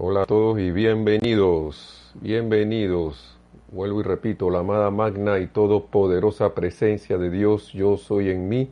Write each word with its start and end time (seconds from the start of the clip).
Hola 0.00 0.22
a 0.22 0.26
todos 0.26 0.60
y 0.60 0.70
bienvenidos, 0.70 2.14
bienvenidos. 2.20 3.36
Vuelvo 3.72 3.98
y 3.98 4.04
repito, 4.04 4.48
la 4.48 4.60
amada 4.60 4.92
magna 4.92 5.40
y 5.40 5.48
todopoderosa 5.48 6.54
presencia 6.54 7.18
de 7.18 7.30
Dios, 7.30 7.72
yo 7.72 7.96
soy 7.96 8.30
en 8.30 8.48
mí. 8.48 8.70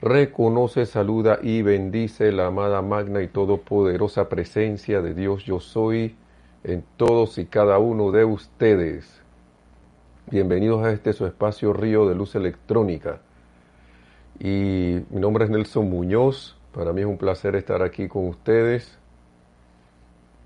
Reconoce, 0.00 0.86
saluda 0.86 1.40
y 1.42 1.60
bendice 1.60 2.32
la 2.32 2.46
amada 2.46 2.80
magna 2.80 3.20
y 3.20 3.28
todopoderosa 3.28 4.30
presencia 4.30 5.02
de 5.02 5.12
Dios, 5.12 5.44
yo 5.44 5.60
soy 5.60 6.16
en 6.64 6.82
todos 6.96 7.36
y 7.36 7.44
cada 7.44 7.78
uno 7.78 8.10
de 8.10 8.24
ustedes. 8.24 9.20
Bienvenidos 10.30 10.82
a 10.86 10.90
este 10.90 11.12
su 11.12 11.26
espacio 11.26 11.74
Río 11.74 12.08
de 12.08 12.14
Luz 12.14 12.34
Electrónica. 12.34 13.20
Y 14.38 15.02
mi 15.10 15.20
nombre 15.20 15.44
es 15.44 15.50
Nelson 15.50 15.90
Muñoz. 15.90 16.56
Para 16.72 16.94
mí 16.94 17.02
es 17.02 17.06
un 17.06 17.18
placer 17.18 17.56
estar 17.56 17.82
aquí 17.82 18.08
con 18.08 18.26
ustedes 18.26 18.98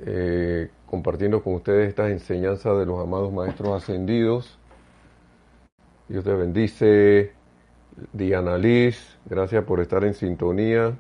eh, 0.06 0.70
compartiendo 0.86 1.42
con 1.42 1.54
ustedes 1.54 1.88
estas 1.88 2.10
enseñanzas 2.10 2.78
de 2.78 2.86
los 2.86 3.00
amados 3.00 3.32
maestros 3.32 3.82
ascendidos. 3.82 4.58
Dios 6.08 6.24
te 6.24 6.34
bendice, 6.34 7.32
Diana 8.12 8.58
Liz, 8.58 9.18
gracias 9.27 9.64
por 9.64 9.80
estar 9.80 10.05
en 10.05 10.14
sintonía. 10.14 10.96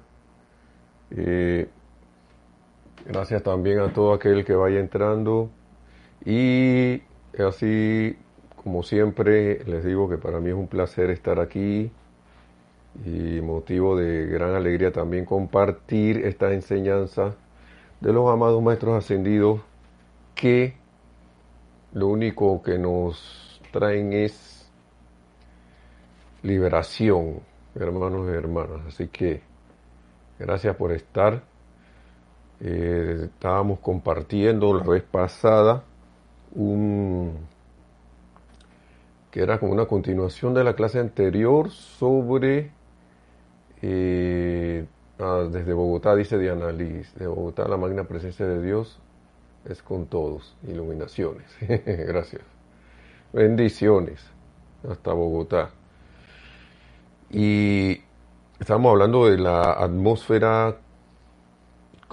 Eh, 1.10 1.68
gracias 3.06 3.42
también 3.42 3.80
a 3.80 3.92
todo 3.92 4.12
aquel 4.12 4.44
que 4.44 4.54
vaya 4.54 4.78
entrando. 4.78 5.50
Y 6.24 7.02
así 7.38 8.16
como 8.62 8.82
siempre, 8.82 9.64
les 9.64 9.84
digo 9.84 10.08
que 10.08 10.18
para 10.18 10.38
mí 10.40 10.50
es 10.50 10.54
un 10.54 10.68
placer 10.68 11.10
estar 11.10 11.40
aquí 11.40 11.90
y 13.04 13.40
motivo 13.40 13.96
de 13.96 14.26
gran 14.26 14.54
alegría 14.54 14.92
también 14.92 15.24
compartir 15.24 16.26
esta 16.26 16.52
enseñanza 16.52 17.36
de 18.00 18.12
los 18.12 18.30
amados 18.30 18.62
maestros 18.62 18.96
ascendidos 18.96 19.60
que 20.34 20.74
lo 21.92 22.08
único 22.08 22.62
que 22.62 22.78
nos 22.78 23.60
traen 23.72 24.12
es 24.12 24.70
liberación, 26.42 27.40
hermanos 27.74 28.28
y 28.28 28.36
hermanas. 28.36 28.80
Así 28.86 29.08
que 29.08 29.42
gracias 30.38 30.76
por 30.76 30.92
estar. 30.92 31.42
Eh, 32.60 33.22
estábamos 33.24 33.80
compartiendo 33.80 34.74
la 34.74 34.84
vez 34.84 35.02
pasada 35.02 35.82
un 36.54 37.48
que 39.30 39.40
era 39.40 39.58
como 39.58 39.72
una 39.72 39.86
continuación 39.86 40.54
de 40.54 40.64
la 40.64 40.74
clase 40.74 40.98
anterior 40.98 41.70
sobre 41.70 42.72
eh, 43.80 44.86
Ah, 45.22 45.46
desde 45.50 45.74
Bogotá, 45.74 46.16
dice 46.16 46.38
Diana 46.38 46.72
Liz, 46.72 47.14
de 47.14 47.26
Bogotá 47.26 47.68
la 47.68 47.76
magna 47.76 48.04
presencia 48.04 48.46
de 48.46 48.62
Dios 48.62 48.98
es 49.66 49.82
con 49.82 50.06
todos. 50.06 50.56
Iluminaciones. 50.66 51.44
Gracias. 51.60 52.40
Bendiciones. 53.30 54.24
Hasta 54.88 55.12
Bogotá. 55.12 55.72
Y 57.28 58.00
estamos 58.58 58.90
hablando 58.90 59.26
de 59.26 59.36
la 59.36 59.72
atmósfera 59.72 60.78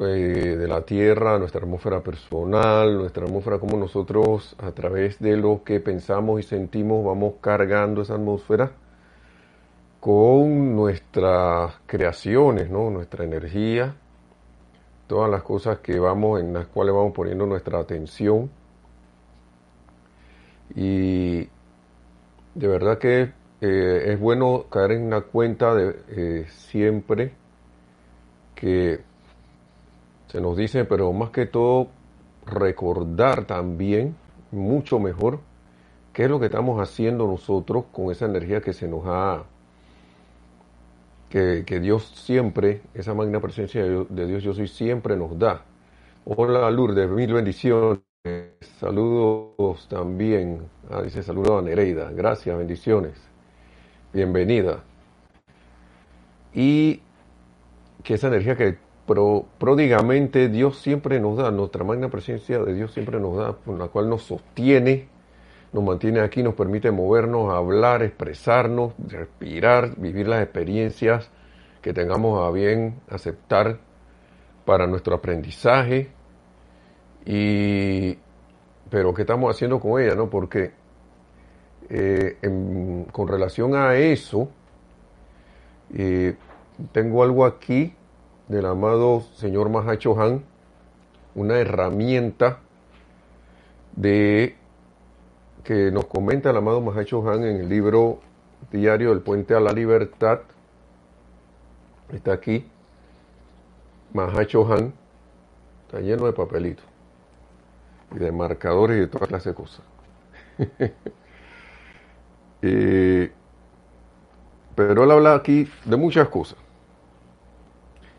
eh, 0.01 0.03
de 0.03 0.67
la 0.67 0.81
Tierra, 0.81 1.39
nuestra 1.39 1.61
atmósfera 1.61 2.01
personal, 2.01 2.97
nuestra 2.97 3.23
atmósfera, 3.25 3.57
como 3.59 3.77
nosotros 3.77 4.57
a 4.59 4.71
través 4.71 5.19
de 5.19 5.37
lo 5.37 5.63
que 5.63 5.79
pensamos 5.79 6.41
y 6.41 6.43
sentimos 6.43 7.05
vamos 7.05 7.35
cargando 7.39 8.01
esa 8.01 8.15
atmósfera 8.15 8.73
con 9.99 10.75
nuestras 10.75 11.75
creaciones, 11.85 12.69
¿no? 12.69 12.89
nuestra 12.89 13.23
energía, 13.23 13.95
todas 15.07 15.29
las 15.29 15.43
cosas 15.43 15.79
que 15.79 15.99
vamos, 15.99 16.39
en 16.39 16.53
las 16.53 16.67
cuales 16.67 16.93
vamos 16.93 17.13
poniendo 17.13 17.45
nuestra 17.45 17.79
atención. 17.79 18.49
Y 20.75 21.47
de 22.55 22.67
verdad 22.67 22.97
que 22.99 23.31
eh, 23.61 24.03
es 24.13 24.19
bueno 24.19 24.65
caer 24.69 24.91
en 24.91 25.09
la 25.09 25.21
cuenta 25.21 25.73
de 25.73 25.95
eh, 26.09 26.45
siempre 26.49 27.33
que 28.53 28.99
se 30.27 30.41
nos 30.41 30.57
dice, 30.57 30.85
pero 30.85 31.11
más 31.13 31.29
que 31.31 31.45
todo 31.45 31.87
recordar 32.45 33.45
también, 33.45 34.15
mucho 34.51 34.99
mejor, 34.99 35.39
qué 36.13 36.23
es 36.23 36.29
lo 36.29 36.39
que 36.39 36.47
estamos 36.47 36.81
haciendo 36.81 37.27
nosotros 37.27 37.85
con 37.91 38.11
esa 38.11 38.25
energía 38.25 38.61
que 38.61 38.73
se 38.73 38.87
nos 38.87 39.03
ha 39.05 39.43
que, 41.29 41.79
Dios 41.81 42.11
siempre, 42.15 42.81
esa 42.93 43.13
magna 43.13 43.39
presencia 43.39 43.83
de 43.83 44.27
Dios, 44.27 44.43
yo 44.43 44.53
soy, 44.53 44.67
siempre 44.67 45.15
nos 45.15 45.37
da. 45.37 45.63
Hola 46.25 46.69
Lourdes, 46.71 47.09
mil 47.09 47.33
bendiciones. 47.33 48.01
Saludos 48.79 49.87
también. 49.89 50.61
Ah, 50.89 51.01
dice 51.01 51.23
saludos 51.23 51.59
a 51.59 51.61
Nereida. 51.61 52.11
Gracias, 52.11 52.57
bendiciones. 52.57 53.13
Bienvenida. 54.13 54.83
Y 56.53 57.01
que 58.03 58.15
esa 58.15 58.27
energía 58.27 58.55
que 58.55 58.77
pro, 59.05 59.45
pródigamente 59.57 60.49
Dios 60.49 60.79
siempre 60.79 61.19
nos 61.19 61.37
da, 61.37 61.51
nuestra 61.51 61.83
magna 61.83 62.09
presencia 62.09 62.59
de 62.59 62.73
Dios 62.73 62.93
siempre 62.93 63.19
nos 63.19 63.37
da, 63.37 63.53
con 63.53 63.77
la 63.79 63.87
cual 63.87 64.09
nos 64.09 64.23
sostiene 64.23 65.07
nos 65.73 65.83
mantiene 65.83 66.21
aquí, 66.21 66.43
nos 66.43 66.55
permite 66.55 66.91
movernos, 66.91 67.53
hablar, 67.53 68.03
expresarnos, 68.03 68.93
respirar, 69.07 69.95
vivir 69.97 70.27
las 70.27 70.43
experiencias 70.43 71.29
que 71.81 71.93
tengamos 71.93 72.45
a 72.45 72.51
bien 72.51 73.01
aceptar 73.09 73.79
para 74.65 74.87
nuestro 74.87 75.15
aprendizaje. 75.15 76.09
Y, 77.25 78.17
pero 78.89 79.13
¿qué 79.13 79.21
estamos 79.23 79.53
haciendo 79.53 79.79
con 79.79 80.01
ella? 80.01 80.15
No? 80.15 80.29
Porque 80.29 80.71
eh, 81.89 82.37
con 83.11 83.27
relación 83.27 83.75
a 83.75 83.95
eso, 83.95 84.49
eh, 85.93 86.35
tengo 86.91 87.23
algo 87.23 87.45
aquí 87.45 87.93
del 88.47 88.65
amado 88.65 89.21
señor 89.35 89.69
Mahacho 89.69 90.19
Han, 90.19 90.43
una 91.35 91.57
herramienta 91.59 92.59
de 93.95 94.55
que 95.67 95.91
nos 95.91 96.05
comenta 96.05 96.51
el 96.51 96.55
amado 96.55 96.79
Mahacho 96.79 97.29
Han 97.29 97.43
en 97.43 97.57
el 97.57 97.67
libro 97.67 98.21
diario 98.71 99.11
El 99.11 99.19
Puente 99.19 99.53
a 99.53 99.59
la 99.59 99.73
Libertad. 99.73 100.39
Está 102.09 102.31
aquí. 102.31 102.65
Mahacho 104.13 104.65
Han. 104.71 104.93
Está 105.85 105.99
lleno 105.99 106.25
de 106.25 106.31
papelitos. 106.31 106.85
Y 108.15 108.19
de 108.19 108.31
marcadores 108.31 108.95
y 108.95 109.01
de 109.01 109.07
todas 109.07 109.27
clases 109.27 109.47
de 109.47 109.55
cosas. 109.55 109.81
pero 114.73 115.03
él 115.03 115.11
habla 115.11 115.35
aquí 115.35 115.67
de 115.83 115.97
muchas 115.97 116.29
cosas. 116.29 116.57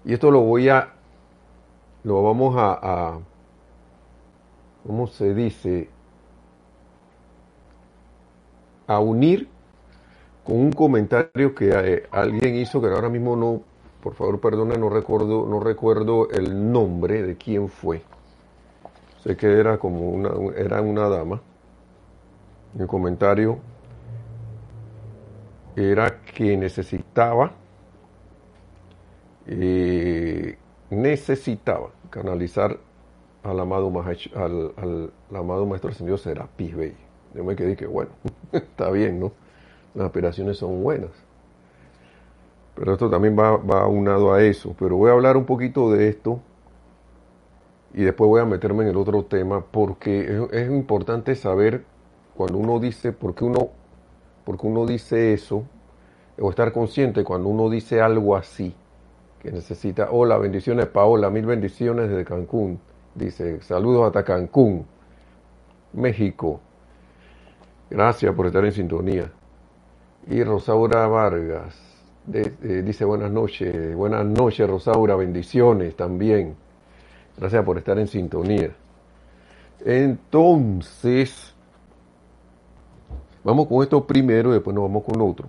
Y 0.04 0.12
esto 0.12 0.30
lo 0.30 0.40
voy 0.42 0.68
a, 0.68 0.92
lo 2.02 2.22
vamos 2.22 2.56
a, 2.58 2.78
a 2.82 3.18
¿cómo 4.86 5.06
se 5.06 5.32
dice? 5.32 5.88
A 8.88 8.98
unir 8.98 9.48
con 10.44 10.56
un 10.56 10.72
comentario 10.72 11.54
que 11.54 11.70
eh, 11.70 12.02
alguien 12.10 12.56
hizo, 12.56 12.80
que 12.80 12.88
ahora 12.88 13.10
mismo 13.10 13.36
no, 13.36 13.62
por 14.02 14.14
favor 14.14 14.40
perdone, 14.40 14.78
no 14.78 14.88
recuerdo, 14.88 15.46
no 15.46 15.60
recuerdo 15.60 16.30
el 16.30 16.72
nombre 16.72 17.22
de 17.22 17.36
quién 17.36 17.68
fue. 17.68 18.02
Sé 19.22 19.36
que 19.36 19.46
era 19.46 19.78
como 19.78 20.08
una, 20.08 20.30
era 20.56 20.80
una 20.80 21.08
dama. 21.08 21.40
El 22.78 22.86
comentario 22.86 23.58
era 25.76 26.22
que 26.22 26.56
necesitaba, 26.56 27.52
eh, 29.46 30.56
necesitaba 30.90 31.90
canalizar 32.10 32.78
al 33.42 33.60
amado, 33.60 33.92
al, 34.34 34.72
al, 34.76 35.12
amado 35.36 35.66
Maestro 35.66 35.90
Ascendido 35.90 36.18
Serapis 36.18 36.74
Bey. 36.74 36.96
Yo 37.34 37.44
me 37.44 37.54
quedé 37.54 37.76
que, 37.76 37.86
bueno, 37.86 38.10
está 38.52 38.90
bien, 38.90 39.20
¿no? 39.20 39.32
Las 39.94 40.06
aspiraciones 40.06 40.58
son 40.58 40.82
buenas. 40.82 41.10
Pero 42.74 42.92
esto 42.92 43.10
también 43.10 43.36
va, 43.38 43.56
va 43.56 43.86
unado 43.86 44.32
a 44.32 44.42
eso. 44.42 44.74
Pero 44.78 44.96
voy 44.96 45.10
a 45.10 45.14
hablar 45.14 45.36
un 45.36 45.44
poquito 45.44 45.90
de 45.90 46.08
esto 46.08 46.40
y 47.94 48.04
después 48.04 48.28
voy 48.28 48.40
a 48.40 48.44
meterme 48.44 48.84
en 48.84 48.90
el 48.90 48.96
otro 48.96 49.24
tema 49.24 49.64
porque 49.64 50.46
es, 50.52 50.70
importante 50.70 51.34
saber 51.34 51.84
cuando 52.36 52.58
uno 52.58 52.78
dice, 52.78 53.12
porque 53.12 53.44
uno, 53.44 53.70
porque 54.44 54.66
uno 54.66 54.86
dice 54.86 55.32
eso, 55.32 55.64
o 56.38 56.50
estar 56.50 56.72
consciente 56.72 57.24
cuando 57.24 57.48
uno 57.48 57.68
dice 57.68 58.00
algo 58.00 58.36
así, 58.36 58.74
que 59.40 59.50
necesita, 59.50 60.08
hola, 60.10 60.38
bendiciones 60.38 60.86
Paola, 60.86 61.30
mil 61.30 61.46
bendiciones 61.46 62.08
desde 62.08 62.24
Cancún, 62.24 62.78
dice, 63.14 63.60
saludos 63.62 64.06
hasta 64.06 64.22
Cancún, 64.22 64.86
México, 65.92 66.60
Gracias 67.90 68.34
por 68.34 68.46
estar 68.46 68.64
en 68.64 68.72
sintonía. 68.72 69.30
Y 70.26 70.42
Rosaura 70.44 71.06
Vargas 71.06 71.88
dice 72.28 73.04
buenas 73.04 73.30
noches. 73.30 73.94
Buenas 73.94 74.24
noches, 74.26 74.68
Rosaura. 74.68 75.16
Bendiciones 75.16 75.96
también. 75.96 76.56
Gracias 77.36 77.64
por 77.64 77.78
estar 77.78 77.98
en 77.98 78.06
sintonía. 78.06 78.74
Entonces, 79.84 81.54
vamos 83.44 83.66
con 83.68 83.82
esto 83.82 84.06
primero 84.06 84.50
y 84.50 84.54
después 84.54 84.74
nos 84.74 84.84
vamos 84.84 85.04
con 85.04 85.20
otro. 85.20 85.48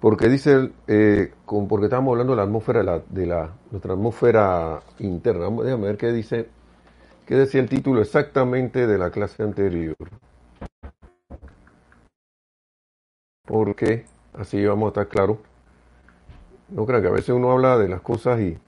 Porque 0.00 0.28
dice, 0.28 0.70
eh, 0.86 1.32
con, 1.46 1.66
porque 1.66 1.86
estamos 1.86 2.12
hablando 2.12 2.34
de 2.34 2.36
la 2.36 2.42
atmósfera, 2.42 2.80
de, 2.80 2.84
la, 2.84 3.02
de 3.08 3.26
la, 3.26 3.50
nuestra 3.70 3.94
atmósfera 3.94 4.82
interna. 4.98 5.48
Déjame 5.62 5.86
ver 5.86 5.96
qué 5.96 6.12
dice, 6.12 6.48
qué 7.26 7.34
decía 7.34 7.60
el 7.60 7.68
título 7.68 8.00
exactamente 8.00 8.86
de 8.86 8.98
la 8.98 9.10
clase 9.10 9.42
anterior. 9.42 9.96
Porque 13.46 14.06
así 14.34 14.64
vamos 14.64 14.86
a 14.86 14.88
estar 14.88 15.08
claros. 15.08 15.38
No 16.68 16.86
crean 16.86 17.02
que 17.02 17.08
a 17.08 17.12
veces 17.12 17.30
uno 17.30 17.52
habla 17.52 17.78
de 17.78 17.88
las 17.88 18.00
cosas 18.00 18.40
y 18.40 18.58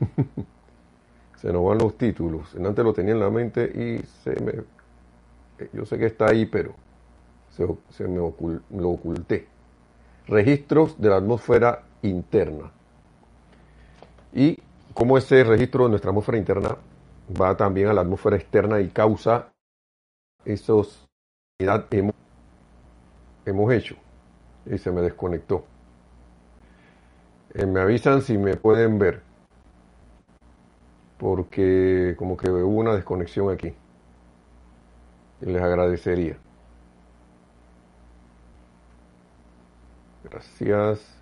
se 1.36 1.52
nos 1.52 1.64
van 1.64 1.78
los 1.78 1.96
títulos. 1.96 2.54
Antes 2.54 2.84
lo 2.84 2.92
tenía 2.92 3.12
en 3.12 3.20
la 3.20 3.30
mente 3.30 3.64
y 3.64 4.04
se 4.22 4.38
me, 4.40 4.52
yo 5.72 5.86
sé 5.86 5.98
que 5.98 6.06
está 6.06 6.26
ahí, 6.26 6.46
pero 6.46 6.74
se, 7.50 8.06
me 8.06 8.16
lo 8.16 8.88
oculté 8.90 9.48
registros 10.30 11.00
de 11.00 11.08
la 11.08 11.16
atmósfera 11.16 11.82
interna. 12.02 12.70
Y 14.32 14.58
como 14.94 15.18
ese 15.18 15.44
registro 15.44 15.84
de 15.84 15.90
nuestra 15.90 16.10
atmósfera 16.10 16.38
interna 16.38 16.76
va 17.30 17.56
también 17.56 17.88
a 17.88 17.92
la 17.92 18.02
atmósfera 18.02 18.36
externa 18.36 18.80
y 18.80 18.88
causa 18.88 19.52
esos 20.44 21.08
hemos, 21.58 22.14
hemos 23.44 23.72
hecho. 23.72 23.96
Y 24.66 24.78
se 24.78 24.90
me 24.90 25.00
desconectó. 25.00 25.64
Eh, 27.54 27.66
me 27.66 27.80
avisan 27.80 28.22
si 28.22 28.38
me 28.38 28.56
pueden 28.56 28.98
ver. 28.98 29.22
Porque 31.18 32.14
como 32.18 32.36
que 32.36 32.50
hubo 32.50 32.80
una 32.80 32.94
desconexión 32.94 33.50
aquí. 33.52 33.74
Y 35.40 35.46
les 35.46 35.62
agradecería. 35.62 36.38
Gracias. 40.24 41.19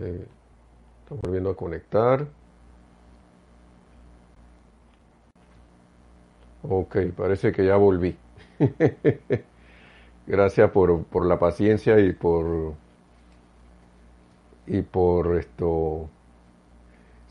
Eh, 0.00 0.26
estamos 1.02 1.22
volviendo 1.22 1.50
a 1.50 1.56
conectar. 1.56 2.26
Ok, 6.62 6.96
parece 7.16 7.52
que 7.52 7.64
ya 7.66 7.76
volví. 7.76 8.16
Gracias 10.26 10.70
por, 10.70 11.04
por 11.04 11.26
la 11.26 11.38
paciencia 11.38 11.98
y 12.00 12.12
por 12.12 12.74
y 14.66 14.80
por 14.80 15.36
esto 15.36 16.08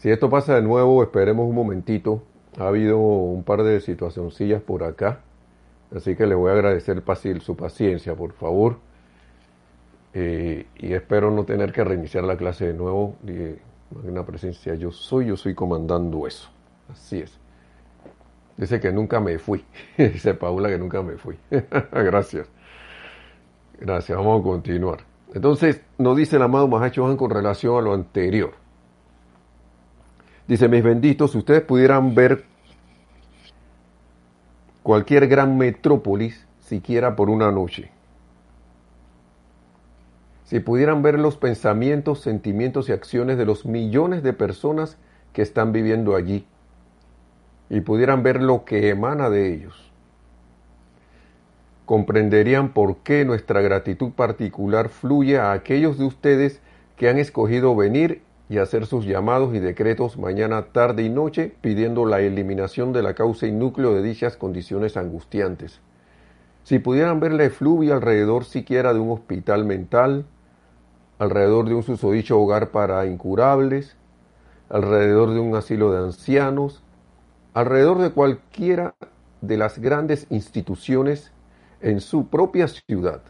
si 0.04 0.12
esto 0.12 0.30
pasa 0.30 0.56
de 0.56 0.62
nuevo, 0.62 1.02
esperemos 1.02 1.48
un 1.48 1.56
momentito. 1.56 2.24
Ha 2.60 2.68
habido 2.68 2.98
un 2.98 3.44
par 3.44 3.64
de 3.64 3.80
situacioncillas 3.80 4.62
por 4.62 4.84
acá. 4.84 5.22
Así 5.96 6.18
que 6.18 6.28
le 6.28 6.36
voy 6.36 6.50
a 6.52 6.56
agradecer 6.56 7.02
su 7.42 7.56
paciencia, 7.56 8.14
por 8.14 8.34
favor. 8.34 8.80
Eh, 10.14 10.68
y 10.78 10.94
espero 10.94 11.32
no 11.32 11.44
tener 11.44 11.72
que 11.72 11.84
reiniciar 11.84 12.24
la 12.24 12.38
clase 12.38 12.68
de 12.68 12.74
nuevo. 12.74 13.16
Una 14.04 14.26
presencia, 14.26 14.76
yo 14.76 14.92
soy, 14.92 15.28
yo 15.28 15.38
soy 15.38 15.54
comandando 15.54 16.28
eso. 16.28 16.50
Así 16.92 17.20
es. 17.20 17.40
Dice 18.58 18.80
que 18.80 18.92
nunca 18.92 19.20
me 19.20 19.40
fui. 19.40 19.64
Dice 19.98 20.34
Paula 20.34 20.70
que 20.70 20.78
nunca 20.78 21.02
me 21.02 21.18
fui. 21.18 21.38
Gracias. 21.92 22.48
Gracias. 23.80 24.18
Vamos 24.18 24.42
a 24.42 24.44
continuar. 24.44 25.00
Entonces, 25.34 25.82
nos 25.98 26.16
dice 26.16 26.36
el 26.36 26.44
amado 26.44 26.68
Mahacho 26.68 27.18
con 27.18 27.32
relación 27.32 27.76
a 27.78 27.82
lo 27.82 27.94
anterior. 27.94 28.54
Dice, 30.48 30.68
mis 30.68 30.84
benditos, 30.84 31.32
si 31.32 31.40
ustedes 31.40 31.62
pudieran 31.62 32.14
ver 32.14 32.44
cualquier 34.84 35.28
gran 35.28 35.58
metrópolis, 35.58 36.46
siquiera 36.60 37.16
por 37.16 37.30
una 37.30 37.52
noche, 37.52 37.90
si 40.46 40.60
pudieran 40.60 41.02
ver 41.02 41.20
los 41.20 41.38
pensamientos, 41.38 42.22
sentimientos 42.22 42.90
y 42.90 42.92
acciones 42.92 43.38
de 43.38 43.46
los 43.46 43.66
millones 43.66 44.24
de 44.24 44.34
personas 44.34 44.98
que 45.32 45.42
están 45.42 45.72
viviendo 45.72 46.16
allí, 46.16 46.46
y 47.70 47.82
pudieran 47.82 48.24
ver 48.24 48.42
lo 48.42 48.66
que 48.66 48.90
emana 48.90 49.30
de 49.30 49.54
ellos, 49.54 49.92
comprenderían 51.86 52.74
por 52.74 52.98
qué 52.98 53.26
nuestra 53.26 53.62
gratitud 53.62 54.12
particular 54.12 54.90
fluye 54.90 55.40
a 55.40 55.52
aquellos 55.52 55.98
de 55.98 56.06
ustedes 56.06 56.62
que 56.98 57.10
han 57.10 57.18
escogido 57.18 57.76
venir 57.76 58.22
y 58.50 58.58
hacer 58.58 58.86
sus 58.86 59.06
llamados 59.06 59.56
y 59.56 59.60
decretos 59.60 60.18
mañana, 60.18 60.66
tarde 60.72 61.04
y 61.04 61.10
noche, 61.10 61.54
pidiendo 61.62 62.06
la 62.06 62.20
eliminación 62.20 62.94
de 62.94 63.02
la 63.02 63.16
causa 63.16 63.48
y 63.48 63.52
núcleo 63.52 63.94
de 63.96 64.04
dichas 64.04 64.38
condiciones 64.38 64.98
angustiantes. 64.98 65.82
Si 66.64 66.80
pudieran 66.80 67.20
ver 67.20 67.34
la 67.34 67.46
efluvia 67.46 67.96
alrededor 67.96 68.46
siquiera 68.46 68.94
de 68.94 69.00
un 69.00 69.12
hospital 69.12 69.66
mental, 69.66 70.26
alrededor 71.24 71.68
de 71.68 71.76
un 71.76 71.84
susodicho 71.84 72.40
hogar 72.40 72.72
para 72.72 73.06
incurables, 73.06 73.96
alrededor 74.70 75.34
de 75.34 75.40
un 75.40 75.56
asilo 75.56 75.92
de 75.92 76.00
ancianos, 76.00 76.84
alrededor 77.54 78.00
de 78.00 78.12
cualquiera 78.12 78.96
de 79.42 79.58
las 79.58 79.80
grandes 79.80 80.28
instituciones 80.30 81.32
en 81.82 82.02
su 82.02 82.28
propia 82.28 82.68
ciudad, 82.68 83.22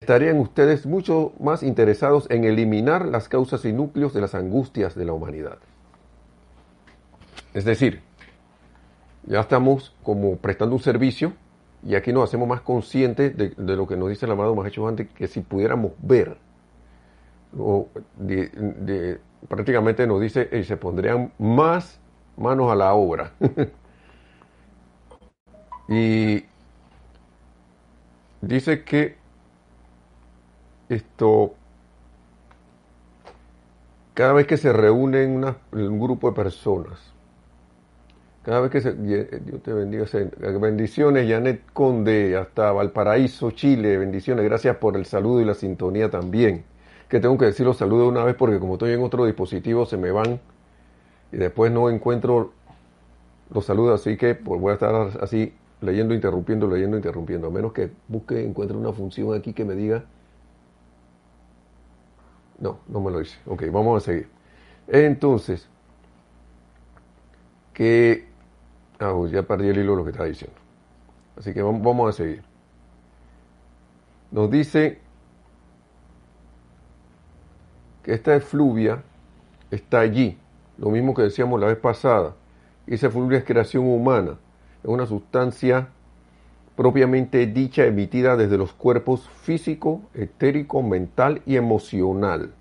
estarían 0.00 0.38
ustedes 0.38 0.86
mucho 0.86 1.32
más 1.40 1.62
interesados 1.62 2.26
en 2.30 2.44
eliminar 2.44 3.06
las 3.06 3.28
causas 3.28 3.64
y 3.64 3.72
núcleos 3.72 4.14
de 4.14 4.20
las 4.20 4.34
angustias 4.34 4.94
de 4.94 5.04
la 5.04 5.12
humanidad. 5.12 5.58
Es 7.54 7.64
decir, 7.64 8.02
ya 9.26 9.40
estamos 9.40 9.94
como 10.02 10.36
prestando 10.36 10.76
un 10.76 10.82
servicio 10.82 11.32
y 11.82 11.94
aquí 11.94 12.12
nos 12.12 12.24
hacemos 12.24 12.48
más 12.48 12.60
conscientes 12.60 13.36
de, 13.36 13.76
lo 13.76 13.86
que 13.86 13.96
nos 13.96 14.08
dice 14.08 14.26
el 14.26 14.32
amado 14.32 14.66
hecho 14.66 14.86
antes, 14.86 15.08
que 15.08 15.26
si 15.26 15.40
pudiéramos 15.40 15.92
ver, 15.98 16.36
o 17.58 17.88
prácticamente 19.48 20.06
nos 20.06 20.20
dice, 20.20 20.48
y 20.52 20.64
se 20.64 20.76
pondrían 20.76 21.32
más 21.38 21.98
manos 22.36 22.70
a 22.70 22.74
la 22.74 22.92
obra. 22.92 23.32
y 25.88 26.44
dice 28.42 28.84
que 28.84 29.16
esto, 30.90 31.54
cada 34.12 34.34
vez 34.34 34.46
que 34.46 34.58
se 34.58 34.72
reúnen 34.72 35.42
un 35.72 36.00
grupo 36.00 36.28
de 36.28 36.36
personas, 36.36 36.98
cada 38.50 38.62
vez 38.62 38.72
que 38.72 38.80
se, 38.80 38.94
Dios 38.94 39.62
te 39.62 39.72
bendiga, 39.72 40.06
bendiciones, 40.58 41.30
Janet 41.30 41.62
Conde, 41.72 42.36
hasta 42.36 42.72
Valparaíso, 42.72 43.52
Chile, 43.52 43.96
bendiciones, 43.96 44.44
gracias 44.44 44.76
por 44.78 44.96
el 44.96 45.06
saludo 45.06 45.40
y 45.40 45.44
la 45.44 45.54
sintonía 45.54 46.10
también. 46.10 46.64
Que 47.08 47.20
tengo 47.20 47.38
que 47.38 47.44
decir 47.44 47.64
los 47.64 47.76
saludos 47.76 48.08
una 48.08 48.24
vez 48.24 48.34
porque 48.34 48.58
como 48.58 48.72
estoy 48.72 48.92
en 48.92 49.04
otro 49.04 49.24
dispositivo 49.24 49.86
se 49.86 49.96
me 49.96 50.10
van 50.10 50.40
y 51.30 51.36
después 51.36 51.70
no 51.70 51.90
encuentro 51.90 52.52
los 53.54 53.64
saludos, 53.64 54.00
así 54.00 54.16
que 54.16 54.34
pues 54.34 54.60
voy 54.60 54.72
a 54.72 54.74
estar 54.74 54.94
así 55.20 55.54
leyendo, 55.80 56.12
interrumpiendo, 56.12 56.66
leyendo, 56.66 56.96
interrumpiendo, 56.96 57.46
a 57.46 57.50
menos 57.50 57.72
que 57.72 57.92
busque, 58.08 58.44
encuentre 58.44 58.76
una 58.76 58.92
función 58.92 59.32
aquí 59.32 59.52
que 59.52 59.64
me 59.64 59.76
diga 59.76 60.04
no, 62.58 62.80
no 62.88 63.00
me 63.00 63.12
lo 63.12 63.20
dice. 63.20 63.38
Ok, 63.46 63.62
vamos 63.70 64.02
a 64.02 64.06
seguir. 64.06 64.28
Entonces, 64.88 65.68
que... 67.72 68.29
Ah, 69.00 69.14
ya 69.30 69.42
perdí 69.42 69.68
el 69.68 69.78
hilo 69.78 69.92
de 69.92 69.96
lo 69.96 70.04
que 70.04 70.10
está 70.10 70.24
diciendo. 70.24 70.56
Así 71.36 71.54
que 71.54 71.62
vamos 71.62 72.10
a 72.10 72.12
seguir. 72.12 72.42
Nos 74.30 74.50
dice 74.50 74.98
que 78.02 78.12
esta 78.12 78.36
efluvia 78.36 79.02
está 79.70 80.00
allí, 80.00 80.38
lo 80.76 80.90
mismo 80.90 81.14
que 81.14 81.22
decíamos 81.22 81.58
la 81.58 81.68
vez 81.68 81.78
pasada. 81.78 82.34
Esa 82.86 83.06
efluvia 83.06 83.38
es 83.38 83.44
creación 83.44 83.86
humana, 83.86 84.38
es 84.82 84.88
una 84.88 85.06
sustancia 85.06 85.88
propiamente 86.76 87.46
dicha 87.46 87.86
emitida 87.86 88.36
desde 88.36 88.58
los 88.58 88.72
cuerpos 88.74 89.28
físico, 89.42 90.02
etérico, 90.12 90.82
mental 90.82 91.40
y 91.46 91.56
emocional 91.56 92.52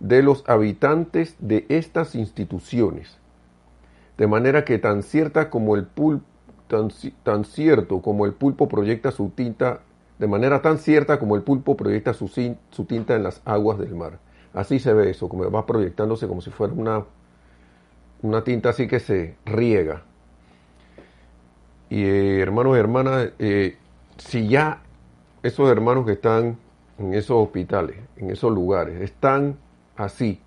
de 0.00 0.22
los 0.22 0.44
habitantes 0.48 1.36
de 1.38 1.64
estas 1.68 2.14
instituciones. 2.14 3.21
De 4.22 4.28
manera 4.28 4.64
que 4.64 4.78
tan 4.78 5.02
cierta 5.02 5.50
como 5.50 5.74
el 5.74 5.84
pulpo, 5.84 6.24
tan, 6.68 7.44
cierto 7.44 8.00
como 8.00 8.24
el 8.24 8.32
pulpo 8.32 8.68
proyecta 8.68 9.10
su 9.10 9.30
tinta, 9.30 9.80
de 10.20 10.28
manera 10.28 10.62
tan 10.62 10.78
cierta 10.78 11.18
como 11.18 11.34
el 11.34 11.42
pulpo 11.42 11.76
proyecta 11.76 12.14
su, 12.14 12.28
su 12.28 12.84
tinta 12.84 13.16
en 13.16 13.24
las 13.24 13.42
aguas 13.44 13.80
del 13.80 13.96
mar. 13.96 14.20
Así 14.54 14.78
se 14.78 14.92
ve 14.92 15.10
eso, 15.10 15.28
como 15.28 15.50
va 15.50 15.66
proyectándose 15.66 16.28
como 16.28 16.40
si 16.40 16.50
fuera 16.50 16.72
una, 16.72 17.04
una 18.22 18.44
tinta 18.44 18.68
así 18.68 18.86
que 18.86 19.00
se 19.00 19.34
riega 19.44 20.04
Y 21.90 22.04
eh, 22.04 22.38
hermanos 22.38 22.76
y 22.76 22.78
hermanas, 22.78 23.32
eh, 23.40 23.76
si 24.18 24.46
ya 24.46 24.82
esos 25.42 25.68
hermanos 25.68 26.06
que 26.06 26.12
están 26.12 26.58
en 26.96 27.12
esos 27.14 27.42
hospitales, 27.44 27.96
en 28.18 28.30
esos 28.30 28.52
lugares, 28.52 29.00
están 29.00 29.56
así, 29.96 30.40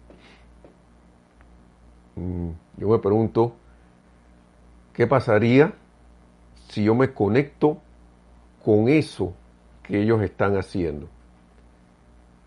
mm, 2.15 2.50
yo 2.77 2.88
me 2.88 3.00
pregunto, 3.00 3.55
¿qué 4.95 5.07
pasaría 5.07 5.73
si 6.69 6.83
yo 6.83 6.95
me 6.95 7.13
conecto 7.13 7.77
con 8.63 8.87
eso 8.87 9.33
que 9.83 10.01
ellos 10.01 10.21
están 10.21 10.57
haciendo? 10.57 11.07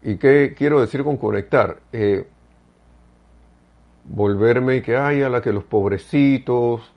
¿Y 0.03 0.17
qué 0.17 0.55
quiero 0.57 0.81
decir 0.81 1.05
con 1.05 1.17
conectar? 1.17 1.79
Eh, 1.93 2.27
volverme 4.05 4.83
que 4.83 4.97
haya 4.97 5.29
la 5.29 5.43
que 5.43 5.53
los 5.53 5.65
pobrecitos, 5.65 6.93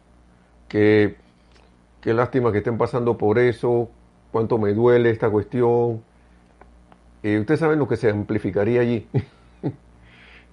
que 0.70 1.16
qué 2.00 2.14
lástima 2.14 2.52
que 2.52 2.60
estén 2.60 2.78
pasando 2.78 3.18
por 3.18 3.38
eso, 3.38 3.90
cuánto 4.32 4.58
me 4.58 4.74
duele 4.74 5.10
esta 5.10 5.30
cuestión. 5.30 6.04
Eh, 7.24 7.40
ustedes 7.40 7.60
saben 7.60 7.80
lo 7.80 7.88
que 7.88 7.98
se 7.98 8.10
amplificaría 8.10 8.82
allí. 8.82 9.08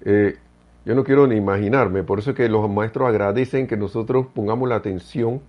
Eh, 0.04 0.38
yo 0.84 0.94
no 0.94 1.04
quiero 1.04 1.26
ni 1.26 1.36
imaginarme, 1.36 2.02
por 2.02 2.18
eso 2.18 2.30
es 2.30 2.36
que 2.36 2.48
los 2.48 2.68
maestros 2.70 3.08
agradecen 3.08 3.66
que 3.66 3.76
nosotros 3.76 4.26
pongamos 4.34 4.68
la 4.68 4.76
atención 4.76 5.42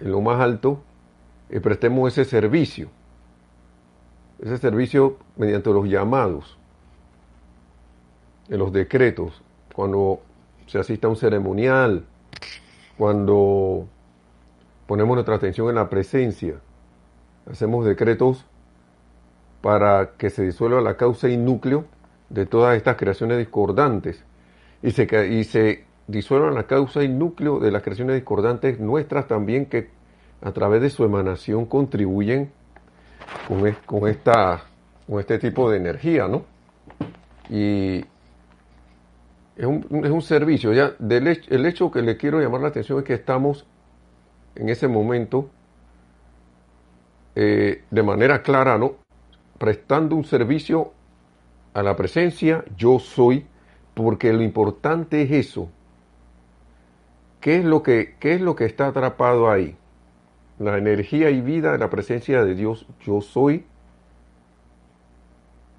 en 0.00 0.10
lo 0.10 0.20
más 0.20 0.40
alto 0.40 0.82
y 1.48 1.60
prestemos 1.60 2.12
ese 2.12 2.28
servicio. 2.28 2.88
Ese 4.42 4.58
servicio 4.58 5.16
mediante 5.36 5.70
los 5.70 5.86
llamados, 5.88 6.58
en 8.48 8.58
los 8.58 8.72
decretos, 8.72 9.42
cuando 9.74 10.20
se 10.66 10.78
asista 10.78 11.06
a 11.06 11.10
un 11.10 11.16
ceremonial, 11.16 12.04
cuando 12.98 13.86
ponemos 14.86 15.14
nuestra 15.14 15.36
atención 15.36 15.68
en 15.68 15.76
la 15.76 15.88
presencia, 15.88 16.56
hacemos 17.50 17.84
decretos 17.84 18.44
para 19.62 20.12
que 20.16 20.30
se 20.30 20.44
disuelva 20.44 20.80
la 20.80 20.96
causa 20.96 21.28
y 21.28 21.36
núcleo 21.36 21.86
de 22.28 22.46
todas 22.46 22.76
estas 22.76 22.96
creaciones 22.96 23.38
discordantes 23.38 24.22
y 24.82 24.90
se, 24.90 25.28
y 25.28 25.44
se 25.44 25.84
disuelvan 26.06 26.54
la 26.54 26.64
causa 26.64 27.02
y 27.02 27.08
núcleo 27.08 27.58
de 27.58 27.70
las 27.70 27.82
creaciones 27.82 28.14
discordantes 28.14 28.78
nuestras 28.80 29.26
también 29.26 29.66
que 29.66 29.90
a 30.42 30.52
través 30.52 30.82
de 30.82 30.90
su 30.90 31.04
emanación 31.04 31.66
contribuyen 31.66 32.50
con, 33.48 33.72
con, 33.86 34.08
esta, 34.08 34.64
con 35.06 35.20
este 35.20 35.38
tipo 35.38 35.70
de 35.70 35.78
energía, 35.78 36.28
¿no? 36.28 36.44
Y 37.48 38.04
es 39.56 39.64
un, 39.64 39.86
es 40.04 40.10
un 40.10 40.22
servicio. 40.22 40.72
Ya, 40.72 40.92
del, 40.98 41.26
el 41.48 41.66
hecho 41.66 41.90
que 41.90 42.02
le 42.02 42.16
quiero 42.16 42.40
llamar 42.40 42.60
la 42.60 42.68
atención 42.68 42.98
es 42.98 43.04
que 43.04 43.14
estamos 43.14 43.66
en 44.54 44.68
ese 44.68 44.88
momento 44.88 45.50
eh, 47.34 47.82
de 47.90 48.02
manera 48.02 48.42
clara, 48.42 48.78
¿no? 48.78 48.96
Prestando 49.58 50.16
un 50.16 50.24
servicio 50.24 50.92
a 51.76 51.82
la 51.82 51.94
presencia 51.94 52.64
yo 52.74 52.98
soy, 52.98 53.44
porque 53.92 54.32
lo 54.32 54.42
importante 54.42 55.20
es 55.20 55.30
eso. 55.30 55.68
¿Qué 57.38 57.56
es 57.56 57.66
lo 57.66 57.82
que, 57.82 58.16
qué 58.18 58.32
es 58.32 58.40
lo 58.40 58.56
que 58.56 58.64
está 58.64 58.86
atrapado 58.86 59.50
ahí? 59.50 59.76
La 60.58 60.78
energía 60.78 61.28
y 61.28 61.42
vida 61.42 61.72
de 61.72 61.78
la 61.78 61.90
presencia 61.90 62.42
de 62.42 62.54
Dios 62.54 62.86
yo 63.02 63.20
soy, 63.20 63.66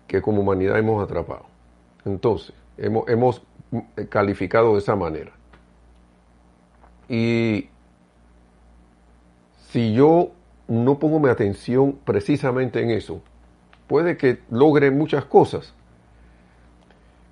que 0.05 0.21
como 0.21 0.41
humanidad 0.41 0.77
hemos 0.77 1.03
atrapado. 1.03 1.47
Entonces, 2.05 2.53
hemos, 2.77 3.09
hemos 3.09 3.41
calificado 4.09 4.73
de 4.73 4.79
esa 4.79 4.95
manera. 4.95 5.31
Y 7.09 7.69
si 9.69 9.95
yo 9.95 10.29
no 10.67 10.99
pongo 10.99 11.19
mi 11.19 11.29
atención 11.29 11.97
precisamente 12.05 12.83
en 12.83 12.91
eso, 12.91 13.23
puede 13.87 14.15
que 14.15 14.43
logre 14.51 14.91
muchas 14.91 15.25
cosas, 15.25 15.73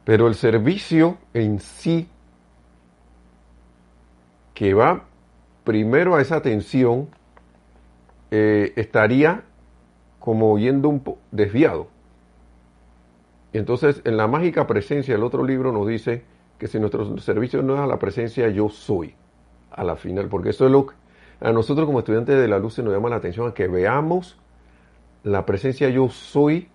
pero 0.05 0.27
el 0.27 0.35
servicio 0.35 1.17
en 1.33 1.59
sí, 1.59 2.07
que 4.53 4.73
va 4.73 5.03
primero 5.63 6.15
a 6.15 6.21
esa 6.21 6.37
atención, 6.37 7.09
eh, 8.31 8.71
estaría 8.75 9.43
como 10.19 10.57
yendo 10.57 10.89
un 10.89 11.03
desviado. 11.31 11.87
Entonces, 13.51 14.01
en 14.05 14.17
la 14.17 14.27
mágica 14.27 14.67
presencia, 14.67 15.15
el 15.15 15.23
otro 15.23 15.43
libro 15.43 15.71
nos 15.71 15.87
dice 15.87 16.23
que 16.59 16.67
si 16.67 16.79
nuestro 16.79 17.17
servicio 17.17 17.61
no 17.61 17.75
es 17.75 17.81
a 17.81 17.87
la 17.87 17.99
presencia, 17.99 18.47
yo 18.49 18.69
soy, 18.69 19.15
a 19.71 19.83
la 19.83 19.95
final, 19.95 20.27
porque 20.29 20.49
eso 20.49 20.65
es 20.65 20.71
lo 20.71 20.87
que 20.87 20.95
a 21.41 21.51
nosotros 21.51 21.85
como 21.85 21.99
estudiantes 21.99 22.39
de 22.39 22.47
la 22.47 22.59
luz 22.59 22.75
se 22.75 22.83
nos 22.83 22.93
llama 22.93 23.09
la 23.09 23.17
atención 23.17 23.47
a 23.47 23.53
que 23.53 23.67
veamos 23.67 24.37
la 25.23 25.45
presencia 25.45 25.89
yo 25.89 26.09
soy, 26.09 26.69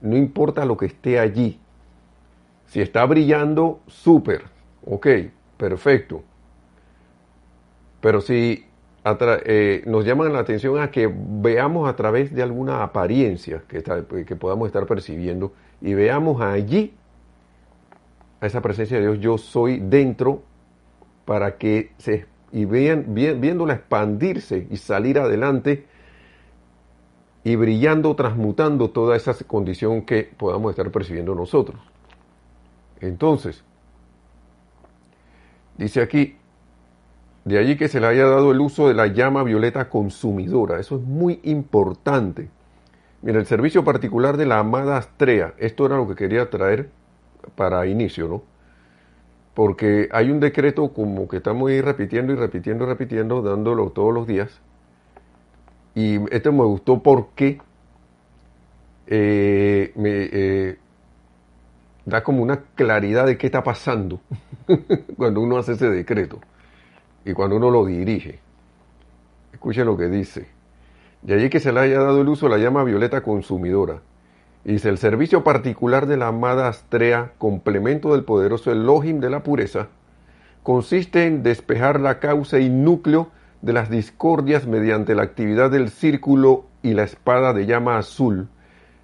no 0.00 0.16
importa 0.16 0.64
lo 0.64 0.76
que 0.76 0.86
esté 0.86 1.18
allí. 1.18 1.58
Si 2.70 2.80
está 2.80 3.04
brillando, 3.04 3.80
súper, 3.88 4.44
ok, 4.86 5.08
perfecto. 5.56 6.22
Pero 8.00 8.20
si 8.20 8.64
eh, 9.44 9.82
nos 9.86 10.04
llaman 10.04 10.32
la 10.32 10.38
atención 10.38 10.78
a 10.78 10.92
que 10.92 11.12
veamos 11.12 11.88
a 11.88 11.96
través 11.96 12.32
de 12.32 12.44
alguna 12.44 12.84
apariencia 12.84 13.64
que, 13.66 13.82
podamos 14.36 14.68
estar 14.68 14.86
percibiendo 14.86 15.52
y 15.80 15.94
veamos 15.94 16.40
allí 16.40 16.94
a 18.40 18.46
esa 18.46 18.60
presencia 18.60 18.98
de 18.98 19.02
Dios, 19.02 19.18
yo 19.18 19.36
soy 19.36 19.80
dentro 19.80 20.44
para 21.24 21.58
que 21.58 21.90
se 21.98 22.28
y 22.52 22.66
viéndola 22.66 23.74
expandirse 23.74 24.68
y 24.70 24.76
salir 24.76 25.18
adelante 25.18 25.86
y 27.42 27.56
brillando, 27.56 28.14
transmutando 28.14 28.90
toda 28.90 29.16
esa 29.16 29.34
condición 29.44 30.02
que 30.02 30.30
podamos 30.36 30.70
estar 30.70 30.88
percibiendo 30.92 31.34
nosotros. 31.34 31.89
Entonces, 33.00 33.64
dice 35.78 36.02
aquí, 36.02 36.36
de 37.44 37.58
allí 37.58 37.76
que 37.76 37.88
se 37.88 38.00
le 38.00 38.06
haya 38.06 38.26
dado 38.26 38.52
el 38.52 38.60
uso 38.60 38.88
de 38.88 38.94
la 38.94 39.06
llama 39.06 39.42
violeta 39.42 39.88
consumidora. 39.88 40.78
Eso 40.78 40.96
es 40.96 41.02
muy 41.02 41.40
importante. 41.42 42.50
Mira, 43.22 43.38
el 43.38 43.46
servicio 43.46 43.84
particular 43.84 44.36
de 44.36 44.46
la 44.46 44.58
amada 44.58 44.96
Astrea, 44.96 45.54
esto 45.58 45.86
era 45.86 45.96
lo 45.96 46.08
que 46.08 46.14
quería 46.14 46.50
traer 46.50 46.90
para 47.56 47.86
inicio, 47.86 48.28
¿no? 48.28 48.42
porque 49.54 50.08
hay 50.12 50.30
un 50.30 50.40
decreto 50.40 50.92
como 50.92 51.28
que 51.28 51.38
estamos 51.38 51.70
ahí 51.70 51.80
repitiendo 51.80 52.32
y 52.32 52.36
repitiendo 52.36 52.84
y 52.84 52.86
repitiendo, 52.86 53.42
dándolo 53.42 53.90
todos 53.90 54.14
los 54.14 54.26
días. 54.26 54.60
Y 55.94 56.16
este 56.34 56.50
me 56.50 56.64
gustó 56.64 57.02
porque 57.02 57.60
eh, 59.06 59.92
me 59.96 60.28
eh, 60.32 60.78
da 62.10 62.22
como 62.22 62.42
una 62.42 62.60
claridad 62.74 63.26
de 63.26 63.38
qué 63.38 63.46
está 63.46 63.62
pasando 63.62 64.20
cuando 65.16 65.40
uno 65.40 65.56
hace 65.56 65.72
ese 65.72 65.88
decreto 65.88 66.38
y 67.24 67.32
cuando 67.32 67.56
uno 67.56 67.70
lo 67.70 67.86
dirige. 67.86 68.40
Escuchen 69.52 69.86
lo 69.86 69.96
que 69.96 70.08
dice. 70.08 70.48
De 71.22 71.34
allí 71.34 71.48
que 71.48 71.60
se 71.60 71.72
le 71.72 71.80
haya 71.80 72.00
dado 72.00 72.20
el 72.20 72.28
uso 72.28 72.48
la 72.48 72.58
llama 72.58 72.84
violeta 72.84 73.22
consumidora 73.22 74.00
Dice, 74.64 74.90
el 74.90 74.98
servicio 74.98 75.42
particular 75.42 76.06
de 76.06 76.18
la 76.18 76.28
amada 76.28 76.68
Astrea, 76.68 77.32
complemento 77.38 78.12
del 78.12 78.24
poderoso 78.24 78.70
Elohim 78.70 79.18
de 79.18 79.30
la 79.30 79.42
pureza, 79.42 79.88
consiste 80.62 81.26
en 81.26 81.42
despejar 81.42 81.98
la 81.98 82.18
causa 82.18 82.58
y 82.58 82.68
núcleo 82.68 83.30
de 83.62 83.72
las 83.72 83.88
discordias 83.88 84.66
mediante 84.66 85.14
la 85.14 85.22
actividad 85.22 85.70
del 85.70 85.88
círculo 85.88 86.66
y 86.82 86.92
la 86.92 87.04
espada 87.04 87.54
de 87.54 87.64
llama 87.64 87.96
azul, 87.96 88.48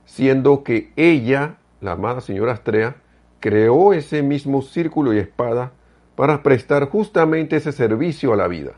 siendo 0.04 0.62
que 0.62 0.92
ella, 0.96 1.56
la 1.86 1.92
amada 1.92 2.20
señora 2.20 2.52
Astrea, 2.52 2.96
creó 3.40 3.94
ese 3.94 4.22
mismo 4.22 4.60
círculo 4.60 5.14
y 5.14 5.18
espada 5.18 5.72
para 6.16 6.42
prestar 6.42 6.88
justamente 6.90 7.56
ese 7.56 7.72
servicio 7.72 8.32
a 8.32 8.36
la 8.36 8.48
vida. 8.48 8.72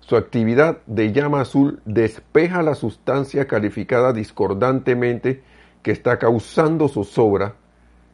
Su 0.00 0.16
actividad 0.16 0.78
de 0.86 1.12
llama 1.12 1.40
azul 1.40 1.80
despeja 1.84 2.62
la 2.62 2.74
sustancia 2.74 3.46
calificada 3.46 4.12
discordantemente 4.12 5.42
que 5.82 5.90
está 5.90 6.18
causando 6.18 6.88
zozobra, 6.88 7.54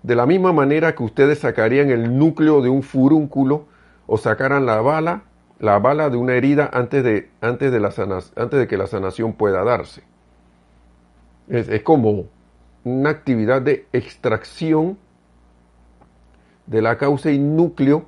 de 0.02 0.14
la 0.14 0.26
misma 0.26 0.52
manera 0.52 0.94
que 0.94 1.02
ustedes 1.02 1.40
sacarían 1.40 1.90
el 1.90 2.16
núcleo 2.16 2.62
de 2.62 2.68
un 2.68 2.82
furúnculo 2.82 3.66
o 4.06 4.16
sacaran 4.16 4.64
la 4.64 4.80
bala, 4.80 5.24
la 5.58 5.78
bala 5.78 6.08
de 6.08 6.16
una 6.16 6.34
herida 6.34 6.70
antes 6.72 7.04
de, 7.04 7.30
antes 7.40 7.72
de, 7.72 7.80
la 7.80 7.90
que 8.68 8.76
la 8.76 8.86
sanación 8.86 9.32
pueda 9.34 9.64
darse. 9.64 10.02
Es 11.48 11.82
como 11.82 12.26
una 12.88 13.11
actividad 13.11 13.62
de 13.62 13.87
extracción 13.92 14.99
de 16.66 16.83
la 16.83 16.99
causa 16.99 17.30
y 17.30 17.38
núcleo 17.38 18.07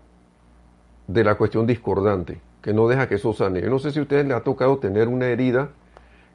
de 1.07 1.25
la 1.25 1.37
cuestión 1.37 1.67
discordante, 1.67 2.41
que 2.63 2.73
no 2.73 2.89
deja 2.89 3.09
que 3.09 3.17
eso 3.17 3.33
sane. 3.33 3.61
Yo 3.61 3.71
no 3.71 3.79
sé 3.79 3.91
si 3.91 3.99
a 3.99 4.03
ustedes 4.03 4.27
les 4.27 4.37
ha 4.37 4.43
tocado 4.43 4.79
tener 4.79 5.09
una 5.09 5.27
herida 5.27 5.71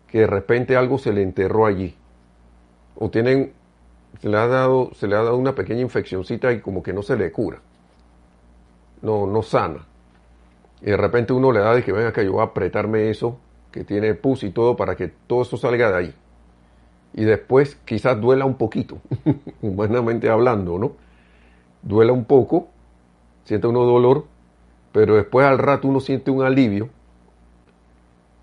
que 0.08 0.20
de 0.20 0.28
repente 0.28 0.75
algo 0.75 0.98
se 0.98 1.14
le 1.14 1.22
enterró 1.22 1.66
allí 1.66 1.96
o 2.96 3.10
tienen, 3.10 3.54
se 4.20 4.30
le 4.30 4.38
ha 4.38 4.48
dado, 4.48 4.92
se 4.94 5.08
le 5.08 5.16
ha 5.16 5.24
dado 5.24 5.38
una 5.38 5.54
pequeña 5.54 5.82
infeccióncita 5.82 6.52
y 6.52 6.62
como 6.62 6.82
que 6.82 6.94
no 6.94 7.04
se 7.04 7.16
le 7.16 7.32
cura, 7.32 7.62
no, 9.02 9.28
no 9.28 9.42
sana. 9.42 9.86
Y 10.82 10.86
de 10.86 10.98
repente 10.98 11.34
uno 11.34 11.52
le 11.52 11.60
da 11.60 11.74
de 11.74 11.84
que 11.84 11.92
venga 11.92 12.14
que 12.14 12.25
yo 12.25 12.34
voy 12.34 12.42
a 12.42 12.46
apretarme 12.46 13.10
eso, 13.10 13.40
que 13.72 13.84
tiene 13.84 14.14
pus 14.14 14.44
y 14.44 14.52
todo, 14.52 14.75
para 14.75 14.96
que 14.96 15.10
todo 15.28 15.42
eso 15.42 15.58
salga 15.58 15.92
de 15.92 15.98
ahí. 15.98 16.16
Y 17.15 17.24
después 17.24 17.77
quizás 17.86 18.19
duela 18.22 18.45
un 18.45 18.55
poquito, 18.55 18.98
humanamente 19.62 20.29
hablando, 20.29 20.77
¿no? 20.77 20.91
Duela 21.81 22.12
un 22.12 22.25
poco, 22.25 22.67
siente 23.45 23.67
uno 23.67 23.84
dolor, 23.84 24.25
pero 24.91 25.15
después 25.15 25.48
al 25.48 25.57
rato 25.57 25.88
uno 25.88 26.00
siente 26.00 26.29
un 26.29 26.43
alivio 26.43 26.89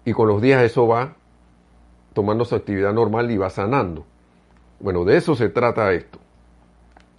y 0.04 0.12
con 0.12 0.26
los 0.26 0.42
días 0.42 0.62
eso 0.62 0.88
va 0.88 1.14
tomando 2.12 2.44
su 2.44 2.54
actividad 2.54 2.92
normal 2.92 3.30
y 3.30 3.36
va 3.36 3.50
sanando. 3.50 4.04
Bueno, 4.80 5.04
de 5.04 5.16
eso 5.16 5.34
se 5.34 5.48
trata 5.48 5.92
esto. 5.92 6.18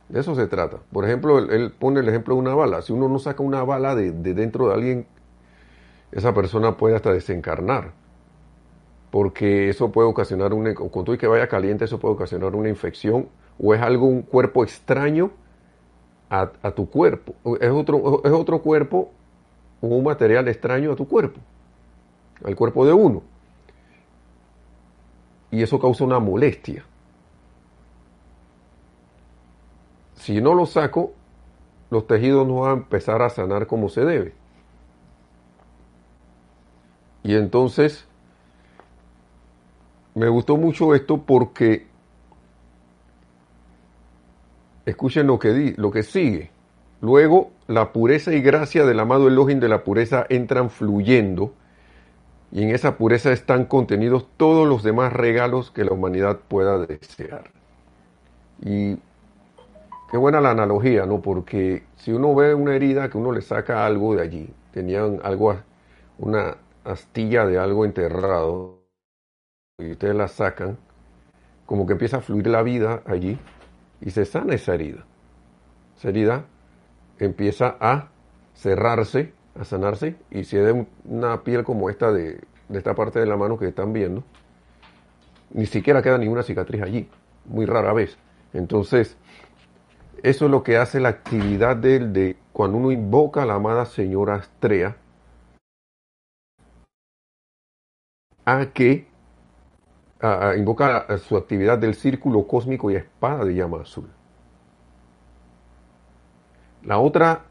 De 0.10 0.20
eso 0.20 0.36
se 0.36 0.48
trata. 0.48 0.78
Por 0.92 1.06
ejemplo, 1.06 1.40
él, 1.40 1.72
pone 1.72 2.02
el 2.02 2.10
ejemplo 2.10 2.36
de 2.36 2.42
una 2.42 2.54
bala. 2.54 2.82
Si 2.82 2.92
uno 2.92 3.08
no 3.08 3.20
saca 3.20 3.42
una 3.42 3.64
bala 3.64 3.96
de, 3.96 4.12
dentro 4.12 4.68
de 4.68 4.74
alguien, 4.74 5.08
esa 6.12 6.34
persona 6.34 6.78
puede 6.78 6.96
hasta 6.96 7.14
desencarnar. 7.14 7.92
Porque 9.14 9.70
eso 9.70 9.92
puede 9.92 10.08
ocasionar 10.08 10.54
una, 10.56 10.74
con 10.74 11.06
todo 11.06 11.16
que 11.20 11.28
vaya 11.28 11.48
caliente, 11.48 11.86
eso 11.86 12.00
puede 12.00 12.16
ocasionar 12.16 12.56
una 12.56 12.68
infección 12.68 13.30
o 13.62 13.76
es 13.76 13.80
algo, 13.80 14.08
un 14.08 14.24
cuerpo 14.24 14.64
extraño 14.64 15.30
a, 16.32 16.52
a 16.64 16.72
tu 16.72 16.90
cuerpo. 16.90 17.36
Es 17.62 17.70
otro, 17.70 18.24
es 18.24 18.32
otro 18.32 18.64
cuerpo 18.64 19.12
o 19.82 19.88
un 19.88 20.04
material 20.04 20.48
extraño 20.48 20.94
a 20.94 20.96
tu 20.96 21.08
cuerpo, 21.08 21.40
al 22.44 22.56
cuerpo 22.56 22.88
de 22.88 22.94
uno. 22.94 23.22
Y 25.52 25.62
eso 25.62 25.80
causa 25.80 26.04
una 26.04 26.18
molestia. 26.18 26.84
si 30.24 30.40
no 30.40 30.54
lo 30.54 30.66
saco, 30.66 31.12
los 31.90 32.08
tejidos 32.08 32.48
no 32.48 32.62
van 32.62 32.70
a 32.70 32.74
empezar 32.76 33.22
a 33.22 33.30
sanar 33.30 33.68
como 33.68 33.90
se 33.90 34.06
debe. 34.06 34.34
Y 37.24 37.36
entonces, 37.36 38.08
me 40.16 40.30
gustó 40.30 40.58
mucho 40.58 40.96
esto 40.96 41.24
porque, 41.24 41.88
escuchen 44.86 45.28
lo 45.28 45.40
que, 45.40 45.54
di, 45.54 45.74
lo 45.76 45.92
que 45.92 46.04
sigue. 46.04 46.52
Luego, 47.02 47.52
la 47.68 47.92
pureza 47.92 48.34
y 48.34 48.42
gracia 48.42 48.86
del 48.86 49.00
amado 49.00 49.28
Elohim 49.28 49.60
de 49.60 49.70
la 49.70 49.84
pureza 49.84 50.26
entran 50.30 50.70
fluyendo 50.70 51.54
y 52.52 52.64
en 52.64 52.70
esa 52.70 52.98
pureza 52.98 53.32
están 53.32 53.66
contenidos 53.66 54.28
todos 54.38 54.68
los 54.68 54.84
demás 54.84 55.12
regalos 55.12 55.72
que 55.72 55.84
la 55.84 55.94
humanidad 55.94 56.40
pueda 56.48 56.78
desear. 56.86 57.52
Y 58.64 58.98
Qué 60.14 60.18
buena 60.20 60.40
la 60.40 60.52
analogía, 60.52 61.08
¿no? 61.08 61.22
Porque 61.24 61.86
si 61.96 62.12
uno 62.12 62.36
ve 62.36 62.54
una 62.54 62.76
herida, 62.76 63.10
que 63.10 63.18
uno 63.18 63.32
le 63.32 63.42
saca 63.42 63.84
algo 63.84 64.16
de 64.16 64.22
allí, 64.22 64.54
tenían 64.72 65.20
algo, 65.24 65.56
una 66.20 66.58
astilla 66.84 67.48
de 67.48 67.58
algo 67.58 67.84
enterrado, 67.84 68.73
y 69.80 69.92
ustedes 69.92 70.16
la 70.16 70.28
sacan, 70.28 70.78
como 71.66 71.88
que 71.88 71.94
empieza 71.94 72.18
a 72.18 72.22
fluir 72.22 72.48
la 72.48 72.62
vida 72.62 73.02
allí 73.06 73.40
y 74.02 74.12
se 74.12 74.26
sana 74.26 74.54
esa 74.54 74.76
herida. 74.76 75.06
Esa 75.98 76.10
herida 76.10 76.46
empieza 77.18 77.78
a 77.80 78.10
cerrarse, 78.54 79.34
a 79.60 79.64
sanarse, 79.64 80.16
y 80.30 80.44
si 80.44 80.58
es 80.58 80.66
de 80.66 80.86
una 81.06 81.44
piel 81.44 81.64
como 81.64 81.90
esta 81.90 82.12
de, 82.12 82.42
de 82.70 82.78
esta 82.78 82.94
parte 82.94 83.20
de 83.20 83.26
la 83.26 83.38
mano 83.38 83.58
que 83.58 83.68
están 83.68 83.94
viendo, 83.94 84.24
ni 85.52 85.66
siquiera 85.66 86.02
queda 86.02 86.18
ninguna 86.18 86.44
cicatriz 86.44 86.82
allí, 86.82 87.10
muy 87.46 87.66
rara 87.66 87.94
vez. 87.94 88.18
Entonces, 88.54 89.18
eso 90.22 90.46
es 90.46 90.52
lo 90.52 90.64
que 90.64 90.78
hace 90.78 91.00
la 91.00 91.10
actividad 91.10 91.76
de, 91.76 92.00
de 92.00 92.38
cuando 92.52 92.78
uno 92.78 92.92
invoca 92.92 93.44
a 93.44 93.46
la 93.46 93.56
amada 93.56 93.86
señora 93.86 94.36
Astrea 94.36 94.98
a 98.46 98.68
que 98.74 99.13
invoca 100.58 101.06
su 101.18 101.36
actividad 101.36 101.78
del 101.78 101.96
círculo 101.96 102.48
cósmico 102.48 102.90
y 102.90 102.96
espada 102.96 103.44
de 103.44 103.56
llama 103.56 103.82
azul. 103.82 104.10
La 106.84 107.00
otra 107.00 107.42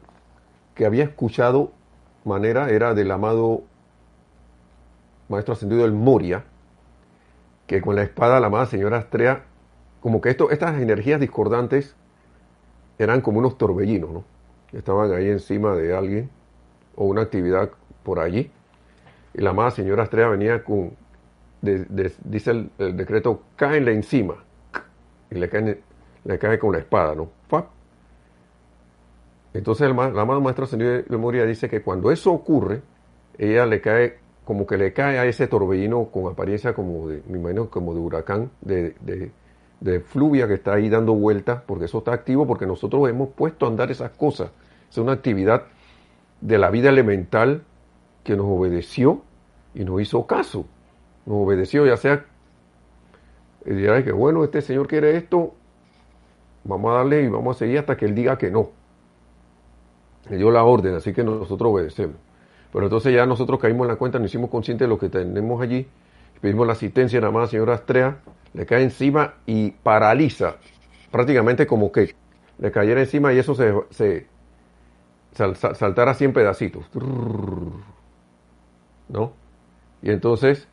que 0.73 0.85
había 0.85 1.03
escuchado 1.03 1.71
manera 2.23 2.69
era 2.69 2.93
del 2.93 3.11
amado 3.11 3.63
maestro 5.29 5.53
ascendido 5.53 5.83
del 5.83 5.93
Moria, 5.93 6.45
que 7.67 7.81
con 7.81 7.95
la 7.95 8.03
espada 8.03 8.39
la 8.39 8.47
amada 8.47 8.65
señora 8.65 8.97
Astrea, 8.97 9.43
como 10.01 10.19
que 10.21 10.29
esto, 10.29 10.49
estas 10.49 10.81
energías 10.81 11.19
discordantes 11.19 11.95
eran 12.97 13.21
como 13.21 13.39
unos 13.39 13.57
torbellinos, 13.57 14.11
¿no? 14.11 14.23
Estaban 14.71 15.11
ahí 15.13 15.29
encima 15.29 15.75
de 15.75 15.95
alguien 15.95 16.29
o 16.95 17.05
una 17.05 17.21
actividad 17.21 17.69
por 18.03 18.19
allí. 18.19 18.51
Y 19.33 19.41
la 19.41 19.51
amada 19.51 19.71
señora 19.71 20.03
Estrella 20.03 20.29
venía 20.29 20.63
con, 20.63 20.95
dice 22.23 22.51
el, 22.51 22.97
decreto, 22.97 23.43
cáenle 23.55 23.93
encima. 23.93 24.35
Y 25.31 25.35
le 25.35 25.49
cae, 25.49 25.81
le 26.25 26.39
cae 26.39 26.59
con 26.59 26.73
la 26.73 26.79
espada, 26.79 27.15
¿no? 27.15 27.29
Entonces 29.53 29.87
el, 29.87 29.95
la 29.95 30.21
amada 30.21 30.39
maestra 30.39 30.65
de 30.65 31.05
memoria 31.09 31.45
dice 31.45 31.69
que 31.69 31.81
cuando 31.81 32.11
eso 32.11 32.31
ocurre, 32.31 32.81
ella 33.37 33.65
le 33.67 33.81
cae, 33.81 34.17
como 34.45 34.65
que 34.65 34.77
le 34.77 34.93
cae 34.93 35.19
a 35.19 35.25
ese 35.25 35.47
torbellino 35.47 36.05
con 36.05 36.31
apariencia 36.31 36.73
como 36.73 37.07
de, 37.07 37.21
me 37.27 37.37
imagino, 37.37 37.69
como 37.69 37.93
de 37.93 37.99
huracán, 37.99 38.49
de 38.61 38.95
de 39.83 39.99
fluvia 39.99 40.47
que 40.47 40.53
está 40.53 40.73
ahí 40.73 40.87
dando 40.87 41.13
vueltas, 41.13 41.61
porque 41.67 41.85
eso 41.85 41.97
está 41.97 42.13
activo, 42.13 42.47
porque 42.47 42.65
nosotros 42.65 43.09
hemos 43.09 43.29
puesto 43.29 43.65
a 43.65 43.69
andar 43.69 43.91
esas 43.91 44.11
cosas. 44.11 44.49
Es 44.89 44.97
una 44.97 45.11
actividad 45.11 45.63
de 46.39 46.57
la 46.57 46.69
vida 46.69 46.87
elemental 46.87 47.63
que 48.23 48.37
nos 48.37 48.45
obedeció 48.45 49.21
y 49.75 49.83
nos 49.83 50.01
hizo 50.01 50.25
caso. 50.25 50.65
Nos 51.25 51.37
obedeció, 51.37 51.85
ya 51.85 51.97
sea, 51.97 52.25
y 53.65 53.73
dirá 53.73 54.03
que 54.03 54.11
bueno, 54.11 54.43
este 54.43 54.61
señor 54.61 54.87
quiere 54.87 55.15
esto, 55.15 55.53
vamos 56.63 56.91
a 56.91 56.97
darle 56.97 57.23
y 57.23 57.27
vamos 57.29 57.55
a 57.55 57.59
seguir 57.59 57.79
hasta 57.79 57.95
que 57.95 58.05
él 58.05 58.15
diga 58.15 58.37
que 58.37 58.51
no. 58.51 58.71
Le 60.29 60.37
dio 60.37 60.51
la 60.51 60.63
orden, 60.63 60.95
así 60.95 61.13
que 61.13 61.23
nosotros 61.23 61.71
obedecemos. 61.73 62.15
Pero 62.71 62.85
entonces 62.85 63.13
ya 63.13 63.25
nosotros 63.25 63.59
caímos 63.59 63.85
en 63.85 63.89
la 63.89 63.95
cuenta, 63.97 64.19
nos 64.19 64.29
hicimos 64.29 64.49
conscientes 64.49 64.85
de 64.85 64.89
lo 64.89 64.97
que 64.97 65.09
tenemos 65.09 65.61
allí, 65.61 65.87
pedimos 66.41 66.65
la 66.65 66.73
asistencia 66.73 67.19
nada 67.21 67.31
más 67.31 67.49
señora 67.49 67.75
Astrea, 67.75 68.17
le 68.53 68.65
cae 68.65 68.83
encima 68.83 69.35
y 69.45 69.71
paraliza, 69.71 70.55
prácticamente 71.11 71.67
como 71.67 71.91
que 71.91 72.15
le 72.57 72.71
cayera 72.71 73.01
encima 73.01 73.33
y 73.33 73.39
eso 73.39 73.55
se, 73.55 73.73
se 73.91 74.27
saltara 75.33 76.13
100 76.13 76.33
pedacitos. 76.33 76.85
¿No? 79.09 79.33
Y 80.01 80.11
entonces, 80.11 80.67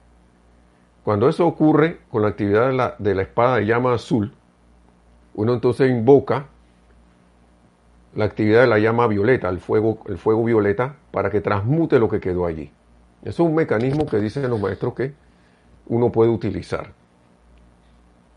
cuando 1.04 1.28
eso 1.28 1.46
ocurre 1.46 2.00
con 2.10 2.22
la 2.22 2.28
actividad 2.28 2.68
de 2.68 2.72
la, 2.74 2.94
de 2.98 3.14
la 3.14 3.22
espada 3.22 3.56
de 3.56 3.66
llama 3.66 3.94
azul, 3.94 4.32
uno 5.34 5.54
entonces 5.54 5.90
invoca 5.90 6.46
la 8.14 8.24
actividad 8.24 8.62
de 8.62 8.66
la 8.66 8.78
llama 8.78 9.06
violeta, 9.06 9.48
el 9.48 9.60
fuego, 9.60 10.00
el 10.06 10.18
fuego 10.18 10.44
violeta, 10.44 10.96
para 11.10 11.30
que 11.30 11.40
transmute 11.40 11.98
lo 11.98 12.08
que 12.08 12.20
quedó 12.20 12.44
allí. 12.44 12.72
Eso 13.22 13.42
es 13.44 13.48
un 13.48 13.54
mecanismo 13.54 14.06
que 14.06 14.18
dicen 14.18 14.48
los 14.50 14.60
maestros 14.60 14.94
que 14.94 15.14
uno 15.86 16.10
puede 16.10 16.30
utilizar 16.30 16.92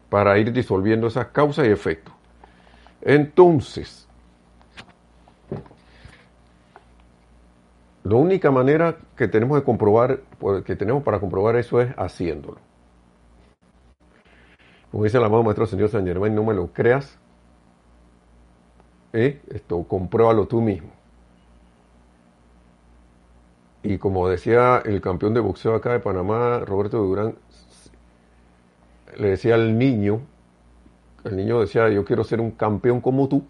para 0.10 0.38
ir 0.38 0.52
disolviendo 0.52 1.08
esas 1.08 1.28
causas 1.28 1.68
y 1.68 1.72
efectos. 1.72 2.14
Entonces, 3.02 4.08
la 8.04 8.16
única 8.16 8.52
manera 8.52 8.98
que 9.16 9.28
tenemos 9.28 9.58
de 9.58 9.64
comprobar, 9.64 10.22
que 10.66 10.76
tenemos 10.76 11.04
para 11.04 11.20
comprobar 11.20 11.56
eso 11.56 11.80
es 11.80 11.94
haciéndolo. 11.98 12.58
Como 14.92 15.06
dice 15.06 15.18
el 15.18 15.24
amado 15.24 15.44
maestro 15.44 15.66
señor 15.66 15.90
San 15.90 16.06
Germán, 16.06 16.36
no 16.36 16.44
me 16.44 16.54
lo 16.54 16.68
creas, 16.68 17.18
¿eh? 19.14 19.42
esto 19.50 19.84
compruébalo 19.84 20.48
tú 20.48 20.62
mismo. 20.62 20.90
Y 23.82 23.98
como 23.98 24.30
decía 24.30 24.82
el 24.86 25.02
campeón 25.02 25.34
de 25.34 25.40
boxeo 25.40 25.76
acá 25.76 25.94
de 25.94 26.00
Panamá, 26.00 26.60
Roberto 26.60 26.98
Durán, 27.00 27.36
le 29.18 29.30
decía 29.30 29.56
al 29.56 29.78
niño, 29.78 30.22
el 31.24 31.36
niño 31.38 31.62
decía, 31.62 31.90
yo 31.90 32.04
quiero 32.06 32.24
ser 32.24 32.42
un 32.42 32.52
campeón 32.52 33.02
como 33.02 33.28
tú. 33.28 33.46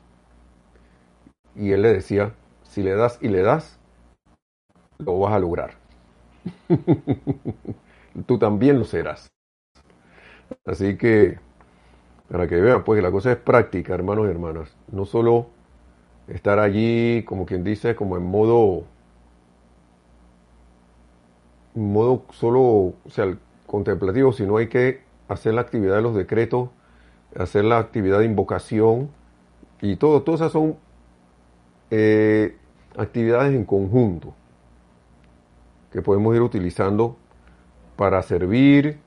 Y 1.55 1.71
él 1.71 1.81
le 1.81 1.93
decía, 1.93 2.33
si 2.63 2.83
le 2.83 2.95
das 2.95 3.19
y 3.21 3.27
le 3.27 3.41
das, 3.41 3.79
lo 4.99 5.19
vas 5.19 5.33
a 5.33 5.39
lograr. 5.39 5.75
tú 8.27 8.37
también 8.37 8.79
lo 8.79 8.85
serás. 8.85 9.31
Así 10.65 10.97
que, 10.97 11.39
para 12.29 12.47
que 12.47 12.55
vean, 12.61 12.83
pues 12.83 13.01
la 13.03 13.11
cosa 13.11 13.31
es 13.33 13.37
práctica, 13.37 13.93
hermanos 13.93 14.27
y 14.27 14.31
hermanas. 14.31 14.75
No 14.91 15.05
solo 15.05 15.47
estar 16.27 16.59
allí, 16.59 17.23
como 17.25 17.45
quien 17.45 17.63
dice, 17.63 17.95
como 17.95 18.17
en 18.17 18.23
modo, 18.25 18.85
modo 21.75 22.23
solo, 22.31 22.61
o 22.61 23.09
sea, 23.09 23.35
contemplativo, 23.67 24.31
sino 24.33 24.57
hay 24.57 24.67
que 24.67 25.01
hacer 25.27 25.53
la 25.53 25.61
actividad 25.61 25.95
de 25.95 26.01
los 26.01 26.15
decretos, 26.15 26.69
hacer 27.37 27.65
la 27.65 27.79
actividad 27.79 28.19
de 28.19 28.25
invocación 28.25 29.09
y 29.81 29.97
todo, 29.97 30.23
todas 30.23 30.41
esas 30.41 30.53
son 30.53 30.77
eh, 31.91 32.55
actividades 32.97 33.53
en 33.53 33.65
conjunto. 33.65 34.33
Que 35.93 36.01
podemos 36.01 36.35
ir 36.35 36.41
utilizando 36.41 37.15
para 37.95 38.21
servir, 38.23 38.99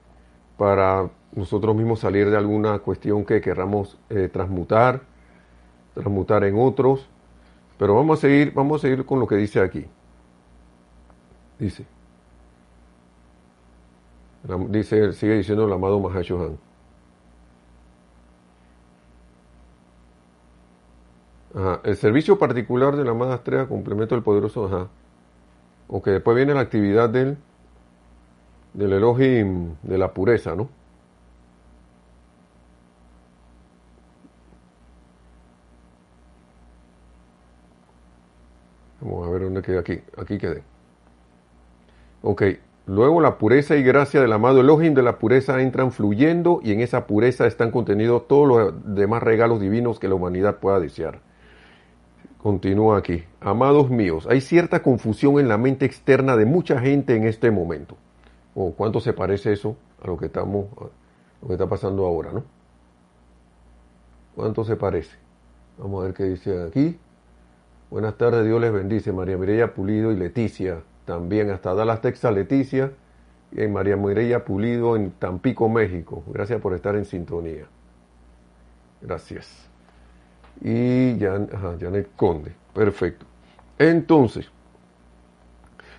para 0.57 1.11
nosotros 1.33 1.75
mismos 1.75 1.99
salir 1.99 2.31
de 2.31 2.37
alguna 2.37 2.79
cuestión 2.79 3.25
que 3.25 3.40
querramos 3.40 3.99
eh, 4.09 4.29
transmutar, 4.33 5.03
transmutar 5.94 6.44
en 6.44 6.57
otros. 6.57 7.09
Pero 7.77 7.96
vamos 7.96 8.20
a 8.20 8.22
seguir, 8.22 8.55
vamos 8.55 8.81
a 8.81 8.83
seguir 8.83 9.05
con 9.05 9.18
lo 9.18 9.27
que 9.27 9.35
dice 9.35 9.61
aquí. 9.61 9.85
Dice, 11.59 11.85
dice, 14.68 15.12
sigue 15.12 15.35
diciendo 15.38 15.66
el 15.66 15.72
amado 15.72 15.99
Mahashohan. 15.99 16.57
El 21.83 21.96
servicio 21.96 22.38
particular 22.38 22.94
de 22.96 23.05
la 23.05 23.11
amada 23.11 23.37
estrella, 23.37 23.66
complemento 23.66 24.14
del 24.14 24.22
poderoso, 24.22 24.66
ajá. 24.66 24.88
Ok, 25.88 26.09
después 26.09 26.37
viene 26.37 26.55
la 26.55 26.61
actividad 26.61 27.09
del, 27.09 27.37
del 28.75 28.92
Elohim, 28.92 29.77
de 29.83 29.99
la 29.99 30.12
pureza, 30.12 30.55
¿no? 30.57 30.68
Vamos 39.01 39.27
a 39.29 39.31
ver 39.31 39.42
dónde 39.42 39.62
queda 39.62 39.81
aquí. 39.81 40.01
Aquí 40.16 40.38
quedé. 40.38 40.62
Ok. 42.22 42.42
Luego 42.87 43.20
la 43.20 43.38
pureza 43.38 43.77
y 43.77 43.83
gracia 43.83 44.20
del 44.20 44.33
amado 44.33 44.61
Elohim 44.61 44.94
de 44.94 45.03
la 45.03 45.18
pureza 45.18 45.61
entran 45.61 45.90
fluyendo 45.90 46.61
y 46.62 46.72
en 46.72 46.81
esa 46.81 47.07
pureza 47.07 47.46
están 47.46 47.72
contenidos 47.72 48.29
todos 48.29 48.46
los 48.46 48.94
demás 48.94 49.22
regalos 49.22 49.61
divinos 49.61 49.99
que 49.99 50.09
la 50.09 50.14
humanidad 50.14 50.59
pueda 50.59 50.79
desear. 50.79 51.20
Continúa 52.42 52.99
aquí. 52.99 53.25
Amados 53.40 53.90
míos, 53.90 54.27
hay 54.31 54.40
cierta 54.40 54.83
confusión 54.83 55.38
en 55.40 55.49
la 55.49 55.59
mente 55.59 55.85
externa 55.85 56.37
de 56.37 56.46
mucha 56.46 56.81
gente 56.81 57.16
en 57.16 57.25
este 57.25 57.51
momento. 57.51 57.96
¿O 58.55 58.72
cuánto 58.72 59.01
se 59.01 59.12
parece 59.12 59.53
eso 59.53 59.77
a 60.03 60.07
lo 60.07 60.16
que 60.16 60.27
estamos, 60.27 60.66
lo 61.42 61.49
que 61.49 61.55
está 61.55 61.68
pasando 61.68 62.07
ahora, 62.07 62.33
no? 62.33 62.44
¿Cuánto 64.35 64.64
se 64.64 64.77
parece? 64.77 65.16
Vamos 65.79 66.03
a 66.03 66.07
ver 66.07 66.14
qué 66.14 66.25
dice 66.25 66.62
aquí. 66.64 66.99
Buenas 67.90 68.16
tardes, 68.16 68.44
Dios 68.44 68.61
les 68.61 68.72
bendice. 68.72 69.12
María 69.12 69.37
Mireya 69.37 69.75
Pulido 69.75 70.12
y 70.12 70.16
Leticia. 70.16 70.83
También 71.05 71.51
hasta 71.51 71.75
Dallas, 71.75 72.01
Texas, 72.01 72.35
Leticia. 72.35 72.92
Y 73.53 73.66
María 73.68 73.96
Mireya 73.96 74.44
Pulido 74.44 74.96
en 74.96 75.12
Tampico, 75.12 75.68
México. 75.68 76.22
Gracias 76.27 76.61
por 76.61 76.75
estar 76.75 76.96
en 76.96 77.05
sintonía. 77.05 77.66
Gracias 79.01 79.70
y 80.60 81.16
Jan, 81.18 81.48
Janet 81.80 82.10
Conde. 82.16 82.52
Perfecto. 82.74 83.26
Entonces, 83.78 84.50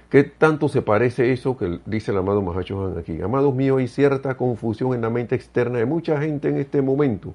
¿qué 0.09 0.23
tanto 0.23 0.69
se 0.69 0.81
parece 0.81 1.31
eso 1.31 1.57
que 1.57 1.79
dice 1.85 2.11
el 2.11 2.17
amado 2.17 2.41
Mahacho 2.41 2.95
aquí? 2.97 3.21
Amados 3.21 3.53
míos, 3.53 3.79
hay 3.79 3.87
cierta 3.87 4.35
confusión 4.35 4.93
en 4.93 5.01
la 5.01 5.09
mente 5.09 5.35
externa 5.35 5.79
de 5.79 5.85
mucha 5.85 6.19
gente 6.19 6.49
en 6.49 6.57
este 6.57 6.81
momento. 6.81 7.33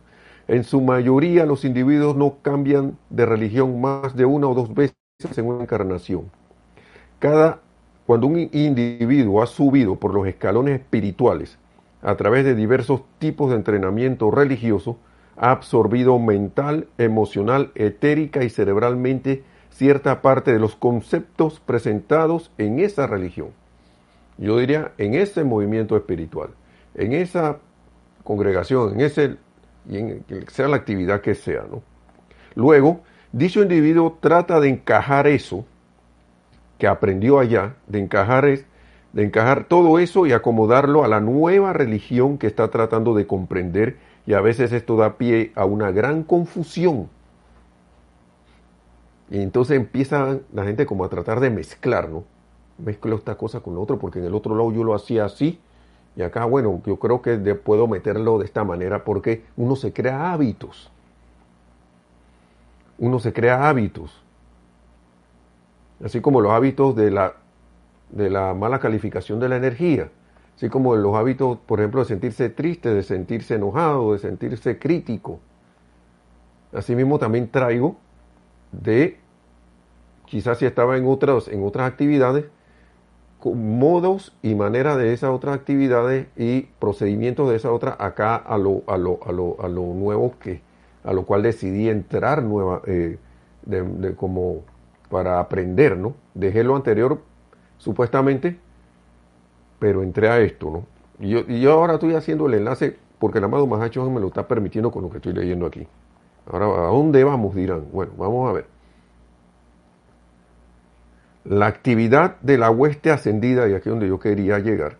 En 0.48 0.64
su 0.64 0.80
mayoría 0.80 1.46
los 1.46 1.64
individuos 1.64 2.16
no 2.16 2.38
cambian 2.42 2.98
de 3.10 3.26
religión 3.26 3.80
más 3.80 4.16
de 4.16 4.24
una 4.24 4.48
o 4.48 4.54
dos 4.54 4.74
veces 4.74 4.96
en 5.36 5.46
una 5.46 5.62
encarnación. 5.62 6.30
Cada, 7.20 7.60
cuando 8.06 8.26
un 8.26 8.48
individuo 8.52 9.42
ha 9.42 9.46
subido 9.46 9.96
por 9.96 10.12
los 10.12 10.26
escalones 10.26 10.80
espirituales 10.80 11.58
a 12.02 12.16
través 12.16 12.44
de 12.44 12.56
diversos 12.56 13.02
tipos 13.20 13.50
de 13.50 13.56
entrenamiento 13.56 14.30
religioso, 14.32 14.98
ha 15.36 15.50
absorbido 15.50 16.18
mental, 16.18 16.88
emocional, 16.98 17.70
etérica 17.74 18.44
y 18.44 18.50
cerebralmente 18.50 19.44
cierta 19.70 20.22
parte 20.22 20.52
de 20.52 20.58
los 20.58 20.76
conceptos 20.76 21.60
presentados 21.60 22.50
en 22.58 22.78
esa 22.78 23.06
religión. 23.06 23.48
Yo 24.38 24.58
diría 24.58 24.92
en 24.98 25.14
ese 25.14 25.44
movimiento 25.44 25.96
espiritual, 25.96 26.50
en 26.94 27.12
esa 27.12 27.58
congregación, 28.24 28.94
en 28.94 29.00
ese, 29.00 29.36
y 29.88 29.98
en, 29.98 30.24
sea 30.48 30.68
la 30.68 30.76
actividad 30.76 31.20
que 31.20 31.34
sea. 31.34 31.64
¿no? 31.70 31.82
Luego, 32.54 33.00
dicho 33.32 33.62
individuo 33.62 34.18
trata 34.20 34.60
de 34.60 34.68
encajar 34.68 35.26
eso 35.26 35.64
que 36.78 36.86
aprendió 36.86 37.38
allá, 37.38 37.76
de 37.86 38.00
encajar, 38.00 38.44
de 38.44 39.22
encajar 39.22 39.64
todo 39.64 39.98
eso 39.98 40.26
y 40.26 40.32
acomodarlo 40.32 41.04
a 41.04 41.08
la 41.08 41.20
nueva 41.20 41.72
religión 41.72 42.38
que 42.38 42.46
está 42.46 42.68
tratando 42.68 43.14
de 43.14 43.26
comprender 43.26 43.96
y 44.26 44.34
a 44.34 44.40
veces 44.40 44.72
esto 44.72 44.96
da 44.96 45.16
pie 45.16 45.52
a 45.54 45.64
una 45.64 45.90
gran 45.90 46.22
confusión. 46.22 47.08
Y 49.30 49.40
entonces 49.40 49.76
empieza 49.76 50.38
la 50.52 50.64
gente 50.64 50.86
como 50.86 51.04
a 51.04 51.08
tratar 51.08 51.40
de 51.40 51.50
mezclar, 51.50 52.08
¿no? 52.08 52.24
Mezclo 52.78 53.16
esta 53.16 53.36
cosa 53.36 53.60
con 53.60 53.74
lo 53.74 53.82
otro, 53.82 53.98
porque 53.98 54.18
en 54.18 54.26
el 54.26 54.34
otro 54.34 54.54
lado 54.54 54.72
yo 54.72 54.84
lo 54.84 54.94
hacía 54.94 55.24
así, 55.24 55.58
y 56.14 56.22
acá, 56.22 56.44
bueno, 56.44 56.82
yo 56.84 56.96
creo 56.96 57.22
que 57.22 57.38
puedo 57.54 57.86
meterlo 57.86 58.38
de 58.38 58.44
esta 58.44 58.64
manera 58.64 59.04
porque 59.04 59.44
uno 59.56 59.76
se 59.76 59.92
crea 59.92 60.32
hábitos. 60.32 60.90
Uno 62.98 63.18
se 63.18 63.32
crea 63.32 63.68
hábitos. 63.68 64.22
Así 66.04 66.20
como 66.20 66.40
los 66.40 66.52
hábitos 66.52 66.94
de 66.96 67.10
la, 67.10 67.34
de 68.10 68.28
la 68.28 68.52
mala 68.52 68.78
calificación 68.78 69.40
de 69.40 69.48
la 69.48 69.56
energía. 69.56 70.10
Así 70.56 70.68
como 70.68 70.94
los 70.96 71.14
hábitos, 71.14 71.58
por 71.66 71.80
ejemplo, 71.80 72.00
de 72.00 72.06
sentirse 72.06 72.48
triste, 72.48 72.92
de 72.94 73.02
sentirse 73.02 73.54
enojado, 73.54 74.12
de 74.12 74.18
sentirse 74.18 74.78
crítico. 74.78 75.40
Asimismo 76.72 77.18
también 77.18 77.50
traigo 77.50 77.96
de, 78.70 79.18
quizás 80.26 80.58
si 80.58 80.66
estaba 80.66 80.96
en 80.96 81.06
otras, 81.06 81.48
en 81.48 81.64
otras 81.64 81.90
actividades, 81.90 82.46
modos 83.44 84.36
y 84.42 84.54
maneras 84.54 84.96
de 84.98 85.12
esas 85.12 85.30
otras 85.30 85.56
actividades 85.56 86.28
y 86.36 86.62
procedimientos 86.78 87.50
de 87.50 87.56
esas 87.56 87.72
otras 87.72 87.96
acá 87.98 88.36
a 88.36 88.56
lo, 88.56 88.82
a 88.86 88.96
lo, 88.96 89.18
a 89.26 89.32
lo, 89.32 89.56
a 89.60 89.68
lo 89.68 89.82
nuevo 89.94 90.34
que, 90.38 90.60
a 91.02 91.12
lo 91.12 91.24
cual 91.24 91.42
decidí 91.42 91.88
entrar 91.88 92.42
nueva, 92.42 92.82
eh, 92.86 93.18
como 94.16 94.62
para 95.10 95.40
aprender, 95.40 95.96
¿no? 95.96 96.14
Dejé 96.34 96.62
lo 96.62 96.76
anterior 96.76 97.20
supuestamente 97.78 98.58
pero 99.82 100.04
entré 100.04 100.28
a 100.28 100.38
esto, 100.38 100.70
¿no? 100.70 100.86
Y 101.18 101.60
yo, 101.60 101.72
ahora 101.72 101.94
estoy 101.94 102.14
haciendo 102.14 102.46
el 102.46 102.54
enlace 102.54 102.96
porque 103.18 103.38
el 103.38 103.44
amado 103.44 103.66
Mahacho 103.66 104.08
me 104.08 104.20
lo 104.20 104.28
está 104.28 104.46
permitiendo 104.46 104.92
con 104.92 105.02
lo 105.02 105.10
que 105.10 105.16
estoy 105.16 105.32
leyendo 105.32 105.66
aquí. 105.66 105.84
Ahora, 106.46 106.66
¿a 106.66 106.92
dónde 106.92 107.24
vamos? 107.24 107.52
Dirán. 107.56 107.88
Bueno, 107.92 108.12
vamos 108.16 108.48
a 108.48 108.52
ver. 108.52 108.66
La 111.42 111.66
actividad 111.66 112.40
de 112.42 112.58
la 112.58 112.70
hueste 112.70 113.10
ascendida, 113.10 113.68
y 113.68 113.74
aquí 113.74 113.88
es 113.88 113.92
donde 113.92 114.06
yo 114.06 114.20
quería 114.20 114.60
llegar, 114.60 114.98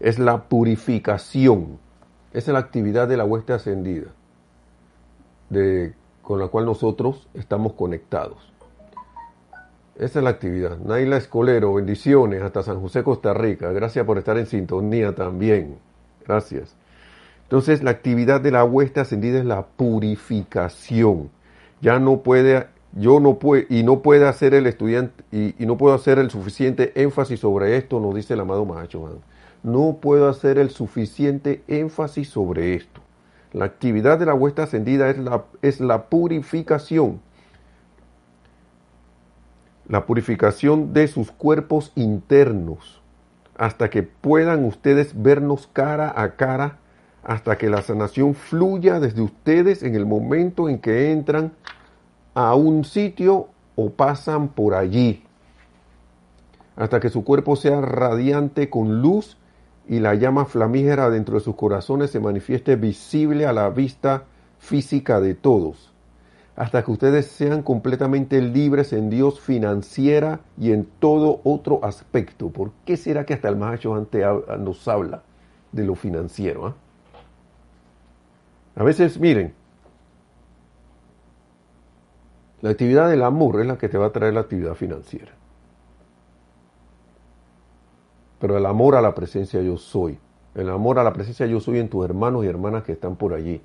es 0.00 0.18
la 0.18 0.44
purificación. 0.44 1.78
Esa 2.32 2.52
es 2.52 2.54
la 2.54 2.60
actividad 2.60 3.06
de 3.06 3.18
la 3.18 3.26
hueste 3.26 3.52
ascendida, 3.52 4.06
de, 5.50 5.92
con 6.22 6.38
la 6.38 6.48
cual 6.48 6.64
nosotros 6.64 7.28
estamos 7.34 7.74
conectados. 7.74 8.54
Esa 9.98 10.18
es 10.18 10.24
la 10.24 10.30
actividad. 10.30 10.78
Naila 10.78 11.16
Escolero, 11.16 11.72
bendiciones 11.72 12.42
hasta 12.42 12.62
San 12.62 12.80
José, 12.82 13.02
Costa 13.02 13.32
Rica. 13.32 13.72
Gracias 13.72 14.04
por 14.04 14.18
estar 14.18 14.36
en 14.36 14.44
sintonía 14.46 15.14
también. 15.14 15.78
Gracias. 16.26 16.76
Entonces, 17.44 17.82
la 17.82 17.92
actividad 17.92 18.42
de 18.42 18.50
la 18.50 18.62
hueste 18.64 19.00
ascendida 19.00 19.38
es 19.38 19.46
la 19.46 19.64
purificación. 19.64 21.30
Ya 21.80 21.98
no 21.98 22.18
puede, 22.18 22.66
yo 22.92 23.20
no 23.20 23.38
puedo, 23.38 23.64
y 23.70 23.84
no 23.84 24.02
puede 24.02 24.28
hacer 24.28 24.52
el 24.52 24.66
estudiante, 24.66 25.24
y, 25.32 25.54
no 25.64 25.78
puedo 25.78 25.94
hacer 25.94 26.18
el 26.18 26.30
suficiente 26.30 26.92
énfasis 26.94 27.40
sobre 27.40 27.78
esto, 27.78 27.98
nos 27.98 28.14
dice 28.14 28.34
el 28.34 28.40
amado 28.40 28.66
Mahacho 28.66 29.20
No 29.62 29.96
puedo 30.02 30.28
hacer 30.28 30.58
el 30.58 30.68
suficiente 30.68 31.62
énfasis 31.68 32.28
sobre 32.28 32.74
esto. 32.74 33.00
La 33.54 33.64
actividad 33.64 34.18
de 34.18 34.26
la 34.26 34.34
hueste 34.34 34.60
ascendida 34.60 35.08
es 35.08 35.16
la, 35.16 35.44
es 35.62 35.80
la 35.80 36.10
purificación 36.10 37.20
la 39.88 40.06
purificación 40.06 40.92
de 40.92 41.08
sus 41.08 41.30
cuerpos 41.30 41.92
internos, 41.94 43.00
hasta 43.56 43.88
que 43.88 44.02
puedan 44.02 44.64
ustedes 44.64 45.20
vernos 45.22 45.68
cara 45.72 46.12
a 46.16 46.36
cara, 46.36 46.78
hasta 47.22 47.56
que 47.56 47.70
la 47.70 47.82
sanación 47.82 48.34
fluya 48.34 49.00
desde 49.00 49.22
ustedes 49.22 49.82
en 49.82 49.94
el 49.94 50.06
momento 50.06 50.68
en 50.68 50.78
que 50.78 51.12
entran 51.12 51.52
a 52.34 52.54
un 52.54 52.84
sitio 52.84 53.48
o 53.74 53.90
pasan 53.90 54.48
por 54.48 54.74
allí, 54.74 55.24
hasta 56.76 57.00
que 57.00 57.08
su 57.08 57.24
cuerpo 57.24 57.56
sea 57.56 57.80
radiante 57.80 58.68
con 58.68 59.00
luz 59.00 59.38
y 59.88 60.00
la 60.00 60.14
llama 60.14 60.44
flamígera 60.44 61.10
dentro 61.10 61.36
de 61.36 61.44
sus 61.44 61.54
corazones 61.54 62.10
se 62.10 62.20
manifieste 62.20 62.76
visible 62.76 63.46
a 63.46 63.52
la 63.52 63.70
vista 63.70 64.24
física 64.58 65.20
de 65.20 65.34
todos 65.34 65.95
hasta 66.56 66.82
que 66.82 66.90
ustedes 66.90 67.26
sean 67.26 67.62
completamente 67.62 68.40
libres 68.40 68.92
en 68.92 69.10
Dios 69.10 69.40
financiera 69.40 70.40
y 70.58 70.72
en 70.72 70.86
todo 70.98 71.40
otro 71.44 71.84
aspecto. 71.84 72.48
¿Por 72.48 72.72
qué 72.84 72.96
será 72.96 73.24
que 73.24 73.34
hasta 73.34 73.48
el 73.48 73.56
macho 73.56 73.94
ante 73.94 74.24
nos 74.58 74.88
habla 74.88 75.22
de 75.72 75.84
lo 75.84 75.94
financiero? 75.94 76.66
Ah? 76.66 76.74
A 78.76 78.84
veces, 78.84 79.20
miren, 79.20 79.54
la 82.62 82.70
actividad 82.70 83.08
del 83.10 83.22
amor 83.22 83.60
es 83.60 83.66
la 83.66 83.78
que 83.78 83.88
te 83.88 83.98
va 83.98 84.06
a 84.06 84.12
traer 84.12 84.34
la 84.34 84.40
actividad 84.40 84.74
financiera. 84.74 85.32
pero 88.38 88.58
el 88.58 88.66
amor 88.66 88.96
a 88.96 89.00
la 89.00 89.14
presencia 89.14 89.60
yo 89.62 89.76
soy. 89.76 90.18
El 90.54 90.70
amor 90.70 90.98
a 90.98 91.04
la 91.04 91.12
presencia 91.12 91.46
yo 91.46 91.60
soy 91.60 91.78
en 91.78 91.88
tus 91.88 92.04
hermanos 92.04 92.44
y 92.44 92.48
hermanas 92.48 92.84
que 92.84 92.92
están 92.92 93.16
por 93.16 93.34
allí. 93.34 93.60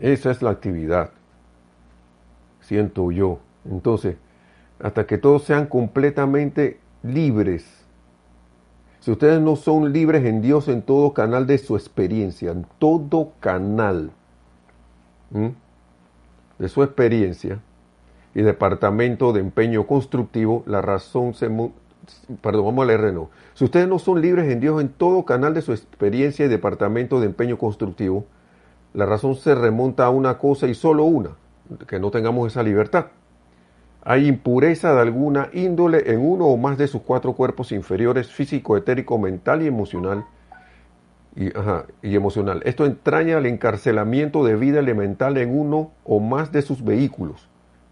Esa 0.00 0.30
es 0.30 0.40
la 0.40 0.50
actividad, 0.50 1.10
siento 2.60 3.12
yo. 3.12 3.38
Entonces, 3.70 4.16
hasta 4.82 5.06
que 5.06 5.18
todos 5.18 5.44
sean 5.44 5.66
completamente 5.66 6.80
libres. 7.02 7.66
Si 9.00 9.10
ustedes 9.10 9.40
no 9.40 9.56
son 9.56 9.92
libres 9.92 10.24
en 10.24 10.40
Dios 10.40 10.68
en 10.68 10.82
todo 10.82 11.12
canal 11.12 11.46
de 11.46 11.58
su 11.58 11.76
experiencia, 11.76 12.50
en 12.50 12.66
todo 12.78 13.32
canal 13.40 14.10
de 16.58 16.68
su 16.68 16.82
experiencia 16.82 17.60
y 18.34 18.42
departamento 18.42 19.32
de 19.32 19.40
empeño 19.40 19.86
constructivo, 19.86 20.62
la 20.66 20.80
razón 20.80 21.34
se... 21.34 21.48
Perdón, 22.40 22.64
vamos 22.64 22.84
a 22.84 22.86
leer. 22.86 23.14
Si 23.54 23.64
ustedes 23.64 23.86
no 23.86 23.98
son 23.98 24.20
libres 24.20 24.50
en 24.50 24.60
Dios 24.60 24.80
en 24.80 24.88
todo 24.88 25.24
canal 25.24 25.52
de 25.52 25.62
su 25.62 25.72
experiencia 25.72 26.46
y 26.46 26.48
departamento 26.48 27.20
de 27.20 27.26
empeño 27.26 27.58
constructivo, 27.58 28.24
la 28.94 29.06
razón 29.06 29.36
se 29.36 29.54
remonta 29.54 30.06
a 30.06 30.10
una 30.10 30.38
cosa 30.38 30.66
y 30.66 30.74
solo 30.74 31.04
una, 31.04 31.30
que 31.86 31.98
no 31.98 32.10
tengamos 32.10 32.50
esa 32.50 32.62
libertad. 32.62 33.06
Hay 34.02 34.26
impureza 34.26 34.94
de 34.94 35.00
alguna 35.00 35.50
índole 35.52 36.10
en 36.10 36.20
uno 36.20 36.46
o 36.46 36.56
más 36.56 36.78
de 36.78 36.88
sus 36.88 37.02
cuatro 37.02 37.34
cuerpos 37.34 37.70
inferiores, 37.70 38.32
físico, 38.32 38.76
etérico, 38.76 39.18
mental 39.18 39.62
y 39.62 39.66
emocional. 39.66 40.24
Y, 41.36 41.50
y 42.02 42.16
emocional. 42.16 42.60
Esto 42.64 42.84
entraña 42.84 43.38
el 43.38 43.46
encarcelamiento 43.46 44.44
de 44.44 44.56
vida 44.56 44.80
elemental 44.80 45.36
en 45.36 45.56
uno 45.56 45.92
o 46.02 46.18
más 46.18 46.50
de 46.50 46.60
sus 46.60 46.82
vehículos 46.82 47.48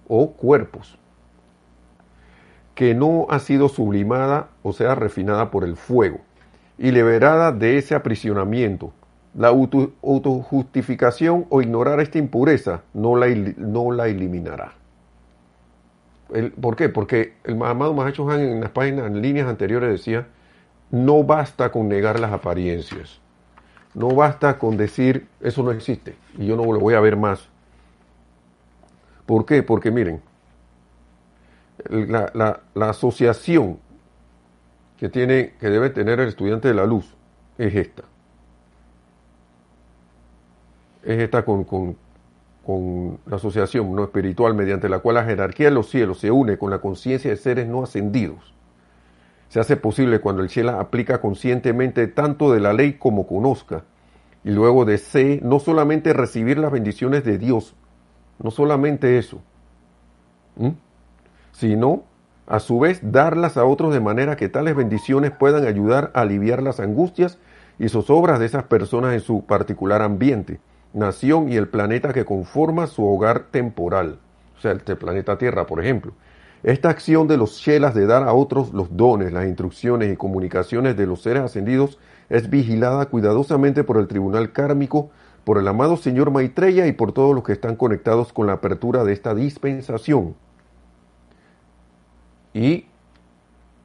o 0.09 0.33
cuerpos, 0.33 0.99
que 2.75 2.95
no 2.97 3.27
ha 3.31 3.39
sido 3.39 3.69
sublimada, 3.69 4.49
o 4.65 4.73
sea, 4.73 4.97
refinada 4.97 5.53
por 5.53 5.63
el 5.63 5.77
fuego, 5.77 6.19
y 6.79 6.91
liberada 6.91 7.53
de 7.53 7.79
ese 7.79 7.95
aprisionamiento, 7.95 8.93
la 9.39 9.49
autojustificación 9.49 11.47
o 11.49 11.63
ignorar 11.63 12.01
esta 12.01 12.19
impureza 12.19 12.83
no 12.93 13.15
la, 13.15 13.29
no 13.57 13.93
la 13.93 14.09
eliminará. 14.09 14.73
¿Por 16.61 16.75
qué? 16.75 16.89
Porque 16.89 17.35
el 17.45 17.63
amado 17.63 17.95
Mahacho 17.95 18.29
Han 18.29 18.41
en 18.41 18.61
las 18.61 18.71
páginas, 18.71 19.07
en 19.07 19.23
líneas 19.23 19.47
anteriores 19.47 19.91
decía, 19.91 20.27
no 20.91 21.23
basta 21.23 21.71
con 21.71 21.89
negar 21.89 22.19
las 22.19 22.33
apariencias. 22.33 23.21
No 23.95 24.09
basta 24.09 24.59
con 24.59 24.77
decir, 24.77 25.29
eso 25.41 25.63
no 25.63 25.71
existe 25.71 26.17
y 26.37 26.47
yo 26.47 26.57
no 26.57 26.65
lo 26.65 26.81
voy 26.81 26.95
a 26.95 27.01
ver 27.01 27.17
más. 27.17 27.49
¿Por 29.25 29.47
qué? 29.47 29.63
Porque 29.63 29.93
miren, 29.93 30.21
la, 31.89 32.61
la 32.75 32.91
asociación 32.91 33.79
que, 34.97 35.09
tiene, 35.09 35.55
que 35.61 35.71
debe 35.71 35.91
tener 35.91 36.19
el 36.19 36.27
estudiante 36.27 36.67
de 36.67 36.75
la 36.75 36.87
luz 36.87 37.15
es 37.57 37.73
esta 37.77 38.03
es 41.03 41.19
esta 41.19 41.45
con, 41.45 41.65
con, 41.65 41.97
la 43.27 43.37
asociación 43.37 43.95
no 43.95 44.05
espiritual 44.05 44.55
mediante 44.55 44.91
la 44.91 44.99
cual 44.99 45.15
la 45.15 45.25
jerarquía 45.25 45.69
de 45.69 45.75
los 45.75 45.89
cielos 45.89 46.19
se 46.19 46.31
une 46.31 46.59
con 46.59 46.71
la 46.71 46.81
conciencia 46.81 47.31
de 47.31 47.37
seres 47.39 47.67
no 47.67 47.83
ascendidos. 47.83 48.55
Se 49.49 49.59
hace 49.59 49.77
posible 49.77 50.21
cuando 50.21 50.43
el 50.43 50.51
cielo 50.51 50.79
aplica 50.79 51.23
conscientemente 51.23 52.07
tanto 52.09 52.53
de 52.53 52.61
la 52.61 52.75
ley 52.75 52.95
como 52.95 53.27
conozca, 53.27 53.85
y 54.45 54.51
luego 54.51 54.85
desee 54.85 55.41
no 55.43 55.59
solamente 55.59 56.13
recibir 56.13 56.59
las 56.59 56.71
bendiciones 56.71 57.25
de 57.25 57.39
Dios, 57.39 57.75
no 58.39 58.51
solamente 58.51 59.19
eso, 59.19 59.41
sino 61.53 62.03
a 62.47 62.61
su 62.61 62.79
vez 62.79 63.01
darlas 63.03 63.57
a 63.57 63.65
otros 63.65 63.93
de 63.93 64.01
manera 64.01 64.37
que 64.37 64.49
tales 64.49 64.77
bendiciones 64.77 65.33
puedan 65.33 65.67
ayudar 65.67 66.11
a 66.15 66.21
aliviar 66.21 66.63
las 66.63 66.81
angustias 66.81 67.39
y 67.79 67.89
zozobras 67.89 68.39
de 68.39 68.47
esas 68.47 68.65
personas 68.65 69.15
en 69.15 69.21
su 69.21 69.45
particular 69.45 70.03
ambiente 70.03 70.61
nación 70.93 71.49
y 71.51 71.57
el 71.57 71.69
planeta 71.69 72.13
que 72.13 72.25
conforma 72.25 72.87
su 72.87 73.07
hogar 73.07 73.45
temporal, 73.51 74.19
o 74.57 74.61
sea, 74.61 74.73
el 74.73 74.81
planeta 74.81 75.39
Tierra, 75.39 75.67
por 75.67 75.81
ejemplo. 75.81 76.13
Esta 76.63 76.89
acción 76.89 77.29
de 77.29 77.37
los 77.37 77.59
Shelas 77.59 77.95
de 77.95 78.07
dar 78.07 78.25
a 78.25 78.33
otros 78.33 78.73
los 78.73 78.97
dones, 78.97 79.33
las 79.33 79.47
instrucciones 79.47 80.13
y 80.13 80.17
comunicaciones 80.17 80.97
de 80.97 81.07
los 81.07 81.23
seres 81.23 81.45
ascendidos 81.45 81.99
es 82.29 82.51
vigilada 82.51 83.07
cuidadosamente 83.07 83.85
por 83.85 83.97
el 83.99 84.09
tribunal 84.09 84.53
kármico, 84.53 85.11
por 85.45 85.59
el 85.59 85.69
amado 85.69 85.97
señor 85.97 86.33
Maitreya 86.33 86.87
y 86.87 86.93
por 86.93 87.13
todos 87.13 87.35
los 87.35 87.45
que 87.45 87.53
están 87.53 87.77
conectados 87.77 88.33
con 88.33 88.49
la 88.49 88.55
apertura 88.55 89.05
de 89.05 89.13
esta 89.13 89.35
dispensación. 89.35 90.35
Y 92.53 92.87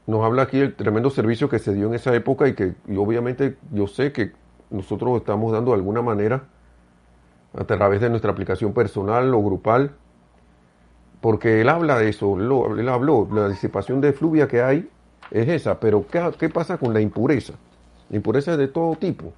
nos 0.08 0.24
habla 0.24 0.44
aquí 0.44 0.58
el 0.60 0.76
tremendo 0.76 1.12
servicio 1.12 1.50
que 1.50 1.60
se 1.60 1.74
dio 1.74 1.88
en 1.88 1.94
esa 1.94 2.14
época 2.16 2.48
y 2.48 2.56
que 2.56 2.74
obviamente 2.98 3.56
yo 3.72 3.88
sé 3.88 4.12
que 4.12 4.32
nosotros 4.72 5.18
estamos 5.18 5.52
dando 5.52 5.72
de 5.72 5.78
alguna 5.78 6.02
manera 6.02 6.46
a 7.54 7.64
través 7.66 8.02
de 8.02 8.10
nuestra 8.10 8.32
aplicación 8.32 8.74
personal 8.74 9.34
o 9.34 9.44
grupal, 9.44 9.92
porque 11.22 11.62
él 11.62 11.70
habla 11.70 11.98
de 11.98 12.10
eso, 12.10 12.36
él 12.38 12.90
habló, 12.90 13.28
la 13.32 13.48
disipación 13.48 14.02
de 14.02 14.14
fluvia 14.14 14.48
que 14.48 14.62
hay 14.62 14.90
es 15.32 15.48
esa, 15.48 15.80
pero 15.80 16.06
¿qué, 16.38 16.50
pasa 16.50 16.78
con 16.78 16.94
la 16.94 17.02
impureza? 17.02 17.54
Impureza 18.10 18.58
de 18.58 18.68
todo 18.68 18.96
tipo. 18.96 19.32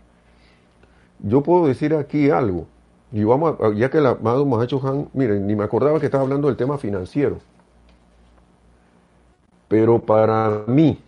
Yo 1.19 1.43
puedo 1.43 1.67
decir 1.67 1.93
aquí 1.93 2.29
algo, 2.29 2.67
y 3.11 3.23
vamos 3.23 3.57
ya 3.75 3.89
que 3.89 3.99
el 3.99 4.07
amado 4.07 4.45
Mahacho 4.45 4.81
Han, 4.85 5.09
miren, 5.13 5.45
ni 5.45 5.55
me 5.55 5.63
acordaba 5.63 5.99
que 5.99 6.05
estaba 6.05 6.23
hablando 6.23 6.47
del 6.47 6.57
tema 6.57 6.77
financiero, 6.77 7.37
pero 9.67 9.99
para 9.99 10.63
mí, 10.67 10.99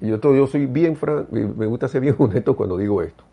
y 0.00 0.08
yo, 0.08 0.18
yo 0.20 0.46
soy 0.46 0.66
bien, 0.66 0.96
me 1.30 1.66
gusta 1.66 1.88
ser 1.88 2.00
bien 2.00 2.16
honesto 2.18 2.56
cuando 2.56 2.76
digo 2.76 3.02
esto, 3.02 3.24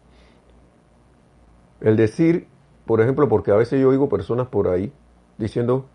el 1.82 1.96
decir 1.96 2.48
por 2.86 3.02
ejemplo, 3.02 3.28
porque 3.28 3.52
a 3.52 3.56
veces 3.56 3.82
yo 3.82 3.90
oigo 3.90 4.10
personas 4.10 4.48
por 4.48 4.68
ahí 4.68 4.92
diciendo, 5.38 5.86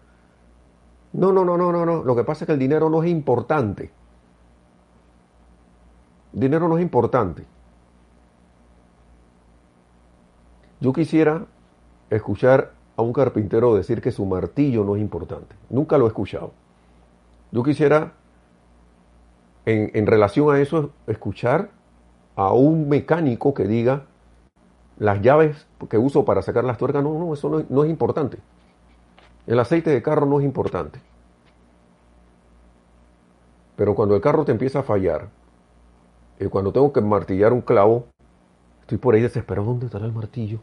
no, 1.12 1.32
no, 1.32 1.44
no, 1.44 1.56
no, 1.56 1.72
no, 1.72 1.86
no, 1.86 2.04
lo 2.04 2.16
que 2.16 2.24
pasa 2.24 2.44
es 2.44 2.46
que 2.46 2.52
el 2.52 2.58
dinero 2.58 2.90
no 2.90 3.02
es 3.02 3.10
importante. 3.10 3.90
Dinero 6.32 6.68
no 6.68 6.78
es 6.78 6.82
importante. 6.82 7.44
Yo 10.80 10.92
quisiera 10.92 11.46
escuchar 12.08 12.72
a 12.96 13.02
un 13.02 13.12
carpintero 13.12 13.74
decir 13.74 14.00
que 14.00 14.12
su 14.12 14.24
martillo 14.24 14.84
no 14.84 14.96
es 14.96 15.02
importante. 15.02 15.54
Nunca 15.68 15.98
lo 15.98 16.06
he 16.06 16.08
escuchado. 16.08 16.52
Yo 17.52 17.62
quisiera, 17.62 18.12
en 19.66 20.06
relación 20.06 20.54
a 20.54 20.60
eso, 20.60 20.90
escuchar 21.06 21.70
a 22.36 22.52
un 22.52 22.88
mecánico 22.88 23.52
que 23.52 23.64
diga 23.64 24.06
las 25.00 25.22
llaves 25.22 25.66
que 25.88 25.96
uso 25.96 26.26
para 26.26 26.42
sacar 26.42 26.62
las 26.62 26.76
tuercas, 26.76 27.02
no, 27.02 27.18
no, 27.18 27.32
eso 27.32 27.64
no, 27.68 27.84
es 27.84 27.90
importante. 27.90 28.36
El 29.46 29.58
aceite 29.58 29.88
de 29.88 30.02
carro 30.02 30.26
no 30.26 30.38
es 30.38 30.44
importante. 30.44 31.00
Pero 33.76 33.94
cuando 33.94 34.14
el 34.14 34.20
carro 34.20 34.44
te 34.44 34.52
empieza 34.52 34.80
a 34.80 34.82
fallar, 34.82 35.28
y 36.38 36.44
cuando 36.46 36.70
tengo 36.70 36.92
que 36.92 37.00
martillar 37.00 37.54
un 37.54 37.62
clavo, 37.62 38.08
estoy 38.82 38.98
por 38.98 39.14
ahí 39.14 39.22
desesperado, 39.22 39.68
¿dónde 39.68 39.86
estará 39.86 40.04
el 40.04 40.12
martillo? 40.12 40.60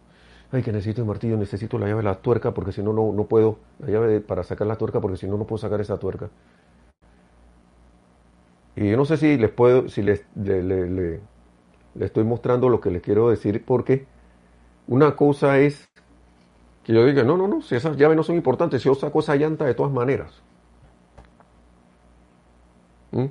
Ay, 0.52 0.62
que 0.62 0.72
necesito 0.72 1.02
el 1.02 1.08
martillo, 1.08 1.36
necesito 1.36 1.80
la 1.80 1.88
llave 1.88 2.04
de 2.04 2.10
la 2.10 2.22
tuerca, 2.22 2.54
porque 2.54 2.72
si 2.72 2.84
no, 2.84 2.94
no 2.94 3.24
puedo, 3.24 3.58
la 3.80 3.90
llave 3.90 4.22
para 4.22 4.44
sacar 4.44 4.68
la 4.68 4.76
tuerca, 4.76 5.02
porque 5.02 5.18
si 5.18 5.26
no, 5.26 5.36
no 5.38 5.46
puedo 5.46 5.58
sacar 5.58 5.82
esa 5.82 5.98
tuerca. 5.98 6.30
Y 8.76 8.92
yo 8.92 8.98
no 8.98 9.06
sé 9.06 9.18
si 9.18 9.36
les 9.36 9.50
puedo, 9.50 9.90
si 9.90 10.04
les, 10.04 10.24
le, 10.36 10.64
le 10.64 11.22
estoy 12.00 12.24
mostrando 12.24 12.70
lo 12.70 12.80
que 12.80 12.92
les 12.92 13.02
quiero 13.02 13.32
decir, 13.32 13.66
porque 13.66 14.06
una 14.88 15.16
cosa 15.16 15.60
es 15.60 15.90
que 16.84 16.94
yo 16.94 17.06
diga, 17.06 17.24
no, 17.24 17.36
no, 17.36 17.48
no, 17.48 17.62
si 17.62 17.76
esas 17.76 17.98
llaves 17.98 18.16
no 18.16 18.24
son 18.24 18.38
importantes, 18.38 18.82
yo 18.82 18.96
saco 18.96 19.20
esa 19.20 19.36
llanta 19.36 19.66
de 19.66 19.74
todas 19.74 19.92
maneras. 19.92 20.42
¿Mm? 23.12 23.26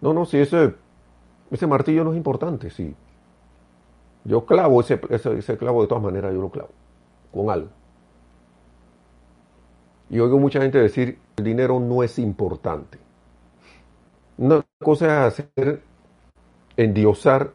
No, 0.00 0.14
no, 0.14 0.24
si 0.24 0.38
ese, 0.38 0.74
ese 1.50 1.66
martillo 1.66 2.04
no 2.04 2.12
es 2.12 2.16
importante, 2.16 2.70
sí. 2.70 2.94
Yo 4.24 4.46
clavo 4.46 4.80
ese, 4.80 5.00
ese, 5.10 5.58
clavo 5.58 5.82
de 5.82 5.88
todas 5.88 6.04
maneras, 6.04 6.32
yo 6.32 6.40
lo 6.40 6.50
clavo, 6.50 6.70
con 7.32 7.50
algo. 7.50 7.68
Y 10.08 10.20
oigo 10.20 10.38
mucha 10.38 10.60
gente 10.60 10.78
decir, 10.78 11.18
el 11.36 11.44
dinero 11.44 11.80
no 11.80 12.04
es 12.04 12.18
importante. 12.20 12.98
Una 14.38 14.64
cosa 14.82 15.26
es 15.26 15.40
hacer, 15.40 15.82
endiosar 16.76 17.52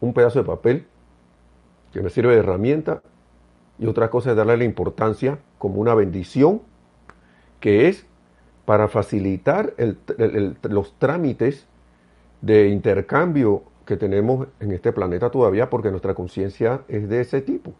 un 0.00 0.14
pedazo 0.14 0.38
de 0.38 0.44
papel 0.46 0.86
que 1.96 2.02
me 2.02 2.10
sirve 2.10 2.34
de 2.34 2.40
herramienta, 2.40 3.02
y 3.78 3.86
otra 3.86 4.10
cosa 4.10 4.30
es 4.30 4.36
darle 4.36 4.56
la 4.56 4.64
importancia 4.64 5.38
como 5.58 5.80
una 5.80 5.94
bendición, 5.94 6.60
que 7.60 7.88
es 7.88 8.06
para 8.64 8.88
facilitar 8.88 9.72
los 10.62 10.92
trámites 10.98 11.66
de 12.40 12.68
intercambio 12.68 13.62
que 13.86 13.96
tenemos 13.96 14.48
en 14.60 14.72
este 14.72 14.92
planeta 14.92 15.30
todavía, 15.30 15.70
porque 15.70 15.90
nuestra 15.90 16.14
conciencia 16.14 16.82
es 16.88 17.08
de 17.08 17.20
ese 17.20 17.40
tipo. 17.40 17.72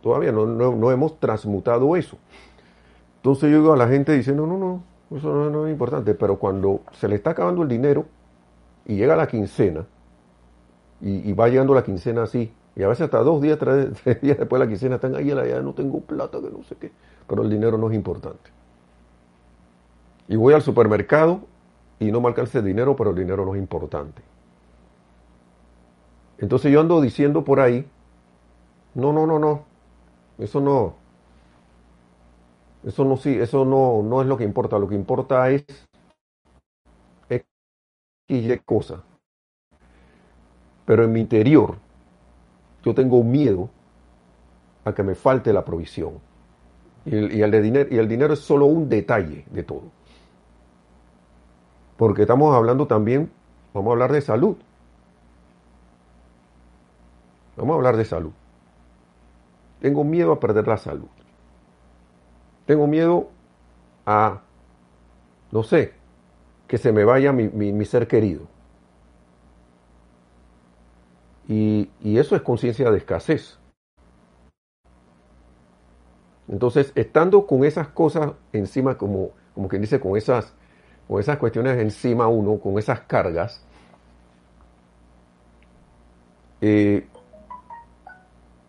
Todavía 0.00 0.32
no, 0.32 0.46
no, 0.46 0.90
hemos 0.90 1.20
transmutado 1.20 1.96
eso. 1.96 2.16
Entonces 3.16 3.50
yo 3.50 3.58
digo 3.58 3.72
a 3.74 3.76
la 3.76 3.88
gente 3.88 4.12
diciendo, 4.12 4.46
no, 4.46 4.56
no, 4.58 4.82
Eso 5.16 5.32
no, 5.32 5.50
no 5.50 5.66
es 5.66 5.72
importante, 5.72 6.14
pero 6.14 6.38
cuando 6.38 6.80
se 6.92 7.06
le 7.08 7.16
está 7.16 7.30
acabando 7.30 7.62
el 7.62 7.68
dinero 7.68 8.06
y 8.86 8.96
llega 8.96 9.14
la 9.14 9.28
quincena, 9.28 9.86
y, 11.02 11.32
va 11.32 11.48
llegando 11.48 11.74
la 11.74 11.82
quincena 11.82 12.22
así, 12.22 12.52
y 12.74 12.82
a 12.82 12.88
veces 12.88 13.02
hasta 13.04 13.18
dos 13.18 13.42
días, 13.42 13.58
tres, 13.60 14.04
días 14.22 14.38
después 14.38 14.58
de 14.60 14.66
la 14.66 14.68
quincena 14.68 14.94
están 14.96 15.14
ahí, 15.14 15.26
ya 15.26 15.60
no 15.60 15.74
tengo 15.74 16.00
plata, 16.00 16.40
que 16.40 16.50
no 16.50 16.62
sé 16.64 16.76
qué, 16.76 16.92
pero 17.26 17.42
el 17.42 17.50
dinero 17.50 17.76
no 17.78 17.90
es 17.90 17.94
importante. 17.94 18.50
Y 20.28 20.36
voy 20.36 20.54
al 20.54 20.62
supermercado 20.62 21.40
y 21.98 22.10
no 22.10 22.20
me 22.20 22.28
alcanza 22.28 22.58
el 22.58 22.64
dinero, 22.64 22.96
pero 22.96 23.10
el 23.10 23.16
dinero 23.16 23.44
no 23.44 23.54
es 23.54 23.60
importante. 23.60 24.22
Entonces 26.38 26.72
yo 26.72 26.80
ando 26.80 27.00
diciendo 27.00 27.44
por 27.44 27.60
ahí, 27.60 27.86
no, 28.94 29.12
no, 29.12 29.26
no, 29.26 29.38
no, 29.38 29.64
eso 30.38 30.60
no, 30.60 30.94
eso 32.84 33.04
no, 33.04 33.16
sí, 33.16 33.36
eso 33.38 33.64
no, 33.64 34.02
no 34.02 34.22
es 34.22 34.26
lo 34.26 34.36
que 34.36 34.44
importa, 34.44 34.78
lo 34.78 34.88
que 34.88 34.94
importa 34.94 35.48
es 35.50 35.64
X 37.28 37.46
y 38.28 38.58
cosa. 38.58 39.02
Pero 40.84 41.04
en 41.04 41.12
mi 41.12 41.20
interior 41.20 41.76
yo 42.82 42.94
tengo 42.94 43.22
miedo 43.22 43.70
a 44.84 44.92
que 44.92 45.02
me 45.02 45.14
falte 45.14 45.52
la 45.52 45.64
provisión. 45.64 46.18
Y 47.04 47.16
el, 47.16 47.32
y 47.34 47.42
el, 47.42 48.08
dinero, 48.08 48.34
es 48.34 48.40
solo 48.40 48.66
un 48.66 48.88
detalle 48.88 49.44
de 49.50 49.62
todo. 49.62 49.82
Porque 51.96 52.22
estamos 52.22 52.54
hablando 52.54 52.86
también, 52.86 53.30
vamos 53.72 53.90
a 53.90 53.92
hablar 53.92 54.12
de 54.12 54.20
salud. 54.20 54.56
Vamos 57.56 57.74
a 57.74 57.76
hablar 57.76 57.96
de 57.96 58.04
salud. 58.04 58.32
Tengo 59.80 60.04
miedo 60.04 60.32
a 60.32 60.40
perder 60.40 60.66
la 60.66 60.78
salud. 60.78 61.08
Tengo 62.66 62.86
miedo 62.86 63.28
a, 64.06 64.40
no 65.50 65.62
sé, 65.62 65.92
que 66.68 66.78
se 66.78 66.92
me 66.92 67.04
vaya 67.04 67.32
mi 67.32 67.84
ser 67.84 68.06
querido. 68.06 68.46
Y, 71.48 71.90
eso 72.02 72.36
es 72.36 72.42
conciencia 72.42 72.90
de 72.90 72.98
escasez. 72.98 73.58
Entonces, 76.48 76.92
estando 76.94 77.46
con 77.46 77.64
esas 77.64 77.88
cosas 77.88 78.32
encima, 78.52 78.96
como, 78.96 79.30
como 79.54 79.68
quien 79.68 79.82
dice, 79.82 80.00
con 80.00 80.16
esas, 80.16 80.54
con 81.08 81.20
esas 81.20 81.38
cuestiones 81.38 81.78
encima 81.78 82.28
uno, 82.28 82.58
con 82.58 82.78
esas 82.78 83.00
cargas, 83.00 83.64
eh, 86.60 87.06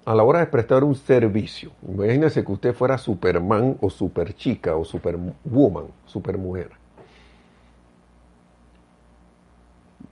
a 0.05 0.15
la 0.15 0.23
hora 0.23 0.39
de 0.39 0.47
prestar 0.47 0.83
un 0.83 0.95
servicio, 0.95 1.71
imagínese 1.87 2.43
que 2.43 2.51
usted 2.51 2.73
fuera 2.73 2.97
Superman 2.97 3.77
o 3.81 3.89
Superchica 3.89 4.75
o 4.75 4.83
Superwoman, 4.83 5.87
Supermujer. 6.05 6.71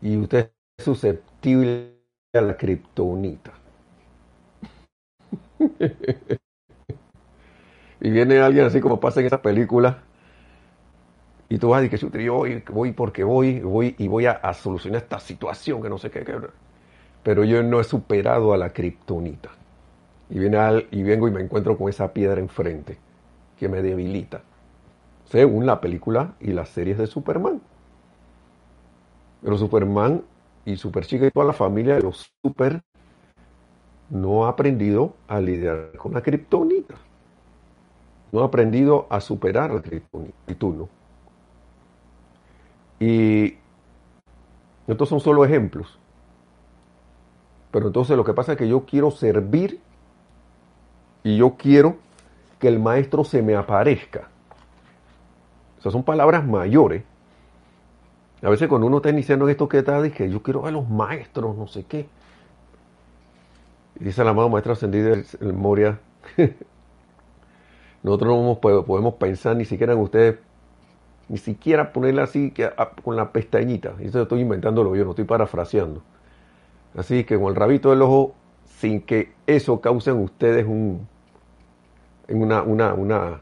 Y 0.02 0.18
usted 0.18 0.52
es 0.78 0.86
susceptible 0.86 2.01
a 2.34 2.42
la 2.42 2.56
kriptonita. 2.56 3.52
y 8.02 8.10
viene 8.10 8.40
alguien 8.40 8.66
así 8.66 8.80
como 8.80 9.00
pasa 9.00 9.20
en 9.20 9.26
esa 9.28 9.42
película 9.42 10.04
y 11.50 11.58
tú 11.58 11.70
vas 11.70 11.80
a 11.80 11.82
decir 11.82 12.10
que 12.10 12.24
yo 12.24 12.36
voy, 12.36 12.64
voy 12.72 12.94
porque 12.94 13.26
voy, 13.26 13.60
voy 13.60 13.96
y 13.98 14.08
voy 14.08 14.26
a, 14.26 14.54
solucionar 14.54 15.02
esta 15.02 15.20
situación 15.20 15.82
que 15.82 15.90
no 15.90 15.98
sé 15.98 16.10
qué, 16.10 16.26
pero 17.22 17.44
yo 17.44 17.62
no 17.64 17.82
he 17.82 17.84
superado 17.84 18.54
a 18.54 18.58
la 18.58 18.70
kriptonita. 18.70 19.50
Y, 20.30 20.40
viene 20.40 20.56
al, 20.58 20.88
y 20.92 21.04
vengo 21.04 21.28
y 21.28 21.32
me 21.32 21.42
encuentro 21.42 21.78
con 21.78 21.90
esa 21.90 22.14
piedra 22.14 22.40
enfrente 22.40 22.98
que 23.60 23.68
me 23.68 23.82
debilita. 23.82 24.42
Según 25.26 25.66
la 25.66 25.82
película 25.82 26.36
y 26.40 26.54
las 26.54 26.70
series 26.70 26.98
de 26.98 27.08
Superman. 27.08 27.62
Pero 29.44 29.58
Superman 29.58 30.24
y 30.66 30.78
Superchica 30.78 31.26
y 31.26 31.32
toda 31.32 31.46
la 31.46 31.54
familia 31.54 31.96
de 31.96 32.02
los 32.02 32.32
Super 32.42 32.82
no 34.10 34.46
ha 34.46 34.50
aprendido 34.50 35.16
a 35.28 35.40
lidiar 35.40 35.92
con 35.98 36.14
la 36.14 36.22
kriptonita. 36.22 36.96
No 38.32 38.42
ha 38.42 38.46
aprendido 38.46 39.08
a 39.10 39.20
superar 39.22 39.72
la 39.72 39.82
kriptonita. 39.82 40.38
Y 40.48 40.56
tú 40.56 40.74
no. 40.74 40.90
Y 43.00 43.58
estos 44.88 45.10
son 45.10 45.20
solo 45.20 45.44
ejemplos. 45.46 45.98
Pero 47.72 47.88
entonces 47.88 48.18
lo 48.18 48.26
que 48.26 48.34
pasa 48.34 48.54
es 48.54 48.58
que 48.58 48.68
yo 48.68 48.86
quiero 48.86 49.12
servir 49.12 49.80
y 51.24 51.38
yo 51.38 51.56
quiero 51.58 51.98
que 52.60 52.68
el 52.68 52.80
maestro 52.80 53.24
se 53.24 53.42
me 53.42 53.56
aparezca. 53.56 54.30
Esas 55.80 55.94
son 55.94 56.04
palabras 56.04 56.46
mayores 56.46 57.04
a 58.42 58.50
veces 58.50 58.68
cuando 58.68 58.88
uno 58.88 58.98
está 58.98 59.10
iniciando 59.10 59.46
en 59.46 59.52
esto 59.52 59.70
que 59.70 59.80
está, 59.80 60.02
dije, 60.02 60.30
yo 60.30 60.42
quiero 60.42 60.62
ver 60.62 60.70
a 60.70 60.72
los 60.72 60.90
maestros, 60.90 61.56
no 61.56 61.68
sé 61.68 61.84
qué. 61.86 62.08
Y 64.00 64.06
dice 64.06 64.24
la 64.24 64.32
amado 64.32 64.50
maestra 64.50 64.74
ascendida 64.74 65.14
el 65.14 65.54
Moria, 65.54 66.00
nosotros 68.04 68.44
no 68.44 68.60
podemos 68.60 69.14
pensar 69.16 69.56
ni 69.56 69.66
siquiera 69.66 69.94
en 69.94 70.00
ustedes, 70.00 70.40
ni 71.30 71.38
siquiera 71.38 71.94
ponerla 71.94 72.24
así 72.24 72.50
que, 72.52 72.70
con 73.04 73.16
la 73.16 73.32
pestañita. 73.32 73.94
Eso 74.00 74.24
estoy 74.24 74.42
inventándolo 74.42 74.96
yo, 74.96 75.04
no 75.04 75.12
estoy 75.12 75.26
parafraseando. 75.26 76.02
Así 76.98 77.24
que 77.24 77.38
con 77.40 77.50
el 77.50 77.56
rabito 77.56 77.92
del 77.92 78.02
ojo, 78.02 78.34
sin 78.66 79.02
que 79.02 79.34
eso 79.46 79.80
cause 79.82 80.10
en 80.10 80.18
ustedes 80.18 80.66
un, 80.66 81.08
una, 82.28 82.64
una, 82.64 82.94
una, 82.96 83.42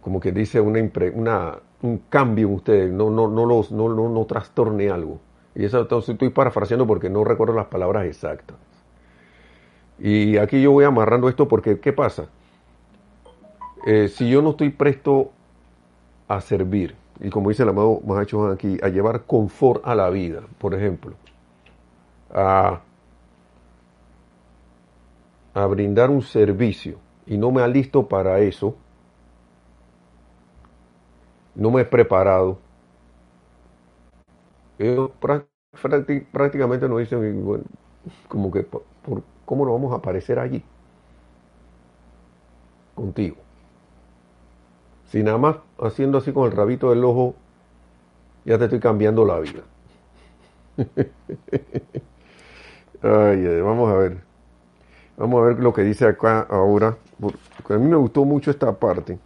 como 0.00 0.18
que 0.18 0.32
dice, 0.32 0.60
una, 0.60 0.80
una 1.14 1.58
un 1.84 1.98
cambio 2.08 2.48
en 2.48 2.54
ustedes, 2.54 2.90
no, 2.90 3.10
no, 3.10 3.28
no, 3.28 3.44
los, 3.44 3.70
no, 3.70 3.90
no, 3.90 4.08
no 4.08 4.24
trastorne 4.24 4.88
algo. 4.88 5.20
Y 5.54 5.66
eso 5.66 5.86
estoy 5.98 6.30
parafraseando 6.30 6.86
porque 6.86 7.10
no 7.10 7.24
recuerdo 7.24 7.52
las 7.52 7.66
palabras 7.66 8.06
exactas. 8.06 8.56
Y 9.98 10.38
aquí 10.38 10.62
yo 10.62 10.72
voy 10.72 10.86
amarrando 10.86 11.28
esto 11.28 11.46
porque, 11.46 11.78
¿qué 11.80 11.92
pasa? 11.92 12.28
Eh, 13.84 14.08
si 14.08 14.30
yo 14.30 14.40
no 14.40 14.50
estoy 14.50 14.70
presto 14.70 15.30
a 16.26 16.40
servir, 16.40 16.96
y 17.20 17.28
como 17.28 17.50
dice 17.50 17.64
el 17.64 17.68
amado 17.68 18.00
Mahacho 18.06 18.46
aquí, 18.46 18.78
a 18.82 18.88
llevar 18.88 19.24
confort 19.24 19.86
a 19.86 19.94
la 19.94 20.08
vida, 20.08 20.40
por 20.56 20.72
ejemplo, 20.72 21.12
a, 22.32 22.80
a 25.52 25.66
brindar 25.66 26.08
un 26.08 26.22
servicio, 26.22 26.96
y 27.26 27.36
no 27.36 27.52
me 27.52 27.60
alisto 27.60 28.08
para 28.08 28.40
eso, 28.40 28.74
no 31.54 31.70
me 31.70 31.82
he 31.82 31.84
preparado. 31.84 32.58
Ellos 34.78 35.10
prácticamente 36.32 36.88
nos 36.88 36.98
dicen, 37.00 37.44
bueno, 37.44 37.64
como 38.28 38.50
que, 38.52 38.62
por, 38.62 38.82
¿cómo 39.44 39.64
nos 39.64 39.74
vamos 39.74 39.92
a 39.92 39.96
aparecer 39.96 40.38
allí? 40.38 40.62
Contigo. 42.94 43.36
Si 45.06 45.22
nada 45.22 45.38
más 45.38 45.56
haciendo 45.78 46.18
así 46.18 46.30
con 46.32 46.44
el 46.44 46.52
rabito 46.52 46.90
del 46.90 47.04
ojo, 47.04 47.34
ya 48.44 48.58
te 48.58 48.64
estoy 48.64 48.80
cambiando 48.80 49.24
la 49.24 49.38
vida. 49.40 49.62
Ay, 53.02 53.60
vamos 53.60 53.90
a 53.90 53.94
ver. 53.96 54.18
Vamos 55.16 55.42
a 55.42 55.46
ver 55.46 55.60
lo 55.60 55.72
que 55.74 55.82
dice 55.82 56.06
acá 56.06 56.40
ahora. 56.50 56.96
Porque 57.20 57.74
a 57.74 57.78
mí 57.78 57.88
me 57.88 57.96
gustó 57.96 58.24
mucho 58.24 58.50
esta 58.50 58.72
parte. 58.78 59.18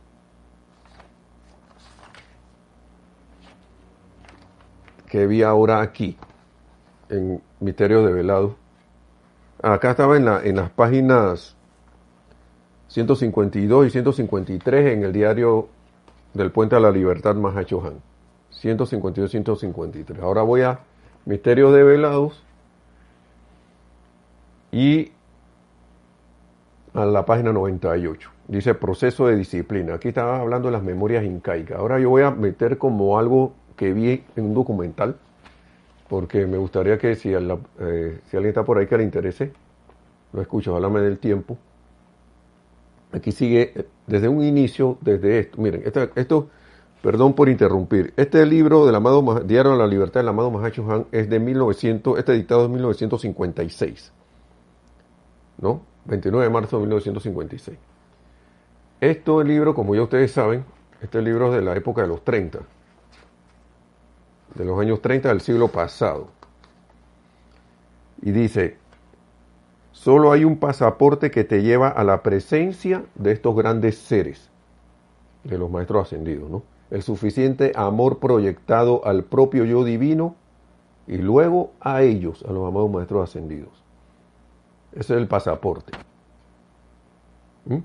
Que 5.09 5.27
vi 5.27 5.43
ahora 5.43 5.81
aquí, 5.81 6.17
en 7.09 7.43
Misterio 7.61 8.05
de 8.05 8.13
Velado. 8.13 8.57
Acá 9.63 9.93
estaba 9.93 10.17
en, 10.17 10.25
la, 10.25 10.43
en 10.45 10.57
las 10.57 10.71
páginas 10.71 11.57
152 12.89 13.87
y 13.87 13.91
153 13.91 14.93
en 14.93 15.03
el 15.05 15.13
diario 15.13 15.69
del 16.35 16.53
Puente 16.53 16.77
a 16.77 16.81
la 16.81 16.91
Libertad 16.91 17.35
Mahachohan. 17.35 17.95
152 18.51 19.31
y 19.31 19.33
153. 19.33 20.23
Ahora 20.23 20.43
voy 20.43 20.63
a 20.63 20.81
Misterios 21.25 21.73
de 21.75 21.83
Velados 21.83 22.43
y 24.73 25.13
a 26.95 27.05
la 27.05 27.25
página 27.25 27.53
98. 27.53 28.31
Dice 28.49 28.75
proceso 28.75 29.27
de 29.27 29.37
disciplina. 29.37 29.95
Aquí 29.95 30.09
estaba 30.09 30.41
hablando 30.41 30.69
de 30.69 30.73
las 30.73 30.83
memorias 30.83 31.25
incaicas. 31.25 31.79
Ahora 31.79 31.99
yo 32.01 32.11
voy 32.11 32.23
a 32.23 32.31
meter 32.31 32.79
como 32.79 33.19
algo 33.19 33.53
que 33.79 33.95
vi 33.95 34.23
en 34.37 34.45
un 34.45 34.55
documental, 34.55 35.17
porque 36.09 36.47
me 36.47 36.59
gustaría 36.59 36.99
que 36.99 37.15
si, 37.15 37.33
eh, 37.33 38.21
si 38.27 38.37
alguien 38.37 38.49
está 38.49 38.65
por 38.65 38.77
ahí 38.77 38.87
que 38.87 38.99
le 38.99 39.05
interese, 39.05 39.53
lo 40.33 40.43
escucho, 40.43 40.75
háblame 40.75 41.01
del 41.01 41.19
tiempo. 41.19 41.57
Aquí 43.13 43.33
sigue 43.33 43.73
eh, 43.75 43.87
desde 44.07 44.29
un 44.29 44.43
inicio, 44.45 44.99
desde 45.01 45.39
esto. 45.39 45.61
Miren, 45.61 45.85
esto, 46.17 46.49
perdón 47.03 47.35
por 47.35 47.49
interrumpir. 47.49 48.13
Este 48.17 48.45
libro 48.45 48.85
del 48.85 48.95
amado 48.95 49.23
Diario 49.45 49.73
de 49.73 49.79
la 49.79 49.87
Libertad 49.87 50.21
del 50.21 50.29
amado 50.29 50.51
Mahacho 50.51 50.91
Han 50.91 51.07
es 51.13 51.31
de 51.31 51.39
1900, 51.39 52.19
este 52.19 52.33
dictado 52.33 52.63
es 52.63 52.69
de 52.69 52.75
1956. 52.75 54.13
¿No? 55.61 55.83
29 56.05 56.45
de 56.45 56.51
marzo 56.51 56.77
de 56.77 56.83
1956. 56.83 57.79
Esto, 59.01 59.41
el 59.41 59.49
libro, 59.49 59.75
como 59.75 59.95
ya 59.95 60.03
ustedes 60.03 60.33
saben, 60.33 60.65
Este 61.01 61.23
libro 61.23 61.47
es 61.49 61.55
de 61.55 61.63
la 61.63 61.77
época 61.77 62.03
de 62.03 62.09
los 62.09 62.25
30, 62.25 62.59
de 64.55 64.65
los 64.65 64.79
años 64.79 65.01
30 65.03 65.29
del 65.29 65.41
siglo 65.41 65.69
pasado. 65.69 66.29
Y 68.23 68.33
dice, 68.33 68.77
solo 69.93 70.33
hay 70.33 70.45
un 70.45 70.59
pasaporte 70.59 71.31
que 71.31 71.45
te 71.45 71.63
lleva 71.63 71.89
a 71.89 72.05
la 72.05 72.23
presencia 72.23 73.05
de 73.15 73.33
estos 73.33 73.55
grandes 73.55 73.99
seres, 73.99 74.51
de 75.45 75.59
los 75.59 75.71
maestros 75.71 76.07
ascendidos, 76.07 76.51
¿no? 76.51 76.63
El 76.91 77.03
suficiente 77.03 77.73
amor 77.77 78.19
proyectado 78.19 79.05
al 79.05 79.25
propio 79.25 79.65
yo 79.65 79.85
divino 79.85 80.37
y 81.07 81.19
luego 81.19 81.73
a 81.81 82.03
ellos, 82.03 82.45
a 82.49 82.53
los 82.53 82.67
amados 82.67 82.91
maestros 82.91 83.29
ascendidos. 83.29 83.83
Ese 84.93 85.15
es 85.15 85.21
el 85.21 85.29
pasaporte. 85.29 85.93
¿Mm? 87.67 87.79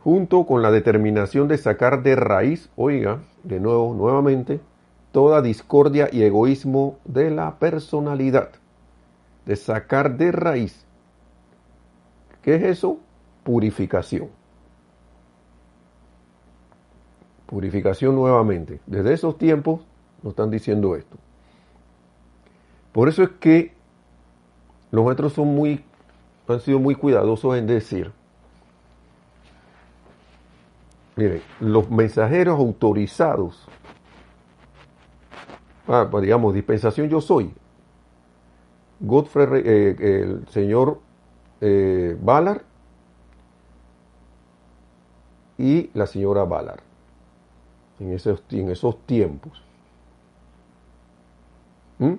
Junto 0.00 0.46
con 0.46 0.62
la 0.62 0.70
determinación 0.70 1.48
de 1.48 1.58
sacar 1.58 2.02
de 2.02 2.16
raíz, 2.16 2.70
oiga, 2.76 3.20
de 3.42 3.60
nuevo, 3.60 3.94
nuevamente, 3.94 4.60
toda 5.16 5.40
discordia 5.40 6.10
y 6.12 6.24
egoísmo 6.24 6.98
de 7.06 7.30
la 7.30 7.58
personalidad. 7.58 8.50
De 9.46 9.56
sacar 9.56 10.18
de 10.18 10.30
raíz. 10.30 10.84
¿Qué 12.42 12.56
es 12.56 12.62
eso? 12.64 12.98
Purificación. 13.42 14.28
Purificación 17.46 18.14
nuevamente. 18.14 18.80
Desde 18.84 19.14
esos 19.14 19.38
tiempos 19.38 19.80
nos 20.22 20.32
están 20.32 20.50
diciendo 20.50 20.94
esto. 20.94 21.16
Por 22.92 23.08
eso 23.08 23.22
es 23.22 23.30
que 23.40 23.72
los 24.90 25.02
maestros 25.02 25.32
son 25.32 25.48
muy, 25.48 25.82
han 26.46 26.60
sido 26.60 26.78
muy 26.78 26.94
cuidadosos 26.94 27.56
en 27.56 27.66
decir, 27.66 28.12
miren, 31.16 31.40
los 31.60 31.90
mensajeros 31.90 32.58
autorizados 32.58 33.66
ah, 35.88 36.08
pues 36.10 36.22
digamos, 36.22 36.54
dispensación 36.54 37.08
yo 37.08 37.20
soy. 37.20 37.52
Godfrey, 39.00 39.62
eh, 39.64 39.96
el 39.98 40.48
señor 40.48 41.00
eh, 41.60 42.16
y 45.58 45.90
la 45.94 46.06
señora 46.06 46.44
Ballard 46.44 46.80
en 48.00 48.12
esos, 48.12 48.42
en 48.50 48.70
esos 48.70 48.98
tiempos. 49.06 49.62
¿Mm? 51.98 52.14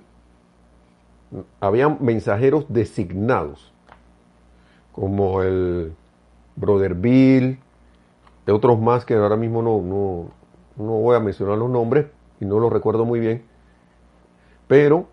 Habían 1.60 1.98
mensajeros 2.02 2.66
designados, 2.70 3.72
como 4.92 5.44
el 5.44 5.94
Brother 6.56 6.96
Bill, 6.96 7.60
de 8.46 8.52
otros 8.54 8.80
más 8.80 9.06
que 9.06 9.14
ahora 9.14 9.36
mismo 9.36 9.62
no, 9.62 9.82
no, 9.82 10.32
no 10.78 10.92
voy 11.00 11.16
a 11.16 11.20
mencionar 11.20 11.58
los 11.58 11.70
nombres 11.70 12.08
y 12.40 12.46
no 12.46 12.60
los 12.60 12.72
recuerdo 12.72 13.06
muy 13.06 13.20
bien, 13.20 13.44
pero 14.68 15.08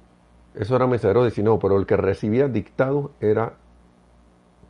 eso 0.54 0.76
era 0.76 0.86
mensajero 0.86 1.24
designados, 1.24 1.58
pero 1.60 1.78
el 1.78 1.86
que 1.86 1.96
recibía 1.96 2.48
dictados 2.48 3.10
era 3.20 3.54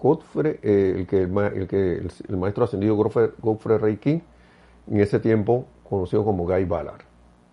Godfrey, 0.01 0.59
eh, 0.63 0.95
el, 0.99 1.07
que, 1.07 1.23
el, 1.23 2.37
maestro 2.37 2.65
ascendido 2.65 2.95
Godfrey, 2.95 3.31
Godfrey 3.41 3.99
en 4.87 5.01
ese 5.01 5.19
tiempo 5.19 5.67
conocido 5.89 6.25
como 6.25 6.45
Guy 6.45 6.65
Ballard, 6.65 7.03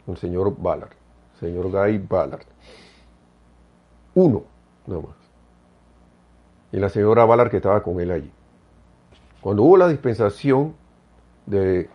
el 0.08 0.18
señor 0.18 0.56
Ballard, 0.58 0.92
señor 1.40 1.72
Guy 1.72 1.98
Ballard. 1.98 2.46
Uno, 4.14 4.44
nada 4.86 5.02
más. 5.02 5.16
Y 6.74 6.78
la 6.78 6.90
señora 6.90 7.26
Ballard 7.26 7.50
que 7.50 7.58
estaba 7.58 7.82
con 7.84 8.00
él 8.00 8.12
allí. 8.12 8.32
Cuando 9.42 9.64
hubo 9.64 9.78
la 9.78 9.88
dispensación 9.88 10.76
de 11.46 11.90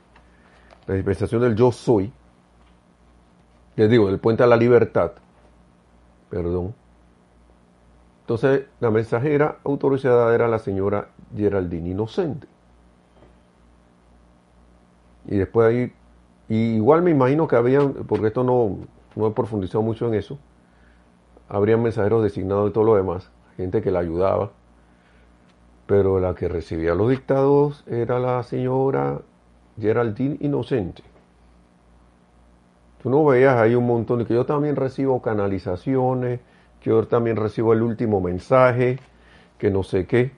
la 0.86 0.94
dispensación 0.94 1.40
del 1.42 1.54
yo 1.54 1.72
soy, 1.72 2.12
les 3.76 3.90
digo, 3.90 4.06
del 4.06 4.18
puente 4.18 4.42
a 4.42 4.46
la 4.46 4.56
libertad, 4.56 5.12
Perdón. 6.30 6.74
Entonces, 8.22 8.66
la 8.80 8.90
mensajera 8.90 9.58
autorizada 9.64 10.34
era 10.34 10.48
la 10.48 10.58
señora 10.58 11.08
Geraldine 11.36 11.90
Inocente. 11.90 12.48
Y 15.26 15.36
después 15.36 15.68
ahí, 15.68 15.92
igual 16.48 17.02
me 17.02 17.10
imagino 17.12 17.46
que 17.46 17.56
habían, 17.56 17.92
porque 17.92 18.28
esto 18.28 18.42
no, 18.44 18.78
no 19.14 19.26
he 19.26 19.30
profundizado 19.30 19.82
mucho 19.82 20.08
en 20.08 20.14
eso, 20.14 20.38
habrían 21.48 21.82
mensajeros 21.82 22.22
designados 22.22 22.70
y 22.70 22.72
todo 22.72 22.84
lo 22.84 22.96
demás, 22.96 23.30
gente 23.56 23.82
que 23.82 23.90
la 23.90 24.00
ayudaba, 24.00 24.50
pero 25.86 26.18
la 26.20 26.34
que 26.34 26.48
recibía 26.48 26.94
los 26.94 27.10
dictados 27.10 27.84
era 27.86 28.18
la 28.18 28.42
señora 28.42 29.20
Geraldine 29.80 30.36
Inocente. 30.40 31.02
Tú 33.02 33.10
no 33.10 33.24
veías 33.24 33.56
ahí 33.56 33.74
un 33.74 33.86
montón 33.86 34.20
de 34.20 34.26
que 34.26 34.34
yo 34.34 34.46
también 34.46 34.76
recibo 34.76 35.22
canalizaciones, 35.22 36.40
que 36.80 36.90
yo 36.90 37.06
también 37.06 37.36
recibo 37.36 37.72
el 37.72 37.82
último 37.82 38.20
mensaje, 38.20 38.98
que 39.58 39.70
no 39.70 39.82
sé 39.82 40.06
qué. 40.06 40.32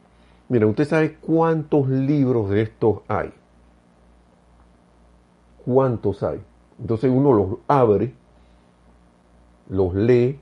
Mira, 0.49 0.67
usted 0.67 0.87
sabe 0.87 1.15
cuántos 1.15 1.89
libros 1.89 2.51
de 2.51 2.63
estos 2.63 3.01
hay. 3.09 3.33
¿Cuántos 5.65 6.23
hay? 6.23 6.41
Entonces 6.81 7.11
uno 7.13 7.33
los 7.33 7.59
abre, 7.67 8.15
los 9.69 9.95
lee, 9.95 10.41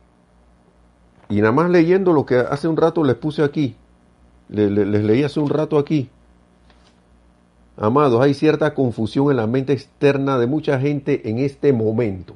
y 1.28 1.40
nada 1.40 1.52
más 1.52 1.70
leyendo 1.70 2.12
lo 2.12 2.24
que 2.24 2.36
hace 2.36 2.68
un 2.68 2.76
rato 2.76 3.02
les 3.02 3.16
puse 3.16 3.42
aquí, 3.42 3.76
les, 4.48 4.70
les 4.70 5.04
leí 5.04 5.24
hace 5.24 5.40
un 5.40 5.48
rato 5.48 5.78
aquí, 5.78 6.08
Amados, 7.78 8.22
hay 8.22 8.32
cierta 8.32 8.72
confusión 8.74 9.30
en 9.30 9.36
la 9.36 9.46
mente 9.46 9.74
externa 9.74 10.38
de 10.38 10.46
mucha 10.46 10.80
gente 10.80 11.28
en 11.28 11.38
este 11.38 11.72
momento. 11.74 12.34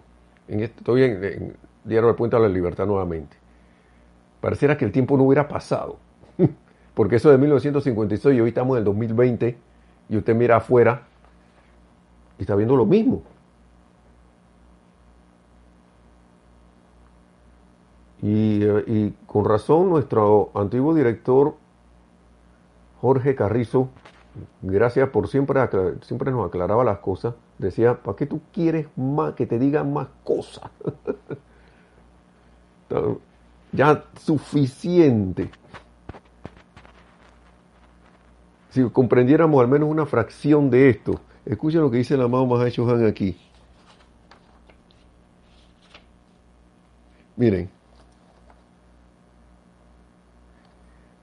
En 0.48 0.60
este, 0.60 0.78
estoy 0.78 1.04
en, 1.04 1.24
en 1.24 1.56
Diario 1.84 2.08
del 2.08 2.16
Puente 2.16 2.36
a 2.36 2.38
la 2.38 2.48
Libertad 2.48 2.86
nuevamente. 2.86 3.36
Pareciera 4.40 4.76
que 4.76 4.84
el 4.84 4.92
tiempo 4.92 5.16
no 5.16 5.24
hubiera 5.24 5.48
pasado. 5.48 5.96
Porque 6.94 7.16
eso 7.16 7.30
de 7.30 7.38
1956 7.38 8.36
y 8.36 8.40
hoy 8.40 8.48
estamos 8.48 8.74
en 8.76 8.78
el 8.80 8.84
2020 8.84 9.56
y 10.10 10.16
usted 10.16 10.34
mira 10.34 10.56
afuera 10.56 11.04
y 12.38 12.42
está 12.42 12.54
viendo 12.54 12.76
lo 12.76 12.84
mismo. 12.84 13.22
Y, 18.20 18.62
eh, 18.62 18.84
y 18.86 19.10
con 19.26 19.46
razón 19.46 19.88
nuestro 19.88 20.50
antiguo 20.54 20.94
director 20.94 21.54
Jorge 23.00 23.34
Carrizo 23.34 23.88
gracias 24.62 25.08
por 25.10 25.28
siempre, 25.28 25.60
siempre 26.02 26.30
nos 26.30 26.46
aclaraba 26.46 26.84
las 26.84 26.98
cosas. 26.98 27.34
Decía, 27.58 27.94
¿para 28.02 28.16
qué 28.16 28.26
tú 28.26 28.40
quieres 28.52 28.86
más, 28.96 29.34
que 29.34 29.46
te 29.46 29.58
digan 29.58 29.92
más 29.92 30.08
cosas? 30.24 30.70
ya 33.72 34.04
suficiente. 34.18 35.50
Si 38.70 38.88
comprendiéramos 38.90 39.60
al 39.60 39.68
menos 39.68 39.88
una 39.88 40.06
fracción 40.06 40.70
de 40.70 40.90
esto, 40.90 41.20
escuchen 41.44 41.80
lo 41.80 41.90
que 41.90 41.98
dice 41.98 42.14
el 42.14 42.22
amado 42.22 42.46
Mahacho 42.46 42.88
Han 42.88 43.04
aquí. 43.04 43.36
Miren, 47.36 47.70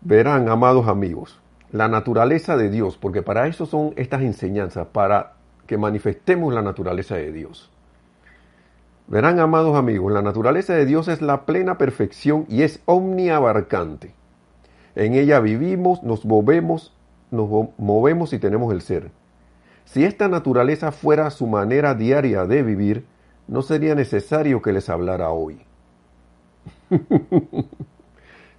verán, 0.01 0.49
amados 0.49 0.87
amigos, 0.87 1.39
la 1.71 1.87
naturaleza 1.87 2.57
de 2.57 2.69
Dios, 2.69 2.97
porque 2.97 3.21
para 3.21 3.47
eso 3.47 3.65
son 3.65 3.93
estas 3.97 4.21
enseñanzas, 4.21 4.87
para 4.87 5.33
que 5.65 5.77
manifestemos 5.77 6.53
la 6.53 6.61
naturaleza 6.61 7.15
de 7.15 7.31
Dios. 7.31 7.69
Verán, 9.07 9.39
amados 9.39 9.75
amigos, 9.77 10.11
la 10.11 10.21
naturaleza 10.21 10.73
de 10.73 10.85
Dios 10.85 11.07
es 11.07 11.21
la 11.21 11.45
plena 11.45 11.77
perfección 11.77 12.45
y 12.49 12.63
es 12.63 12.81
omniabarcante. 12.85 14.13
En 14.95 15.13
ella 15.13 15.39
vivimos, 15.39 16.03
nos 16.03 16.25
movemos, 16.25 16.93
nos 17.31 17.49
movemos 17.77 18.33
y 18.33 18.39
tenemos 18.39 18.73
el 18.73 18.81
ser. 18.81 19.11
Si 19.85 20.03
esta 20.03 20.27
naturaleza 20.27 20.91
fuera 20.91 21.29
su 21.29 21.47
manera 21.47 21.93
diaria 21.93 22.45
de 22.45 22.63
vivir, 22.63 23.05
no 23.47 23.61
sería 23.61 23.95
necesario 23.95 24.61
que 24.61 24.73
les 24.73 24.89
hablara 24.89 25.29
hoy. 25.29 25.61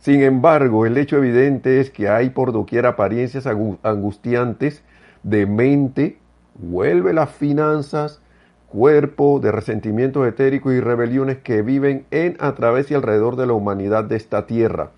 Sin 0.00 0.22
embargo, 0.22 0.86
el 0.86 0.96
hecho 0.96 1.16
evidente 1.16 1.80
es 1.80 1.90
que 1.90 2.08
hay 2.08 2.30
por 2.30 2.52
doquier 2.52 2.86
apariencias 2.86 3.46
angustiantes 3.46 4.82
de 5.22 5.46
mente, 5.46 6.18
vuelve 6.54 7.12
las 7.12 7.30
finanzas, 7.30 8.22
cuerpo, 8.68 9.40
de 9.40 9.50
resentimientos 9.50 10.26
etéricos 10.26 10.72
y 10.72 10.80
rebeliones 10.80 11.38
que 11.38 11.62
viven 11.62 12.06
en, 12.10 12.36
a 12.38 12.54
través 12.54 12.90
y 12.90 12.94
alrededor 12.94 13.36
de 13.36 13.46
la 13.46 13.54
humanidad 13.54 14.04
de 14.04 14.16
esta 14.16 14.46
tierra, 14.46 14.90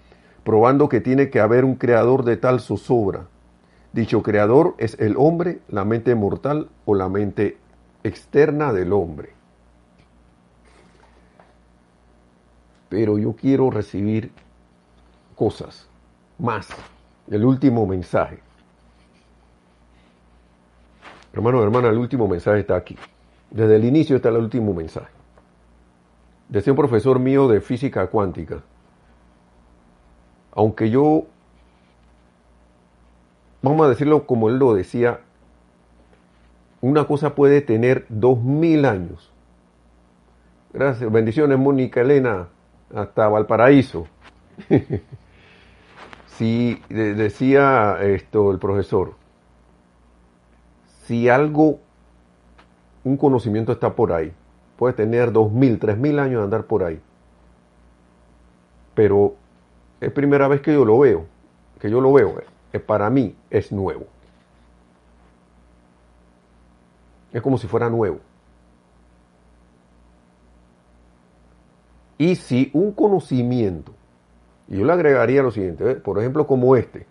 probando 0.44 0.88
que 0.88 1.00
tiene 1.00 1.30
que 1.30 1.40
haber 1.40 1.64
un 1.64 1.76
creador 1.76 2.24
de 2.24 2.36
tal 2.36 2.60
zozobra. 2.60 3.26
Dicho 3.92 4.22
creador 4.22 4.74
es 4.78 4.98
el 5.00 5.16
hombre, 5.16 5.60
la 5.68 5.84
mente 5.84 6.14
mortal 6.14 6.68
o 6.84 6.94
la 6.94 7.08
mente 7.08 7.56
externa 8.04 8.72
del 8.72 8.92
hombre. 8.92 9.30
Pero 12.88 13.18
yo 13.18 13.34
quiero 13.34 13.70
recibir 13.70 14.32
cosas 15.40 15.88
más. 16.38 16.68
El 17.30 17.46
último 17.46 17.86
mensaje. 17.86 18.40
Hermano, 21.32 21.62
hermana, 21.62 21.88
el 21.88 21.96
último 21.96 22.28
mensaje 22.28 22.60
está 22.60 22.76
aquí. 22.76 22.94
Desde 23.50 23.76
el 23.76 23.86
inicio 23.86 24.16
está 24.16 24.28
el 24.28 24.36
último 24.36 24.74
mensaje. 24.74 25.08
Decía 26.50 26.74
un 26.74 26.76
profesor 26.76 27.18
mío 27.18 27.48
de 27.48 27.62
física 27.62 28.06
cuántica, 28.08 28.60
aunque 30.52 30.90
yo, 30.90 31.24
vamos 33.62 33.86
a 33.86 33.88
decirlo 33.88 34.26
como 34.26 34.50
él 34.50 34.58
lo 34.58 34.74
decía, 34.74 35.20
una 36.82 37.06
cosa 37.06 37.34
puede 37.34 37.62
tener 37.62 38.04
dos 38.10 38.42
mil 38.42 38.84
años. 38.84 39.32
Gracias, 40.74 41.10
bendiciones 41.10 41.58
Mónica 41.58 42.02
Elena, 42.02 42.48
hasta 42.94 43.26
Valparaíso. 43.26 44.06
si 46.40 46.82
decía 46.88 47.98
esto 48.00 48.50
el 48.50 48.58
profesor, 48.58 49.12
si 51.02 51.28
algo, 51.28 51.80
un 53.04 53.18
conocimiento 53.18 53.72
está 53.72 53.94
por 53.94 54.10
ahí, 54.10 54.32
puede 54.78 54.94
tener 54.94 55.32
dos 55.32 55.52
mil, 55.52 55.78
tres 55.78 55.98
mil 55.98 56.18
años 56.18 56.38
de 56.38 56.44
andar 56.44 56.64
por 56.64 56.82
ahí, 56.82 56.98
pero 58.94 59.34
es 60.00 60.10
primera 60.12 60.48
vez 60.48 60.62
que 60.62 60.72
yo 60.72 60.86
lo 60.86 61.00
veo, 61.00 61.26
que 61.78 61.90
yo 61.90 62.00
lo 62.00 62.10
veo, 62.10 62.36
para 62.86 63.10
mí 63.10 63.36
es 63.50 63.70
nuevo. 63.70 64.06
Es 67.34 67.42
como 67.42 67.58
si 67.58 67.66
fuera 67.66 67.90
nuevo. 67.90 68.18
Y 72.16 72.34
si 72.34 72.70
un 72.72 72.92
conocimiento, 72.92 73.92
y 74.70 74.78
yo 74.78 74.84
le 74.84 74.92
agregaría 74.92 75.42
lo 75.42 75.50
siguiente, 75.50 75.96
por 75.96 76.18
ejemplo 76.18 76.46
como 76.46 76.76
este, 76.76 77.06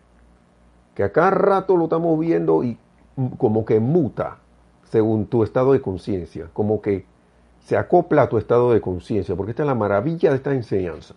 que 0.96 1.04
a 1.04 1.12
cada 1.12 1.32
rato 1.32 1.76
lo 1.76 1.84
estamos 1.84 2.18
viendo 2.18 2.64
y 2.64 2.78
como 3.38 3.66
que 3.66 3.80
muta 3.80 4.38
según 4.86 5.28
tu 5.28 5.44
estado 5.44 5.74
de 5.74 5.82
conciencia, 5.82 6.50
como 6.54 6.82
que 6.82 7.06
se 7.60 7.78
acopla 7.78 8.24
a 8.24 8.30
tu 8.30 8.38
estado 8.38 8.72
de 8.72 8.82
conciencia, 8.82 9.36
porque 9.36 9.52
esta 9.52 9.64
es 9.64 9.68
la 9.68 9.76
maravilla 9.76 10.32
de 10.32 10.38
esta 10.38 10.54
enseñanza. 10.54 11.14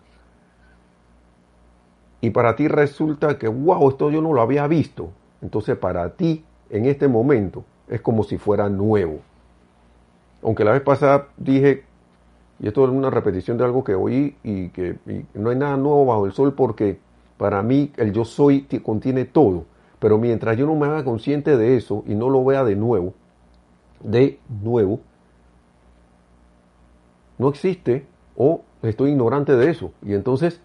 Y 2.21 2.31
para 2.31 2.55
ti 2.57 2.69
resulta 2.69 3.39
que, 3.39 3.49
wow, 3.49 3.89
esto 3.89 4.11
yo 4.11 4.21
no 4.21 4.33
lo 4.33 4.43
había 4.43 4.67
visto. 4.67 5.11
Entonces 5.41 5.77
para 5.77 6.11
ti, 6.11 6.45
en 6.71 6.87
este 6.87 7.09
momento, 7.09 7.65
es 7.89 8.01
como 8.01 8.23
si 8.23 8.39
fuera 8.39 8.69
nuevo. 8.69 9.21
Aunque 10.43 10.65
la 10.65 10.73
vez 10.73 10.83
pasada 10.83 11.29
dije, 11.37 11.85
y 12.63 12.69
esto 12.69 12.85
es 12.85 12.91
una 12.91 13.11
repetición 13.11 13.59
de 13.59 13.65
algo 13.65 13.83
que 13.83 13.97
oí, 13.97 14.37
y 14.45 14.69
que 14.69 14.97
no 15.35 15.51
hay 15.51 15.57
nada 15.57 15.77
nuevo 15.77 16.07
bajo 16.07 16.27
el 16.27 16.33
sol 16.33 16.55
porque 16.55 17.01
para 17.37 17.61
mí 17.61 17.93
el 17.97 18.13
yo 18.13 18.25
soy 18.25 18.63
contiene 18.85 19.25
todo. 19.25 19.65
Pero 19.99 20.17
mientras 20.17 20.57
yo 20.57 20.65
no 20.67 20.77
me 20.77 20.87
haga 20.87 21.05
consciente 21.05 21.57
de 21.57 21.77
eso 21.77 22.05
y 22.07 22.15
no 22.15 22.31
lo 22.31 22.45
vea 22.45 22.63
de 22.63 22.77
nuevo, 22.77 23.15
de 24.01 24.39
nuevo, 24.63 25.01
no 27.39 27.49
existe 27.49 28.07
o 28.37 28.63
estoy 28.83 29.11
ignorante 29.11 29.57
de 29.57 29.69
eso. 29.69 29.91
Y 30.01 30.15
entonces, 30.15 30.61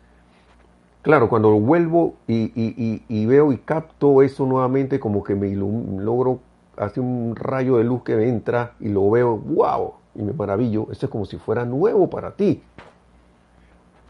claro, 1.01 1.29
cuando 1.29 1.49
vuelvo 1.59 2.13
y, 2.27 3.25
veo 3.25 3.51
y 3.51 3.57
capto 3.57 4.21
eso 4.21 4.45
nuevamente, 4.45 4.99
como 4.99 5.23
que 5.23 5.33
me 5.33 5.55
logro 5.55 6.41
hace 6.77 6.99
un 6.99 7.35
rayo 7.35 7.77
de 7.77 7.83
luz 7.85 8.03
que 8.03 8.15
me 8.15 8.29
entra 8.29 8.73
y 8.79 8.89
lo 8.89 9.09
veo, 9.09 9.35
wow, 9.35 9.93
y 10.17 10.23
me 10.23 10.33
maravillo, 10.33 10.87
eso 10.91 11.05
es 11.05 11.11
como 11.11 11.25
si 11.25 11.37
fuera 11.37 11.63
nuevo 11.65 12.09
para 12.09 12.31
ti. 12.31 12.61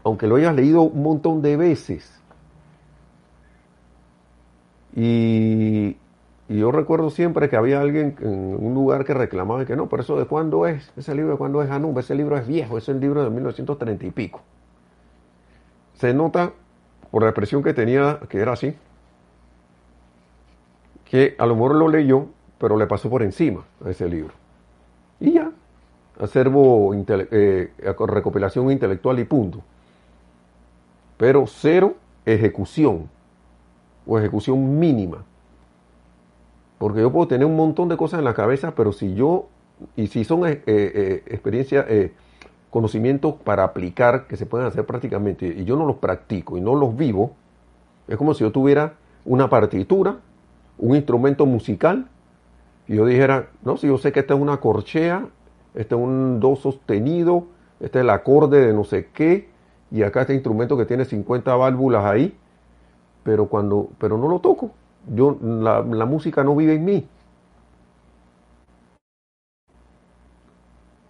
Aunque 0.02 0.26
lo 0.26 0.36
hayas 0.36 0.54
leído 0.54 0.82
un 0.82 1.02
montón 1.02 1.42
de 1.42 1.56
veces. 1.56 2.20
Y, 4.96 5.96
yo 6.48 6.72
recuerdo 6.72 7.10
siempre 7.10 7.50
que 7.50 7.56
había 7.56 7.80
alguien 7.80 8.16
en 8.20 8.56
un 8.58 8.72
lugar 8.72 9.04
que 9.04 9.12
reclamaba 9.12 9.66
que 9.66 9.76
no, 9.76 9.86
pero 9.86 10.02
eso 10.02 10.18
de 10.18 10.24
cuándo 10.24 10.66
es, 10.66 10.90
ese 10.96 11.14
libro 11.14 11.32
de 11.32 11.38
cuándo 11.38 11.62
es 11.62 11.70
Anub, 11.70 11.98
ese 11.98 12.14
libro 12.14 12.38
es 12.38 12.46
viejo, 12.46 12.78
ese 12.78 12.94
libro 12.94 13.22
de 13.22 13.28
1930 13.28 14.06
y 14.06 14.10
pico. 14.10 14.40
Se 15.92 16.14
nota 16.14 16.52
por 17.10 17.22
la 17.22 17.28
expresión 17.28 17.62
que 17.62 17.74
tenía, 17.74 18.18
que 18.30 18.40
era 18.40 18.52
así, 18.52 18.74
que 21.04 21.36
a 21.38 21.44
lo 21.44 21.54
mejor 21.54 21.74
lo 21.74 21.88
leyó 21.88 22.28
pero 22.58 22.76
le 22.76 22.86
pasó 22.86 23.08
por 23.08 23.22
encima 23.22 23.64
a 23.84 23.90
ese 23.90 24.08
libro. 24.08 24.34
Y 25.20 25.32
ya, 25.32 25.50
acervo, 26.18 26.94
eh, 26.94 27.70
recopilación 27.78 28.70
intelectual 28.70 29.18
y 29.18 29.24
punto. 29.24 29.60
Pero 31.16 31.46
cero 31.46 31.96
ejecución 32.24 33.08
o 34.06 34.18
ejecución 34.18 34.78
mínima. 34.78 35.24
Porque 36.78 37.00
yo 37.00 37.10
puedo 37.10 37.26
tener 37.28 37.46
un 37.46 37.56
montón 37.56 37.88
de 37.88 37.96
cosas 37.96 38.18
en 38.18 38.24
la 38.24 38.34
cabeza, 38.34 38.74
pero 38.74 38.92
si 38.92 39.14
yo, 39.14 39.48
y 39.96 40.08
si 40.08 40.24
son 40.24 40.46
eh, 40.46 40.62
eh, 40.66 41.22
experiencias, 41.26 41.86
conocimientos 42.70 43.34
para 43.42 43.64
aplicar 43.64 44.26
que 44.26 44.36
se 44.36 44.46
pueden 44.46 44.66
hacer 44.66 44.84
prácticamente, 44.84 45.46
y 45.46 45.64
yo 45.64 45.76
no 45.76 45.86
los 45.86 45.96
practico 45.96 46.56
y 46.56 46.60
no 46.60 46.74
los 46.74 46.96
vivo, 46.96 47.32
es 48.06 48.16
como 48.16 48.34
si 48.34 48.44
yo 48.44 48.52
tuviera 48.52 48.94
una 49.24 49.48
partitura, 49.48 50.18
un 50.78 50.94
instrumento 50.94 51.46
musical, 51.46 52.08
y 52.86 52.96
yo 52.96 53.04
dijera, 53.04 53.48
no, 53.62 53.76
si 53.76 53.86
yo 53.86 53.98
sé 53.98 54.12
que 54.12 54.20
esta 54.20 54.34
es 54.34 54.40
una 54.40 54.58
corchea, 54.58 55.26
este 55.74 55.94
es 55.94 56.00
un 56.00 56.40
do 56.40 56.56
sostenido, 56.56 57.46
este 57.80 57.98
es 57.98 58.02
el 58.02 58.10
acorde 58.10 58.66
de 58.66 58.72
no 58.72 58.84
sé 58.84 59.08
qué, 59.12 59.48
y 59.90 60.02
acá 60.02 60.22
este 60.22 60.34
instrumento 60.34 60.76
que 60.76 60.84
tiene 60.84 61.04
50 61.04 61.54
válvulas 61.56 62.04
ahí, 62.04 62.36
pero 63.22 63.46
cuando, 63.46 63.90
pero 63.98 64.18
no 64.18 64.28
lo 64.28 64.40
toco. 64.40 64.70
Yo, 65.14 65.38
la, 65.40 65.82
música 66.04 66.44
no 66.44 66.54
vive 66.54 66.74
en 66.74 66.84
mí. 66.84 67.08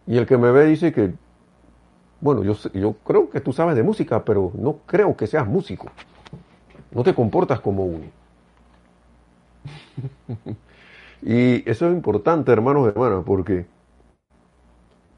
Y 0.07 0.17
el 0.17 0.27
que 0.27 0.39
me 0.39 0.51
ve 0.53 0.67
dice 0.67 0.93
que, 0.93 1.15
bueno, 2.21 2.43
yo, 2.43 2.55
yo 2.73 2.95
creo 3.05 3.29
que 3.31 3.41
tú 3.41 3.53
sabes 3.53 3.77
de 3.77 3.83
música, 3.83 4.25
pero 4.25 4.53
no 4.55 4.79
creo 4.87 5.17
que 5.17 5.27
seas 5.27 5.47
músico. 5.47 5.89
No 6.93 7.03
te 7.03 7.15
comportas 7.15 7.61
como 7.61 7.85
uno. 7.85 8.07
Y 11.21 11.69
eso 11.69 11.89
es 11.89 11.95
importante, 11.95 12.53
hermanos 12.53 12.87
y 12.87 12.89
hermanas, 12.91 13.25
porque 13.27 13.67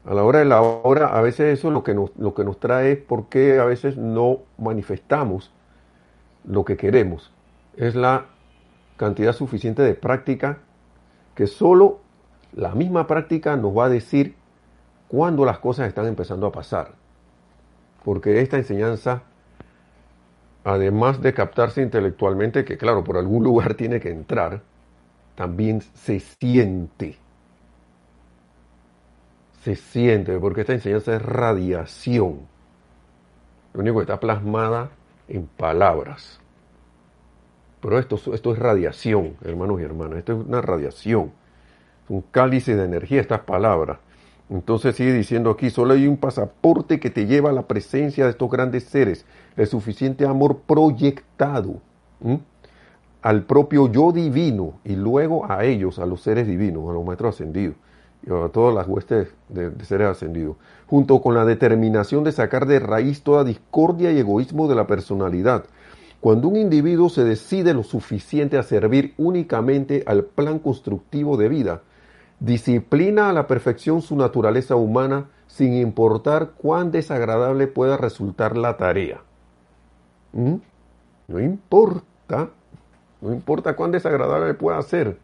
a 0.05 0.13
la 0.13 0.23
hora 0.23 0.39
de 0.39 0.45
la 0.45 0.61
hora, 0.61 1.07
a 1.07 1.21
veces 1.21 1.59
eso 1.59 1.69
lo 1.69 1.83
que 1.83 1.93
nos, 1.93 2.11
lo 2.17 2.33
que 2.33 2.43
nos 2.43 2.59
trae 2.59 2.93
es 2.93 2.97
por 2.97 3.29
qué 3.29 3.59
a 3.59 3.65
veces 3.65 3.97
no 3.97 4.39
manifestamos 4.57 5.51
lo 6.43 6.65
que 6.65 6.77
queremos. 6.77 7.31
Es 7.77 7.95
la 7.95 8.25
cantidad 8.97 9.33
suficiente 9.33 9.81
de 9.83 9.93
práctica 9.93 10.59
que 11.35 11.47
solo 11.47 11.99
la 12.53 12.75
misma 12.75 13.07
práctica 13.07 13.55
nos 13.55 13.77
va 13.77 13.85
a 13.85 13.89
decir 13.89 14.35
cuándo 15.07 15.45
las 15.45 15.59
cosas 15.59 15.87
están 15.87 16.07
empezando 16.07 16.47
a 16.47 16.51
pasar. 16.51 16.93
Porque 18.03 18.41
esta 18.41 18.57
enseñanza, 18.57 19.23
además 20.63 21.21
de 21.21 21.33
captarse 21.33 21.81
intelectualmente, 21.81 22.65
que 22.65 22.77
claro, 22.77 23.03
por 23.03 23.17
algún 23.17 23.43
lugar 23.43 23.73
tiene 23.75 23.99
que 23.99 24.09
entrar, 24.09 24.61
también 25.35 25.81
se 25.81 26.19
siente. 26.19 27.20
Se 29.63 29.75
siente, 29.75 30.39
porque 30.39 30.61
esta 30.61 30.73
enseñanza 30.73 31.15
es 31.15 31.21
radiación. 31.21 32.39
Lo 33.73 33.81
único 33.81 33.97
que 33.97 34.03
está 34.03 34.19
plasmada 34.19 34.89
en 35.27 35.45
palabras. 35.45 36.39
Pero 37.79 37.99
esto, 37.99 38.19
esto 38.33 38.53
es 38.53 38.59
radiación, 38.59 39.35
hermanos 39.43 39.79
y 39.79 39.83
hermanas. 39.83 40.19
Esto 40.19 40.33
es 40.33 40.47
una 40.47 40.61
radiación. 40.61 41.31
Un 42.09 42.21
cáliz 42.21 42.65
de 42.65 42.83
energía, 42.83 43.21
estas 43.21 43.41
palabras. 43.41 43.99
Entonces 44.49 44.95
sigue 44.95 45.13
diciendo 45.13 45.51
aquí, 45.51 45.69
solo 45.69 45.93
hay 45.93 46.07
un 46.07 46.17
pasaporte 46.17 46.99
que 46.99 47.09
te 47.09 47.25
lleva 47.25 47.51
a 47.51 47.53
la 47.53 47.67
presencia 47.67 48.25
de 48.25 48.31
estos 48.31 48.49
grandes 48.49 48.83
seres, 48.83 49.25
el 49.55 49.67
suficiente 49.67 50.25
amor 50.25 50.57
proyectado 50.67 51.81
al 53.21 53.43
propio 53.43 53.89
yo 53.89 54.11
divino 54.11 54.79
y 54.83 54.95
luego 54.95 55.49
a 55.49 55.63
ellos, 55.63 55.99
a 55.99 56.05
los 56.05 56.21
seres 56.21 56.47
divinos, 56.47 56.89
a 56.89 56.93
los 56.93 57.05
maestros 57.05 57.35
ascendidos 57.35 57.75
y 58.25 58.31
a 58.31 58.49
todas 58.49 58.73
las 58.73 58.87
huestes 58.87 59.29
de, 59.49 59.71
seres 59.85 60.09
ascendidos, 60.09 60.57
junto 60.87 61.21
con 61.21 61.35
la 61.35 61.45
determinación 61.45 62.23
de 62.23 62.31
sacar 62.31 62.65
de 62.65 62.79
raíz 62.79 63.23
toda 63.23 63.43
discordia 63.43 64.11
y 64.11 64.19
egoísmo 64.19 64.67
de 64.67 64.75
la 64.75 64.87
personalidad. 64.87 65.65
Cuando 66.19 66.47
un 66.47 66.55
individuo 66.55 67.09
se 67.09 67.23
decide 67.23 67.73
lo 67.73 67.83
suficiente 67.83 68.57
a 68.57 68.63
servir 68.63 69.15
únicamente 69.17 70.03
al 70.05 70.23
plan 70.23 70.59
constructivo 70.59 71.35
de 71.35 71.49
vida, 71.49 71.81
disciplina 72.39 73.29
a 73.29 73.33
la 73.33 73.47
perfección 73.47 74.01
su 74.01 74.15
naturaleza 74.15 74.75
humana 74.75 75.29
sin 75.47 75.73
importar 75.73 76.51
cuán 76.57 76.91
desagradable 76.91 77.67
pueda 77.67 77.97
resultar 77.97 78.55
la 78.55 78.77
tarea. 78.77 79.21
¿Mm? 80.33 80.55
No 81.27 81.39
importa 81.39 82.49
no 83.21 83.31
importa 83.31 83.75
cuán 83.75 83.91
desagradable 83.91 84.55
pueda 84.55 84.81
ser. 84.81 85.17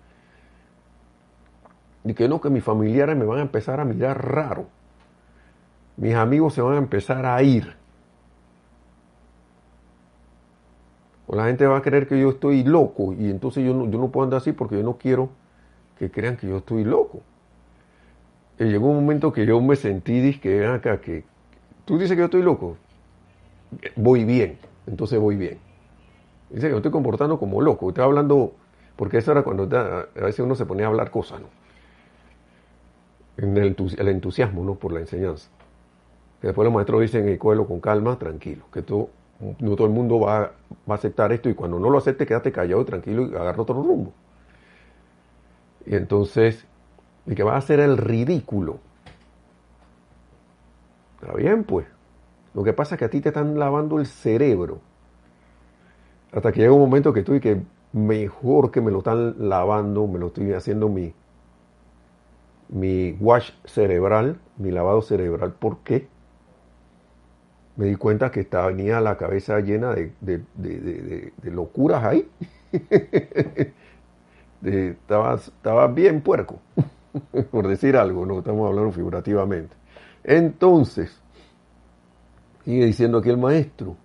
Y 2.08 2.14
que 2.14 2.30
no, 2.30 2.40
que 2.40 2.50
mis 2.50 2.64
familiares 2.64 3.18
me 3.18 3.26
van 3.26 3.40
a 3.40 3.42
empezar 3.42 3.82
a 3.82 3.86
mirar 3.86 4.34
raro. 4.34 4.66
Mis 5.98 6.16
amigos 6.16 6.54
se 6.54 6.62
van 6.62 6.76
a 6.76 6.78
empezar 6.78 7.26
a 7.26 7.44
ir. 7.44 7.76
O 11.28 11.36
la 11.36 11.48
gente 11.48 11.68
va 11.68 11.78
a 11.78 11.82
creer 11.82 12.08
que 12.08 12.18
yo 12.18 12.30
estoy 12.30 12.64
loco 12.64 13.12
y 13.12 13.30
entonces 13.30 13.66
yo 13.66 13.74
no, 13.74 13.90
yo 13.90 14.00
no 14.00 14.08
puedo 14.08 14.24
andar 14.24 14.38
así 14.38 14.54
porque 14.54 14.78
yo 14.78 14.84
no 14.84 14.98
quiero 14.98 15.30
que 16.00 16.10
crean 16.10 16.38
que 16.38 16.48
yo 16.48 16.58
estoy 16.58 16.86
loco. 16.86 17.24
Y 18.58 18.64
llegó 18.64 18.88
un 18.88 18.96
momento 18.96 19.34
que 19.34 19.46
yo 19.46 19.60
me 19.60 19.76
sentí, 19.76 20.40
que 20.40 20.66
acá, 20.66 21.02
que 21.02 21.26
tú 21.84 21.98
dices 21.98 22.12
que 22.12 22.20
yo 22.20 22.26
estoy 22.26 22.42
loco, 22.42 22.78
voy 23.98 24.24
bien, 24.24 24.60
entonces 24.86 25.20
voy 25.20 25.36
bien. 25.36 25.58
Dice 26.50 26.68
que 26.68 26.72
yo 26.72 26.78
estoy 26.78 26.92
comportando 26.92 27.38
como 27.38 27.62
loco, 27.62 27.90
estoy 27.90 28.06
hablando, 28.06 28.54
porque 28.96 29.18
eso 29.18 29.34
era 29.34 29.44
cuando 29.44 29.64
a 29.64 30.22
veces 30.22 30.40
uno 30.40 30.56
se 30.56 30.66
ponía 30.66 30.86
a 30.86 30.90
hablar 30.90 31.12
cosas, 31.12 31.42
¿no? 31.42 31.67
En 33.38 33.56
el, 33.56 33.76
entusiasmo, 34.08 34.64
¿no? 34.64 34.76
Por 34.76 34.92
la 34.94 35.00
enseñanza. 35.00 35.50
Después 36.42 36.66
los 36.66 36.74
maestros 36.74 37.02
dicen, 37.02 37.28
el 37.28 37.38
cuelo 37.38 37.68
con 37.68 37.80
calma, 37.80 38.18
tranquilo, 38.18 38.66
que 38.72 38.82
tú, 38.82 39.10
no 39.60 39.76
todo 39.76 39.88
el 39.88 39.94
mundo 39.94 40.20
va, 40.20 40.52
va, 40.90 40.94
a 40.94 40.94
aceptar 40.96 41.32
esto 41.32 41.50
y 41.50 41.54
cuando 41.54 41.80
no 41.80 41.90
lo 41.90 41.98
acepte, 41.98 42.26
quédate 42.26 42.52
callado 42.52 42.82
y 42.82 42.86
tranquilo 42.86 43.28
y 43.28 43.36
agarra 43.36 43.62
otro 43.62 43.76
rumbo. 43.76 44.14
Y 45.86 45.96
entonces, 45.96 46.66
y 47.26 47.36
que 47.36 47.44
va 47.44 47.54
a 47.54 47.58
hacer 47.58 47.80
el 47.80 47.98
ridículo. 47.98 48.80
Está 51.22 51.34
bien, 51.34 51.64
pues. 51.64 51.86
Lo 52.54 52.64
que 52.64 52.74
pasa 52.74 52.96
es 52.96 53.00
que 53.00 53.06
a 53.06 53.10
ti 53.10 53.22
te 53.22 53.30
están 53.30 53.58
lavando 53.60 54.00
el 54.00 54.06
cerebro. 54.06 54.80
Hasta 56.32 56.52
que 56.52 56.62
llega 56.62 56.74
un 56.74 56.82
momento 56.82 57.14
que 57.14 57.20
estoy 57.20 57.40
que 57.40 57.62
mejor 57.94 58.72
que 58.72 58.82
me 58.82 58.92
lo 58.92 59.00
están 59.00 59.50
lavando, 59.50 60.08
me 60.08 60.20
lo 60.20 60.28
estoy 60.28 60.54
haciendo 60.54 60.90
mi, 60.90 61.14
mi 62.70 63.12
wash 63.20 63.52
cerebral, 63.66 64.40
mi 64.58 64.72
lavado 64.72 65.02
cerebral. 65.02 65.54
¿Por 65.54 65.80
qué? 65.80 66.08
Me 67.76 67.86
di 67.86 67.96
cuenta 67.96 68.32
que 68.32 68.40
estaba, 68.42 68.68
venía 68.68 69.00
la 69.02 69.18
cabeza 69.18 69.60
llena 69.60 69.94
de, 69.94 70.12
de, 70.22 71.32
locuras 71.44 72.04
ahí. 72.04 72.28
estaba, 74.64 75.36
estaba 75.36 75.88
bien 75.88 76.22
puerco, 76.22 76.60
por 77.52 77.68
decir 77.68 77.96
algo, 77.96 78.26
no 78.26 78.40
estamos 78.40 78.68
hablando 78.68 78.92
figurativamente. 78.92 79.76
Entonces, 80.24 81.22
Sigue 82.68 82.86
diciendo 82.86 83.20
aquí 83.20 83.30
el 83.30 83.38
maestro. 83.38 83.96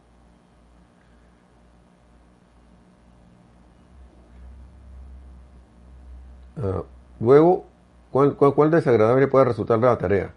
Ah, 6.57 6.85
luego, 7.19 7.65
¿cuál, 8.13 8.37
¿cuál, 8.37 8.71
desagradable 8.71 9.27
puede 9.27 9.47
resultar 9.47 9.81
la 9.81 9.99
tarea? 9.99 10.33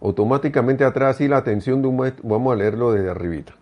Automáticamente 0.00 0.84
atrae 0.84 1.10
así 1.10 1.26
la 1.26 1.38
atención 1.38 1.82
de 1.82 1.88
un 1.88 1.96
maestro. 1.96 2.28
Vamos 2.28 2.52
a 2.52 2.56
leerlo 2.56 2.92
desde 2.92 3.10
arribita. 3.10 3.54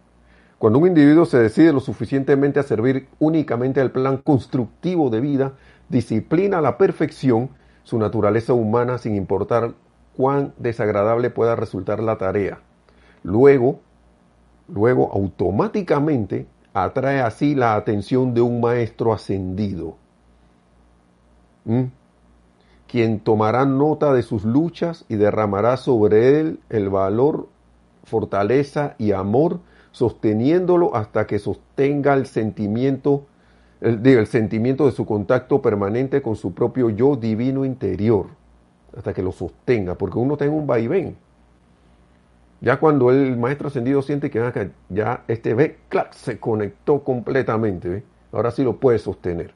Cuando 0.59 0.79
un 0.79 0.89
individuo 0.89 1.25
se 1.25 1.39
decide 1.39 1.73
lo 1.73 1.81
suficientemente 1.81 2.61
a 2.61 2.63
servir 2.63 3.09
únicamente 3.19 3.81
al 3.81 3.91
plan 3.91 4.19
constructivo 4.19 5.09
de 5.09 5.21
vida, 5.21 5.53
disciplina 5.89 6.59
a 6.59 6.63
la 6.63 6.77
perfección 6.77 7.51
su 7.85 7.99
naturaleza 7.99 8.53
humana 8.53 8.99
sin 8.99 9.15
importar 9.15 9.73
cuán 10.17 10.53
desagradable 10.59 11.31
pueda 11.31 11.57
resultar 11.57 12.03
la 12.03 12.19
tarea. 12.19 12.59
Luego, 13.23 13.81
luego 14.69 15.11
automáticamente 15.13 16.47
atrae 16.73 17.21
así 17.21 17.55
la 17.55 17.77
atención 17.77 18.35
de 18.35 18.41
un 18.41 18.61
maestro 18.61 19.13
ascendido, 19.13 19.97
quien 22.89 23.21
tomará 23.21 23.65
nota 23.65 24.13
de 24.13 24.23
sus 24.23 24.45
luchas 24.45 25.05
y 25.09 25.17
derramará 25.17 25.77
sobre 25.77 26.41
él 26.41 26.61
el 26.71 26.89
valor, 26.89 27.49
fortaleza 28.05 28.95
y 28.99 29.13
amor, 29.13 29.61
sosteniéndolo 29.93 30.95
hasta 30.95 31.27
que 31.27 31.39
sostenga 31.39 32.15
el 32.15 32.27
sentimiento, 32.27 33.27
el, 33.81 34.07
el 34.07 34.27
sentimiento 34.27 34.87
de 34.87 34.93
su 34.93 35.07
contacto 35.07 35.63
permanente 35.63 36.23
con 36.23 36.37
su 36.37 36.55
propio 36.55 36.91
yo 36.91 37.17
divino 37.17 37.65
interior, 37.65 38.27
hasta 38.97 39.13
que 39.13 39.23
lo 39.23 39.33
sostenga, 39.33 39.95
porque 39.97 40.19
uno 40.19 40.37
tiene 40.37 40.53
un 40.53 40.67
vaivén. 40.67 41.17
Ya 42.61 42.79
cuando 42.79 43.11
el 43.11 43.37
maestro 43.37 43.69
ascendido 43.69 44.01
siente 44.03 44.31
que 44.31 44.71
ya 44.89 45.25
este 45.29 45.55
ve, 45.55 45.79
clac, 45.89 46.13
se 46.13 46.39
conectó 46.39 47.05
completamente, 47.05 48.03
ahora 48.33 48.51
sí 48.51 48.63
lo 48.65 48.77
puede 48.79 48.99
sostener. 48.99 49.53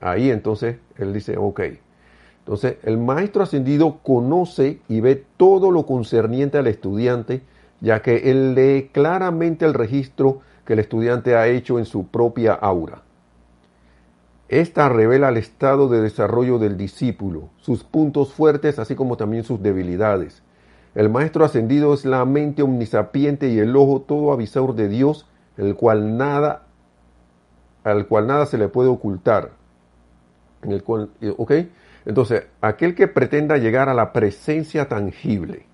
Ahí 0.00 0.30
entonces 0.30 0.76
él 0.98 1.12
dice, 1.12 1.36
ok. 1.38 1.60
Entonces 2.44 2.76
el 2.82 2.98
maestro 2.98 3.42
ascendido 3.42 3.98
conoce 4.02 4.80
y 4.88 5.00
ve 5.00 5.24
todo 5.36 5.70
lo 5.70 5.86
concerniente 5.86 6.58
al 6.58 6.66
estudiante, 6.66 7.42
ya 7.80 8.02
que 8.02 8.30
él 8.30 8.54
lee 8.54 8.90
claramente 8.92 9.64
el 9.64 9.74
registro 9.74 10.40
que 10.64 10.74
el 10.74 10.78
estudiante 10.80 11.36
ha 11.36 11.48
hecho 11.48 11.78
en 11.78 11.84
su 11.84 12.06
propia 12.06 12.52
aura. 12.52 13.02
Esta 14.48 14.88
revela 14.88 15.30
el 15.30 15.38
estado 15.38 15.88
de 15.88 16.00
desarrollo 16.00 16.58
del 16.58 16.76
discípulo, 16.76 17.48
sus 17.56 17.84
puntos 17.84 18.32
fuertes, 18.32 18.78
así 18.78 18.94
como 18.94 19.16
también 19.16 19.44
sus 19.44 19.62
debilidades 19.62 20.42
el 20.94 21.08
Maestro 21.08 21.44
ascendido 21.44 21.94
es 21.94 22.04
la 22.04 22.24
mente 22.24 22.62
omnisapiente 22.62 23.48
y 23.48 23.58
el 23.58 23.74
ojo 23.76 24.02
todo 24.02 24.32
avisador 24.32 24.74
de 24.74 24.88
Dios, 24.88 25.26
el 25.56 25.74
cual 25.74 26.18
nada, 26.18 26.66
al 27.82 28.06
cual 28.06 28.26
nada 28.26 28.44
se 28.44 28.58
le 28.58 28.68
puede 28.68 28.90
ocultar. 28.90 29.52
En 30.62 30.72
el 30.72 30.82
cual, 30.82 31.10
¿Ok? 31.38 31.52
Entonces, 32.04 32.44
aquel 32.60 32.94
que 32.94 33.08
pretenda 33.08 33.56
llegar 33.58 33.88
a 33.88 33.94
la 33.94 34.12
presencia 34.12 34.88
tangible 34.88 35.66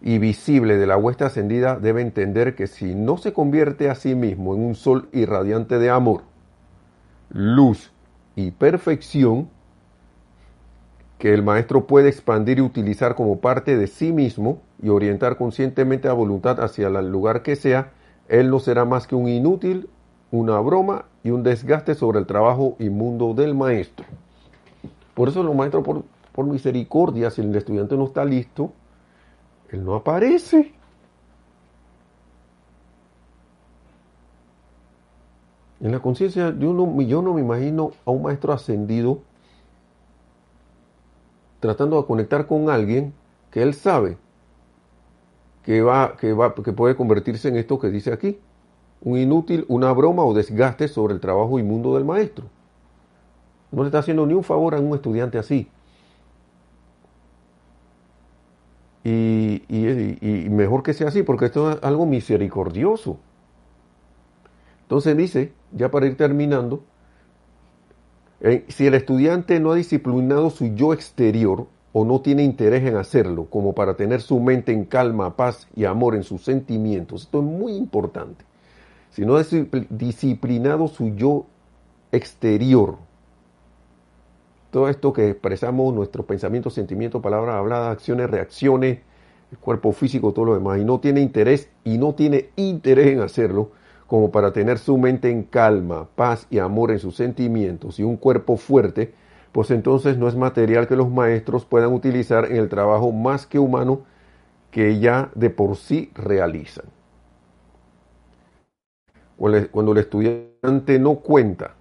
y 0.00 0.18
visible 0.18 0.76
de 0.76 0.86
la 0.86 0.96
huesta 0.96 1.26
ascendida 1.26 1.76
debe 1.76 2.02
entender 2.02 2.56
que 2.56 2.66
si 2.66 2.94
no 2.94 3.16
se 3.16 3.32
convierte 3.32 3.88
a 3.88 3.94
sí 3.94 4.14
mismo 4.14 4.54
en 4.54 4.62
un 4.62 4.74
sol 4.74 5.08
irradiante 5.12 5.78
de 5.78 5.90
amor, 5.90 6.22
luz 7.30 7.92
y 8.34 8.50
perfección, 8.50 9.48
que 11.18 11.32
el 11.32 11.44
maestro 11.44 11.86
puede 11.86 12.08
expandir 12.08 12.58
y 12.58 12.62
utilizar 12.62 13.14
como 13.14 13.40
parte 13.40 13.76
de 13.76 13.86
sí 13.86 14.10
mismo 14.10 14.60
y 14.82 14.88
orientar 14.88 15.36
conscientemente 15.36 16.08
la 16.08 16.14
voluntad 16.14 16.60
hacia 16.60 16.88
el 16.88 17.08
lugar 17.08 17.42
que 17.42 17.54
sea, 17.54 17.92
él 18.28 18.50
no 18.50 18.58
será 18.58 18.84
más 18.84 19.06
que 19.06 19.14
un 19.14 19.28
inútil, 19.28 19.88
una 20.32 20.58
broma 20.58 21.04
y 21.22 21.30
un 21.30 21.44
desgaste 21.44 21.94
sobre 21.94 22.18
el 22.18 22.26
trabajo 22.26 22.74
inmundo 22.80 23.34
del 23.34 23.54
maestro. 23.54 24.04
Por 25.14 25.28
eso 25.28 25.42
los 25.42 25.54
maestros, 25.54 25.84
por, 25.84 26.04
por 26.32 26.46
misericordia, 26.46 27.30
si 27.30 27.40
el 27.40 27.54
estudiante 27.54 27.96
no 27.96 28.04
está 28.04 28.24
listo, 28.24 28.72
él 29.70 29.84
no 29.84 29.94
aparece. 29.94 30.72
En 35.80 35.90
la 35.90 35.98
conciencia, 35.98 36.54
yo 36.56 36.72
no, 36.72 37.00
yo 37.02 37.22
no 37.22 37.34
me 37.34 37.40
imagino 37.40 37.90
a 38.04 38.10
un 38.12 38.22
maestro 38.22 38.52
ascendido 38.52 39.20
tratando 41.58 42.00
de 42.00 42.06
conectar 42.06 42.46
con 42.46 42.70
alguien 42.70 43.14
que 43.50 43.62
él 43.62 43.74
sabe 43.74 44.16
que 45.64 45.80
va, 45.82 46.16
que 46.16 46.32
va, 46.32 46.54
que 46.54 46.72
puede 46.72 46.96
convertirse 46.96 47.48
en 47.48 47.56
esto 47.56 47.78
que 47.78 47.88
dice 47.88 48.12
aquí, 48.12 48.38
un 49.00 49.18
inútil, 49.18 49.64
una 49.68 49.92
broma 49.92 50.24
o 50.24 50.34
desgaste 50.34 50.88
sobre 50.88 51.14
el 51.14 51.20
trabajo 51.20 51.58
inmundo 51.58 51.94
del 51.94 52.04
maestro. 52.04 52.46
No 53.72 53.82
le 53.82 53.88
está 53.88 53.98
haciendo 53.98 54.26
ni 54.26 54.34
un 54.34 54.44
favor 54.44 54.74
a 54.74 54.80
un 54.80 54.94
estudiante 54.94 55.38
así. 55.38 55.68
Y, 59.04 60.48
mejor 60.50 60.82
que 60.82 60.92
sea 60.92 61.08
así, 61.08 61.22
porque 61.22 61.46
esto 61.46 61.72
es 61.72 61.82
algo 61.82 62.06
misericordioso. 62.06 63.18
Entonces 64.82 65.16
dice, 65.16 65.52
ya 65.72 65.90
para 65.90 66.06
ir 66.06 66.16
terminando, 66.16 66.84
eh, 68.40 68.64
si 68.68 68.86
el 68.86 68.94
estudiante 68.94 69.58
no 69.58 69.72
ha 69.72 69.74
disciplinado 69.74 70.50
su 70.50 70.74
yo 70.74 70.92
exterior 70.92 71.66
o 71.92 72.04
no 72.04 72.20
tiene 72.20 72.44
interés 72.44 72.84
en 72.84 72.96
hacerlo, 72.96 73.46
como 73.46 73.74
para 73.74 73.96
tener 73.96 74.20
su 74.20 74.38
mente 74.38 74.72
en 74.72 74.84
calma, 74.84 75.36
paz 75.36 75.66
y 75.74 75.84
amor 75.84 76.14
en 76.14 76.22
sus 76.22 76.44
sentimientos, 76.44 77.22
esto 77.22 77.38
es 77.38 77.44
muy 77.44 77.72
importante. 77.72 78.44
Si 79.10 79.24
no 79.24 79.36
ha 79.36 79.44
disciplinado 79.90 80.88
su 80.88 81.14
yo 81.14 81.46
exterior, 82.12 82.98
todo 84.72 84.88
esto 84.88 85.12
que 85.12 85.28
expresamos, 85.28 85.94
nuestros 85.94 86.24
pensamientos, 86.24 86.72
sentimientos, 86.72 87.20
palabras 87.20 87.56
habladas, 87.56 87.92
acciones, 87.92 88.30
reacciones, 88.30 89.00
el 89.50 89.58
cuerpo 89.58 89.92
físico, 89.92 90.32
todo 90.32 90.46
lo 90.46 90.54
demás, 90.54 90.80
y 90.80 90.84
no 90.84 90.98
tiene 90.98 91.20
interés 91.20 91.68
y 91.84 91.98
no 91.98 92.14
tiene 92.14 92.48
interés 92.56 93.08
en 93.08 93.20
hacerlo, 93.20 93.70
como 94.06 94.30
para 94.30 94.54
tener 94.54 94.78
su 94.78 94.96
mente 94.96 95.30
en 95.30 95.42
calma, 95.42 96.08
paz 96.16 96.46
y 96.48 96.58
amor 96.58 96.90
en 96.90 97.00
sus 97.00 97.16
sentimientos 97.16 98.00
y 98.00 98.02
un 98.02 98.16
cuerpo 98.16 98.56
fuerte, 98.56 99.12
pues 99.52 99.70
entonces 99.70 100.16
no 100.16 100.26
es 100.26 100.36
material 100.36 100.88
que 100.88 100.96
los 100.96 101.10
maestros 101.10 101.66
puedan 101.66 101.92
utilizar 101.92 102.46
en 102.46 102.56
el 102.56 102.70
trabajo 102.70 103.12
más 103.12 103.46
que 103.46 103.58
humano 103.58 104.00
que 104.70 104.98
ya 105.00 105.30
de 105.34 105.50
por 105.50 105.76
sí 105.76 106.10
realizan. 106.14 106.86
Cuando 109.36 109.92
el 109.92 109.98
estudiante 109.98 110.98
no 110.98 111.16
cuenta 111.16 111.74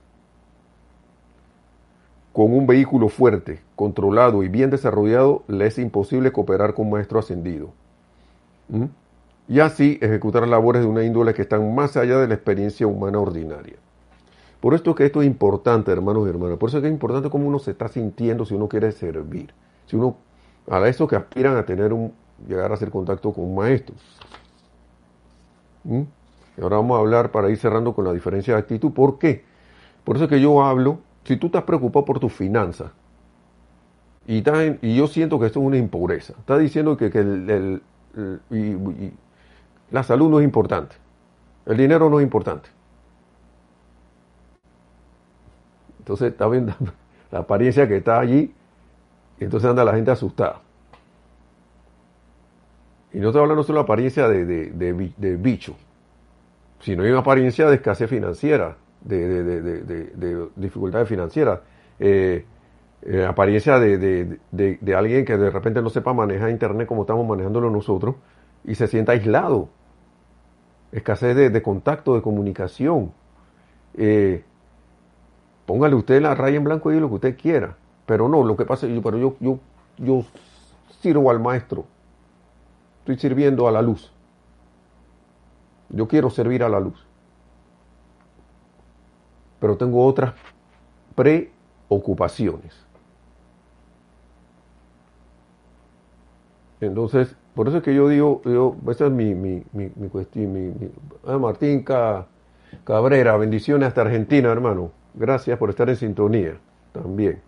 con 2.34 2.53
un 2.53 2.65
vehículo 2.67 3.09
fuerte, 3.09 3.61
controlado 3.75 4.43
y 4.43 4.49
bien 4.49 4.69
desarrollado, 4.69 5.43
le 5.47 5.67
es 5.67 5.77
imposible 5.77 6.32
cooperar 6.32 6.73
con 6.73 6.89
maestro 6.89 7.19
ascendido. 7.19 7.71
¿Mm? 8.69 8.86
y 9.51 9.59
así 9.59 9.99
ejecutar 10.01 10.47
labores 10.47 10.82
de 10.82 10.88
una 10.88 11.03
índole 11.03 11.34
que 11.34 11.41
están 11.41 11.75
más 11.75 11.97
allá 11.97 12.19
de 12.19 12.27
la 12.29 12.36
experiencia 12.36 12.88
humana 12.88 13.19
ordinaria. 13.19 13.75
Por 14.61 14.73
esto 14.73 14.95
que 14.95 15.05
esto 15.05 15.21
es 15.21 15.27
importante, 15.27 15.91
hermanos 15.91 16.25
y 16.25 16.29
hermanas. 16.29 16.57
Por 16.57 16.69
eso 16.69 16.77
es 16.77 16.82
que 16.82 16.88
es 16.88 16.93
importante 16.93 17.29
cómo 17.29 17.49
uno 17.49 17.59
se 17.59 17.71
está 17.71 17.89
sintiendo 17.89 18.45
si 18.45 18.53
uno 18.53 18.69
quiere 18.69 18.93
servir. 18.93 19.53
Si 19.88 19.97
uno, 19.97 20.15
a 20.69 20.88
eso 20.88 21.05
que 21.05 21.17
aspiran 21.17 21.57
a 21.57 21.65
tener 21.65 21.91
un, 21.91 22.13
llegar 22.47 22.71
a 22.71 22.75
hacer 22.75 22.91
contacto 22.91 23.34
con 23.34 23.43
un 23.43 23.55
maestro. 23.55 23.93
¿Mm? 25.84 26.03
Y 26.57 26.61
ahora 26.61 26.77
vamos 26.77 26.95
a 26.95 27.01
hablar 27.01 27.32
para 27.32 27.49
ir 27.49 27.57
cerrando 27.57 27.93
con 27.93 28.05
la 28.05 28.13
diferencia 28.13 28.53
de 28.53 28.59
actitud. 28.61 28.93
¿Por 28.93 29.19
qué? 29.19 29.43
Por 30.05 30.15
eso 30.15 30.25
es 30.25 30.29
que 30.29 30.39
yo 30.39 30.63
hablo, 30.63 30.99
si 31.24 31.38
tú 31.38 31.47
estás 31.47 31.63
preocupado 31.63 32.05
por 32.05 32.19
tus 32.19 32.34
finanzas, 32.34 32.91
y, 34.28 34.43
y 34.82 34.95
yo 34.95 35.07
siento 35.07 35.39
que 35.39 35.47
esto 35.47 35.59
es 35.59 35.65
una 35.65 35.78
impureza, 35.78 36.34
está 36.38 36.57
diciendo 36.57 36.95
que, 36.97 37.05
el, 37.07 37.82
la 39.91 40.03
salud 40.03 40.30
no 40.30 40.39
es 40.39 40.45
importante, 40.45 40.95
el 41.65 41.78
dinero 41.78 42.09
no 42.09 42.19
es 42.19 42.24
importante. 42.24 42.69
Entonces 45.99 46.32
está 46.32 46.47
viendo 46.47 46.74
la 47.32 47.39
apariencia 47.39 47.88
que 47.88 47.97
está 47.97 48.19
allí, 48.19 48.53
y 49.39 49.43
entonces 49.43 49.69
anda 49.69 49.84
la 49.84 49.93
gente 49.93 50.11
asustada. 50.11 50.61
Y 53.13 53.19
no 53.19 53.30
estoy 53.30 53.41
hablando 53.41 53.63
solo 53.63 53.80
de 53.80 53.84
apariencia 53.84 54.28
de, 54.28 54.45
de, 54.45 55.36
bicho, 55.36 55.76
sino 56.80 57.03
hay 57.03 57.09
una 57.09 57.19
apariencia 57.19 57.67
de 57.67 57.76
escasez 57.76 58.09
financiera, 58.09 58.78
de, 59.01 60.47
dificultades 60.55 61.07
financieras, 61.07 61.59
eh, 61.99 62.45
eh, 63.03 63.25
apariencia 63.25 63.79
de, 63.79 64.39
alguien 64.95 65.25
que 65.25 65.37
de 65.37 65.49
repente 65.49 65.81
no 65.81 65.89
sepa 65.89 66.13
manejar 66.13 66.49
Internet 66.49 66.87
como 66.87 67.01
estamos 67.01 67.27
manejándolo 67.27 67.69
nosotros 67.69 68.15
y 68.63 68.75
se 68.75 68.87
sienta 68.87 69.13
aislado, 69.13 69.69
escasez 70.91 71.35
de, 71.35 71.61
contacto, 71.61 72.15
de 72.15 72.21
comunicación. 72.21 73.11
Eh, 73.95 74.43
póngale 75.65 75.95
usted 75.95 76.21
la 76.21 76.35
raya 76.35 76.57
en 76.57 76.63
blanco 76.63 76.91
y 76.91 76.99
lo 76.99 77.09
que 77.09 77.15
usted 77.15 77.37
quiera, 77.37 77.75
pero 78.05 78.29
no, 78.29 78.43
lo 78.43 78.55
que 78.55 78.65
pasa 78.65 78.87
es 78.87 79.01
pero 79.01 79.17
yo, 79.17 79.35
yo, 79.39 79.59
yo 79.97 80.23
sirvo 81.01 81.31
al 81.31 81.39
maestro 81.39 81.85
Estoy 83.01 83.17
sirviendo 83.17 83.67
a 83.67 83.71
la 83.71 83.81
luz. 83.81 84.11
Yo 85.89 86.07
quiero 86.07 86.29
servir 86.29 86.63
a 86.63 86.69
la 86.69 86.79
luz. 86.79 87.03
Pero 89.62 89.78
tengo 89.78 90.03
otras 90.05 90.34
preocupaciones. 91.16 92.86
Entonces, 96.82 97.36
por 97.53 97.68
eso 97.68 97.78
es 97.78 97.84
que 97.84 97.93
yo 97.93 98.09
digo, 98.09 98.41
yo, 98.43 98.76
esa 98.89 99.05
es 99.05 99.12
mi, 99.12 99.36
mi, 99.36 99.64
mi, 99.72 100.09
cuestión. 100.09 100.51
Mi, 100.51 100.74
ah, 101.28 101.38
Martín 101.38 101.86
Cabrera, 102.84 103.38
bendiciones 103.38 103.88
hasta 103.88 104.01
Argentina, 104.01 104.51
hermano. 104.51 104.91
Gracias 105.14 105.59
por 105.59 105.70
estar 105.70 105.88
en 105.89 105.95
sintonía 105.95 106.57
también. 106.91 107.39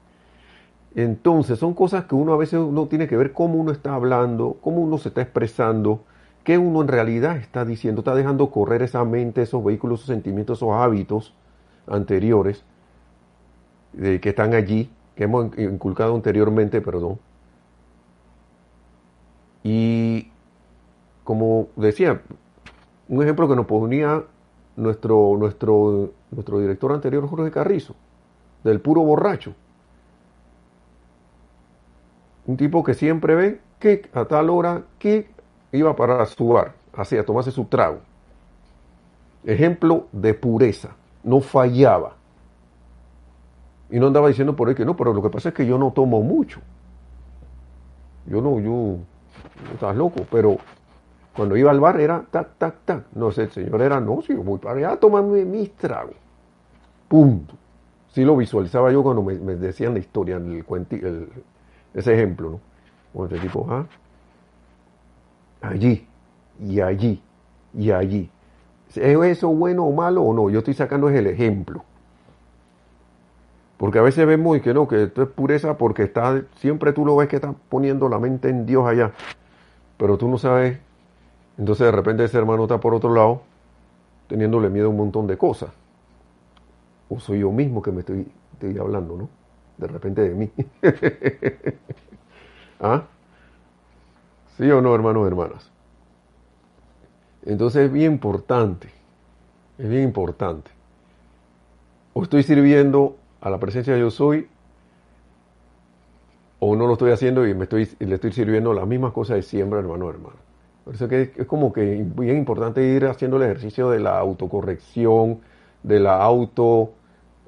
Entonces, 0.94 1.58
son 1.58 1.74
cosas 1.74 2.06
que 2.06 2.14
uno 2.14 2.34
a 2.34 2.38
veces 2.38 2.60
uno 2.60 2.86
tiene 2.86 3.08
que 3.08 3.18
ver 3.18 3.34
cómo 3.34 3.56
uno 3.56 3.72
está 3.72 3.96
hablando, 3.96 4.58
cómo 4.62 4.82
uno 4.82 5.00
se 5.00 5.10
está 5.10 5.22
expresando, 5.24 6.04
qué 6.44 6.60
uno 6.60 6.84
en 6.84 6.90
realidad 6.90 7.38
está 7.38 7.66
diciendo, 7.66 8.02
está 8.02 8.14
dejando 8.14 8.52
correr 8.52 8.84
esa 8.84 9.04
mente, 9.04 9.42
esos 9.42 9.64
vehículos, 9.64 10.02
esos 10.02 10.14
sentimientos, 10.14 10.60
esos 10.60 10.74
hábitos 10.74 11.34
anteriores 11.88 12.64
que 13.94 14.30
están 14.30 14.54
allí, 14.54 14.90
que 15.16 15.26
hemos 15.26 15.58
inculcado 15.58 16.16
anteriormente, 16.16 16.82
perdón. 16.82 17.20
Y 19.64 20.30
como 21.24 21.68
decía, 21.76 22.22
un 23.08 23.24
ejemplo 23.24 23.48
que 23.48 23.56
nos 23.56 23.66
ponía 23.66 24.24
nuestro, 24.76 25.36
nuestro, 25.38 26.12
nuestro 26.32 26.60
director 26.60 26.92
anterior, 26.92 27.28
Jorge 27.28 27.52
Carrizo, 27.52 27.96
del 28.64 28.82
puro 28.82 29.02
borracho 29.02 29.54
un 32.46 32.58
tipo 32.58 32.84
que 32.84 32.94
siempre 32.94 33.36
ve 33.36 33.60
que 33.80 34.10
a 34.14 34.26
tal 34.26 34.50
hora 34.50 34.84
que 35.00 35.30
iba 35.72 35.96
para 35.96 36.26
su 36.26 36.48
bar, 36.50 36.74
así, 36.94 37.18
a 37.18 37.26
tomarse 37.26 37.52
su 37.52 37.66
trago. 37.66 38.00
Ejemplo 39.46 40.08
de 40.12 40.34
pureza, 40.34 40.96
no 41.24 41.42
fallaba. 41.42 42.16
Y 43.90 44.00
no 44.00 44.08
andaba 44.08 44.28
diciendo 44.28 44.56
por 44.56 44.70
ahí 44.70 44.76
que 44.76 44.86
no, 44.86 44.96
pero 44.96 45.14
lo 45.14 45.22
que 45.22 45.30
pasa 45.30 45.50
es 45.50 45.56
que 45.56 45.66
yo 45.66 45.78
no 45.78 45.92
tomo 45.92 46.22
mucho. 46.22 46.60
Yo 48.26 48.42
no, 48.42 48.60
yo, 48.60 48.98
estás 49.74 49.96
loco, 49.96 50.26
pero 50.32 50.58
cuando 51.36 51.58
iba 51.58 51.72
al 51.72 51.80
bar 51.80 52.00
era 52.00 52.24
tac, 52.30 52.58
tac, 52.58 52.76
tac. 52.86 53.06
No 53.14 53.32
sé, 53.32 53.44
el 53.44 53.52
señor 53.52 53.82
era, 53.82 54.00
no, 54.00 54.22
si 54.22 54.34
yo 54.34 54.44
voy 54.44 54.60
para 54.60 54.78
allá 54.78 54.92
a 54.94 54.98
tomarme 54.98 55.46
mis 55.46 55.72
tragos. 55.74 56.16
Punto. 57.08 57.56
Sí 58.10 58.24
lo 58.24 58.38
visualizaba 58.38 58.92
yo 58.92 59.04
cuando 59.04 59.24
me, 59.24 59.36
decían 59.56 59.94
la 59.94 60.00
historia, 60.00 60.38
el, 60.38 60.64
el, 60.92 61.30
ese 61.94 62.14
ejemplo, 62.14 62.52
¿no? 62.52 62.60
Con 63.14 63.26
este 63.26 63.40
tipo, 63.40 63.68
¿ah? 63.70 63.86
Allí, 65.62 66.08
y 66.60 66.80
allí, 66.80 67.22
y 67.74 67.92
allí. 67.92 68.30
¿Es 68.96 69.18
eso 69.38 69.50
bueno 69.50 69.86
o 69.86 69.92
malo 69.92 70.24
o 70.24 70.34
no? 70.34 70.50
Yo 70.50 70.60
estoy 70.60 70.74
sacando 70.74 71.10
es 71.10 71.16
el 71.16 71.28
ejemplo. 71.28 71.84
Porque 73.78 74.00
a 74.00 74.02
veces 74.02 74.26
vemos 74.26 74.58
y 74.58 74.62
que 74.62 74.74
no, 74.74 74.88
que 74.88 75.04
esto 75.04 75.24
es 75.24 75.30
pureza 75.30 75.78
porque 75.78 76.04
está, 76.04 76.42
siempre 76.58 76.94
tú 76.94 77.06
lo 77.06 77.16
ves 77.16 77.28
que 77.28 77.38
está 77.38 77.54
poniendo 77.70 78.08
la 78.08 78.20
mente 78.20 78.50
en 78.50 78.66
Dios 78.66 78.88
allá. 78.88 79.12
Pero 79.98 80.18
tú 80.18 80.28
no 80.28 80.38
sabes. 80.38 80.80
Entonces 81.58 81.86
de 81.86 81.92
repente 81.92 82.24
ese 82.24 82.38
hermano 82.38 82.64
está 82.64 82.80
por 82.80 82.94
otro 82.94 83.14
lado, 83.14 83.42
teniéndole 84.28 84.70
miedo 84.70 84.88
a 84.88 84.90
un 84.90 84.98
montón 84.98 85.28
de 85.28 85.38
cosas. 85.38 85.72
O 87.10 87.20
soy 87.20 87.40
yo 87.40 87.52
mismo 87.52 87.82
que 87.82 87.92
me 87.92 88.00
estoy, 88.00 88.28
estoy 88.54 88.78
hablando, 88.78 89.18
¿no? 89.18 89.44
de 89.78 89.88
repente 89.88 90.22
de 90.22 90.36
mí. 90.36 90.52
¿Ah? 92.80 93.04
¿Sí 94.58 94.70
o 94.70 94.82
no, 94.82 94.94
hermanos 94.94 95.24
y 95.24 95.28
hermanas? 95.28 95.72
Entonces 97.46 97.86
es 97.86 97.92
bien 97.92 98.14
importante, 98.14 98.90
es 99.78 99.90
bien 99.90 100.04
importante. 100.04 100.72
O 102.14 102.24
estoy 102.24 102.44
sirviendo 102.44 103.18
a 103.42 103.50
la 103.50 103.60
presencia 103.60 103.94
de 103.94 104.00
yo 104.00 104.12
soy, 104.12 104.48
o 106.60 106.76
no 106.76 106.88
lo 106.88 106.94
estoy 106.94 107.12
haciendo 107.12 107.46
y 107.46 107.54
me 107.54 107.64
estoy, 107.64 107.90
le 108.00 108.16
estoy 108.16 108.32
sirviendo 108.32 108.74
las 108.74 108.88
mismas 108.88 109.12
cosas 109.12 109.36
de 109.36 109.42
siembra, 109.42 109.80
hermano 109.80 110.10
hermano. 110.10 110.38
Por 110.86 110.96
eso 110.96 111.08
que 111.08 111.34
es 111.36 111.48
como 111.48 111.74
que 111.74 112.06
bien 112.16 112.38
importante 112.38 112.84
ir 112.84 113.06
haciendo 113.06 113.38
el 113.38 113.44
ejercicio 113.44 113.90
de 113.90 114.00
la 114.00 114.18
autocorrección, 114.20 115.40
de 115.82 116.00
la 116.00 116.22
auto 116.22 116.94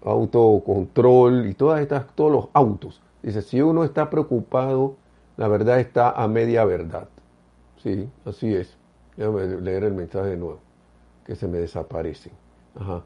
autocontrol 0.06 1.48
y 1.48 1.54
todas 1.56 1.82
estas, 1.82 2.08
todos 2.16 2.32
los 2.32 2.48
autos. 2.54 3.02
Dice, 3.24 3.42
si 3.42 3.62
uno 3.62 3.84
está 3.84 4.10
preocupado, 4.10 4.98
la 5.36 5.48
verdad 5.48 5.80
está 5.80 6.12
a 6.12 6.28
media 6.28 6.64
verdad. 6.64 7.08
Sí, 7.82 8.08
así 8.26 8.54
es. 8.54 8.78
Déjame 9.18 9.46
leer 9.62 9.86
el 9.86 9.94
mensaje 9.94 10.30
de 10.30 10.38
nuevo, 10.38 10.60
que 11.26 11.36
se 11.36 11.48
me 11.48 11.58
desaparecen. 11.58 12.34
Ajá. 12.80 13.04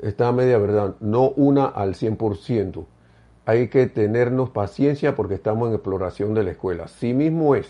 Está 0.00 0.32
media 0.32 0.58
verdad, 0.58 0.94
no 1.00 1.30
una 1.30 1.66
al 1.66 1.94
100%. 1.94 2.84
Hay 3.44 3.68
que 3.68 3.86
tenernos 3.86 4.50
paciencia 4.50 5.14
porque 5.14 5.34
estamos 5.34 5.68
en 5.68 5.74
exploración 5.74 6.34
de 6.34 6.44
la 6.44 6.52
escuela. 6.52 6.84
Así 6.84 7.12
mismo 7.12 7.54
es. 7.54 7.68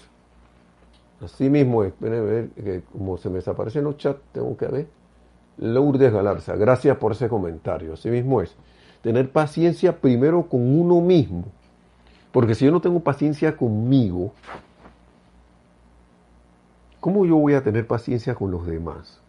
Así 1.22 1.50
mismo 1.50 1.84
es. 1.84 1.92
Ver, 1.98 2.50
que 2.50 2.82
como 2.92 3.16
se 3.18 3.28
me 3.30 3.36
desaparecen 3.36 3.84
los 3.84 3.96
chats, 3.96 4.20
tengo 4.32 4.56
que 4.56 4.66
ver. 4.66 4.86
Lourdes 5.58 6.12
Galarza, 6.12 6.56
gracias 6.56 6.96
por 6.98 7.12
ese 7.12 7.28
comentario. 7.28 7.94
Así 7.94 8.10
mismo 8.10 8.40
es. 8.40 8.54
Tener 9.02 9.30
paciencia 9.30 10.00
primero 10.00 10.46
con 10.46 10.60
uno 10.78 11.00
mismo. 11.00 11.44
Porque 12.32 12.54
si 12.54 12.64
yo 12.64 12.70
no 12.70 12.80
tengo 12.80 13.00
paciencia 13.00 13.56
conmigo, 13.56 14.32
¿cómo 17.00 17.24
yo 17.26 17.36
voy 17.36 17.54
a 17.54 17.62
tener 17.62 17.86
paciencia 17.86 18.34
con 18.34 18.50
los 18.50 18.66
demás? 18.66 19.20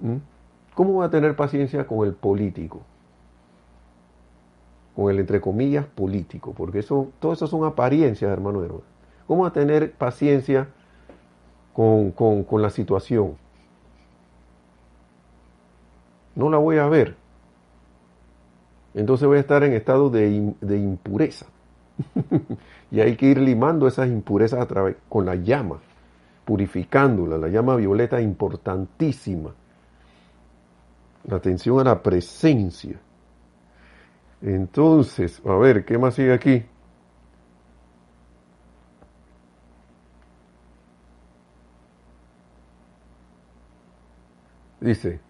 ¿Mm? 0.00 0.16
¿Cómo 0.74 0.92
voy 0.94 1.06
a 1.06 1.10
tener 1.10 1.36
paciencia 1.36 1.86
con 1.86 2.06
el 2.06 2.14
político? 2.14 2.80
Con 4.94 5.10
el 5.10 5.18
entre 5.18 5.40
comillas 5.40 5.86
político, 5.86 6.52
porque 6.52 6.80
eso, 6.80 7.08
todo 7.20 7.32
eso 7.32 7.46
son 7.46 7.64
apariencias, 7.64 8.30
hermano 8.30 8.62
y. 8.62 8.82
¿Cómo 9.26 9.42
voy 9.42 9.48
a 9.50 9.52
tener 9.52 9.92
paciencia 9.92 10.68
con, 11.72 12.62
la 12.62 12.70
situación. 12.70 13.36
No 16.34 16.50
la 16.50 16.58
voy 16.58 16.78
a 16.78 16.86
ver. 16.86 17.16
Entonces 18.94 19.26
voy 19.26 19.38
a 19.38 19.40
estar 19.40 19.62
en 19.62 19.72
estado 19.72 20.10
de, 20.10 20.54
de 20.60 20.78
impureza. 20.78 21.46
y 22.90 23.00
hay 23.00 23.16
que 23.16 23.26
ir 23.26 23.38
limando 23.38 23.86
esas 23.86 24.08
impurezas 24.08 24.60
a 24.60 24.66
través, 24.66 24.96
con 25.08 25.26
la 25.26 25.36
llama, 25.36 25.78
purificándola. 26.44 27.38
La 27.38 27.48
llama 27.48 27.76
violeta 27.76 28.20
importantísima. 28.20 29.54
La 31.24 31.36
atención 31.36 31.78
a 31.80 31.84
la 31.84 32.02
presencia. 32.02 32.98
Entonces, 34.42 35.42
a 35.44 35.54
ver, 35.56 35.84
¿qué 35.84 35.98
más 35.98 36.14
sigue 36.14 36.32
aquí? 36.32 36.64
Dice, 44.80 45.20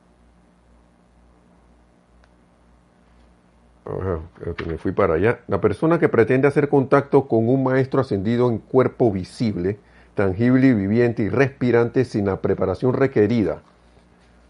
que 4.56 4.64
me 4.64 4.78
fui 4.78 4.92
para 4.92 5.14
allá. 5.14 5.40
La 5.48 5.60
persona 5.60 5.98
que 5.98 6.08
pretende 6.08 6.48
hacer 6.48 6.68
contacto 6.68 7.28
con 7.28 7.48
un 7.48 7.62
maestro 7.62 8.00
ascendido 8.00 8.48
en 8.50 8.58
cuerpo 8.58 9.12
visible, 9.12 9.78
tangible 10.14 10.68
y 10.68 10.74
viviente 10.74 11.22
y 11.22 11.28
respirante 11.28 12.04
sin 12.04 12.26
la 12.26 12.40
preparación 12.40 12.94
requerida 12.94 13.62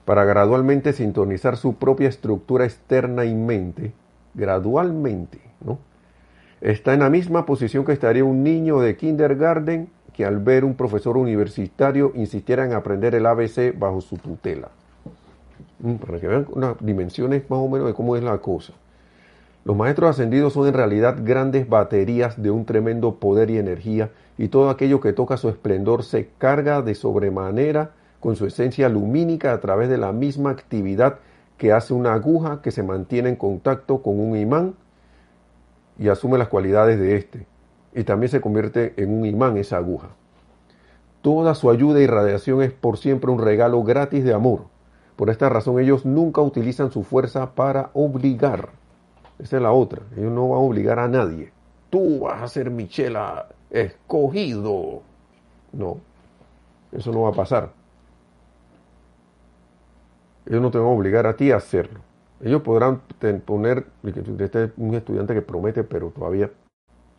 para 0.04 0.24
gradualmente 0.24 0.92
sintonizar 0.92 1.56
su 1.56 1.74
propia 1.74 2.08
estructura 2.08 2.64
externa 2.64 3.24
y 3.24 3.34
mente, 3.34 3.92
gradualmente, 4.34 5.38
¿no? 5.64 5.78
Está 6.60 6.94
en 6.94 7.00
la 7.00 7.10
misma 7.10 7.46
posición 7.46 7.84
que 7.84 7.92
estaría 7.92 8.24
un 8.24 8.42
niño 8.42 8.80
de 8.80 8.96
kindergarten 8.96 9.88
que 10.12 10.24
al 10.24 10.38
ver 10.38 10.64
un 10.64 10.74
profesor 10.74 11.16
universitario 11.16 12.12
insistiera 12.14 12.64
en 12.64 12.72
aprender 12.72 13.14
el 13.14 13.24
ABC 13.24 13.78
bajo 13.78 14.00
su 14.00 14.18
tutela. 14.18 14.68
Mm, 15.78 15.94
para 15.94 16.20
que 16.20 16.26
vean 16.26 16.46
unas 16.50 16.74
dimensiones 16.80 17.48
más 17.48 17.60
o 17.60 17.68
menos 17.68 17.86
de 17.86 17.94
cómo 17.94 18.16
es 18.16 18.22
la 18.22 18.36
cosa. 18.38 18.72
Los 19.70 19.76
maestros 19.76 20.10
ascendidos 20.10 20.54
son 20.54 20.66
en 20.66 20.74
realidad 20.74 21.18
grandes 21.22 21.68
baterías 21.68 22.42
de 22.42 22.50
un 22.50 22.64
tremendo 22.64 23.20
poder 23.20 23.50
y 23.50 23.58
energía, 23.58 24.10
y 24.36 24.48
todo 24.48 24.68
aquello 24.68 25.00
que 25.00 25.12
toca 25.12 25.36
su 25.36 25.48
esplendor 25.48 26.02
se 26.02 26.26
carga 26.38 26.82
de 26.82 26.96
sobremanera 26.96 27.92
con 28.18 28.34
su 28.34 28.46
esencia 28.46 28.88
lumínica 28.88 29.52
a 29.52 29.60
través 29.60 29.88
de 29.88 29.96
la 29.96 30.10
misma 30.10 30.50
actividad 30.50 31.20
que 31.56 31.70
hace 31.70 31.94
una 31.94 32.14
aguja 32.14 32.62
que 32.62 32.72
se 32.72 32.82
mantiene 32.82 33.28
en 33.28 33.36
contacto 33.36 34.02
con 34.02 34.18
un 34.18 34.36
imán 34.36 34.74
y 36.00 36.08
asume 36.08 36.36
las 36.36 36.48
cualidades 36.48 36.98
de 36.98 37.14
éste, 37.14 37.46
y 37.94 38.02
también 38.02 38.28
se 38.28 38.40
convierte 38.40 38.94
en 38.96 39.16
un 39.16 39.24
imán 39.24 39.56
esa 39.56 39.76
aguja. 39.76 40.08
Toda 41.22 41.54
su 41.54 41.70
ayuda 41.70 42.00
y 42.00 42.08
radiación 42.08 42.60
es 42.60 42.72
por 42.72 42.98
siempre 42.98 43.30
un 43.30 43.40
regalo 43.40 43.84
gratis 43.84 44.24
de 44.24 44.34
amor. 44.34 44.62
Por 45.14 45.30
esta 45.30 45.48
razón 45.48 45.78
ellos 45.78 46.04
nunca 46.04 46.40
utilizan 46.40 46.90
su 46.90 47.04
fuerza 47.04 47.54
para 47.54 47.90
obligar 47.92 48.79
esa 49.42 49.56
es 49.56 49.62
la 49.62 49.72
otra. 49.72 50.02
Ellos 50.16 50.32
no 50.32 50.48
van 50.48 50.58
a 50.58 50.62
obligar 50.62 50.98
a 50.98 51.08
nadie. 51.08 51.52
Tú 51.88 52.20
vas 52.20 52.42
a 52.42 52.48
ser 52.48 52.70
Michela 52.70 53.48
escogido. 53.70 55.02
No, 55.72 55.98
eso 56.92 57.12
no 57.12 57.22
va 57.22 57.30
a 57.30 57.32
pasar. 57.32 57.72
Ellos 60.46 60.60
no 60.60 60.70
te 60.70 60.78
van 60.78 60.88
a 60.88 60.90
obligar 60.90 61.26
a 61.26 61.36
ti 61.36 61.52
a 61.52 61.56
hacerlo. 61.56 62.00
Ellos 62.40 62.62
podrán 62.62 63.02
poner, 63.44 63.86
este 64.02 64.64
es 64.64 64.70
un 64.76 64.94
estudiante 64.94 65.34
que 65.34 65.42
promete, 65.42 65.84
pero 65.84 66.10
todavía 66.10 66.50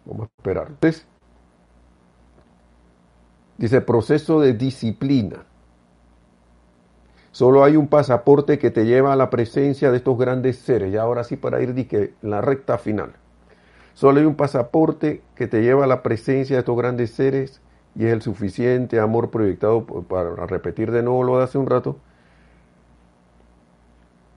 vamos 0.06 0.28
a 0.28 0.32
esperar. 0.36 0.68
Entonces, 0.70 1.08
dice 3.58 3.82
proceso 3.82 4.40
de 4.40 4.54
disciplina. 4.54 5.46
Solo 7.32 7.64
hay 7.64 7.78
un 7.78 7.88
pasaporte 7.88 8.60
que 8.60 8.72
te 8.72 8.86
lleva 8.86 9.14
a 9.14 9.16
la 9.16 9.30
presencia 9.30 9.90
de 9.90 9.98
estos 9.98 10.18
grandes 10.18 10.60
seres. 10.60 10.94
Y 10.94 10.98
ahora 10.98 11.24
sí 11.24 11.38
para 11.38 11.62
ir 11.62 11.74
en 11.92 12.30
la 12.30 12.42
recta 12.42 12.78
final. 12.78 13.14
Solo 13.94 14.20
hay 14.20 14.26
un 14.26 14.36
pasaporte 14.36 15.22
que 15.36 15.48
te 15.48 15.62
lleva 15.62 15.86
a 15.86 15.88
la 15.88 16.04
presencia 16.04 16.56
de 16.56 16.60
estos 16.60 16.78
grandes 16.78 17.12
seres 17.12 17.62
y 17.96 18.06
es 18.06 18.14
el 18.14 18.22
suficiente 18.22 19.00
amor 19.00 19.32
proyectado, 19.32 19.86
para 19.86 20.46
repetir 20.46 20.92
de 20.92 21.04
nuevo 21.04 21.24
lo 21.24 21.38
de 21.38 21.44
hace 21.44 21.58
un 21.58 21.68
rato, 21.68 21.98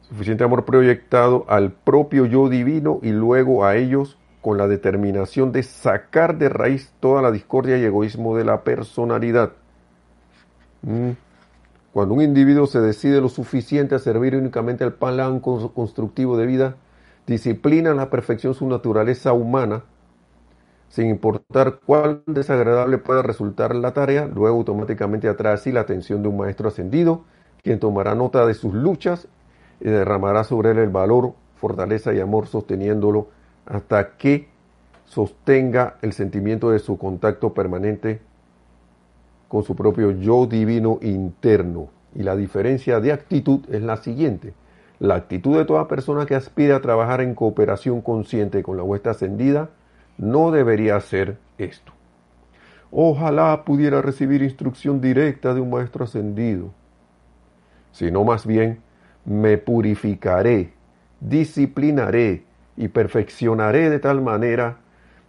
suficiente 0.00 0.44
amor 0.44 0.64
proyectado 0.64 1.44
al 1.48 1.72
propio 1.72 2.26
yo 2.26 2.48
divino 2.48 2.98
y 3.02 3.10
luego 3.10 3.64
a 3.64 3.76
ellos 3.76 4.18
con 4.42 4.58
la 4.58 4.68
determinación 4.68 5.52
de 5.52 5.62
sacar 5.62 6.36
de 6.36 6.48
raíz 6.48 6.92
toda 7.00 7.22
la 7.22 7.30
discordia 7.30 7.78
y 7.78 7.84
egoísmo 7.84 8.36
de 8.36 8.44
la 8.44 8.62
personalidad. 8.62 9.52
Mm. 10.82 11.12
Cuando 11.94 12.16
un 12.16 12.22
individuo 12.22 12.66
se 12.66 12.80
decide 12.80 13.20
lo 13.20 13.28
suficiente 13.28 13.94
a 13.94 14.00
servir 14.00 14.34
únicamente 14.34 14.82
al 14.82 14.94
plan 14.94 15.38
constructivo 15.38 16.36
de 16.36 16.44
vida, 16.44 16.74
disciplina 17.24 17.92
a 17.92 17.94
la 17.94 18.10
perfección 18.10 18.52
su 18.52 18.66
naturaleza 18.66 19.32
humana, 19.32 19.84
sin 20.88 21.06
importar 21.06 21.78
cuán 21.86 22.24
desagradable 22.26 22.98
pueda 22.98 23.22
resultar 23.22 23.76
la 23.76 23.92
tarea, 23.92 24.26
luego 24.26 24.56
automáticamente 24.56 25.28
atrae 25.28 25.54
así 25.54 25.70
la 25.70 25.82
atención 25.82 26.20
de 26.24 26.30
un 26.30 26.36
maestro 26.36 26.66
ascendido, 26.66 27.22
quien 27.62 27.78
tomará 27.78 28.16
nota 28.16 28.44
de 28.44 28.54
sus 28.54 28.74
luchas 28.74 29.28
y 29.80 29.88
derramará 29.88 30.42
sobre 30.42 30.72
él 30.72 30.78
el 30.78 30.90
valor, 30.90 31.34
fortaleza 31.54 32.12
y 32.12 32.18
amor 32.18 32.48
sosteniéndolo 32.48 33.28
hasta 33.66 34.16
que 34.16 34.48
sostenga 35.04 35.98
el 36.02 36.12
sentimiento 36.12 36.72
de 36.72 36.80
su 36.80 36.98
contacto 36.98 37.54
permanente 37.54 38.20
con 39.48 39.62
su 39.62 39.74
propio 39.76 40.10
yo 40.12 40.46
divino 40.46 40.98
interno. 41.02 41.88
Y 42.14 42.22
la 42.22 42.36
diferencia 42.36 43.00
de 43.00 43.12
actitud 43.12 43.60
es 43.70 43.82
la 43.82 43.96
siguiente. 43.96 44.54
La 45.00 45.16
actitud 45.16 45.56
de 45.56 45.64
toda 45.64 45.88
persona 45.88 46.26
que 46.26 46.34
aspira 46.34 46.76
a 46.76 46.80
trabajar 46.80 47.20
en 47.20 47.34
cooperación 47.34 48.00
consciente 48.00 48.62
con 48.62 48.76
la 48.76 48.82
huesta 48.82 49.10
ascendida 49.10 49.70
no 50.16 50.50
debería 50.50 51.00
ser 51.00 51.38
esto. 51.58 51.92
Ojalá 52.90 53.64
pudiera 53.64 54.00
recibir 54.02 54.42
instrucción 54.42 55.00
directa 55.00 55.52
de 55.52 55.60
un 55.60 55.70
maestro 55.70 56.04
ascendido, 56.04 56.70
sino 57.90 58.22
más 58.22 58.46
bien 58.46 58.78
me 59.24 59.58
purificaré, 59.58 60.72
disciplinaré 61.20 62.44
y 62.76 62.88
perfeccionaré 62.88 63.90
de 63.90 63.98
tal 63.98 64.20
manera 64.22 64.78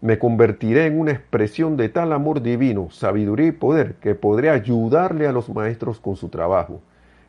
me 0.05 0.19
convertiré 0.19 0.85
en 0.85 0.99
una 0.99 1.13
expresión 1.13 1.77
de 1.77 1.89
tal 1.89 2.13
amor 2.13 2.43
divino, 2.43 2.89
sabiduría 2.91 3.47
y 3.47 3.51
poder 3.51 3.95
que 3.95 4.13
podré 4.13 4.51
ayudarle 4.51 5.25
a 5.25 5.31
los 5.31 5.49
maestros 5.49 5.99
con 5.99 6.15
su 6.15 6.29
trabajo. 6.29 6.79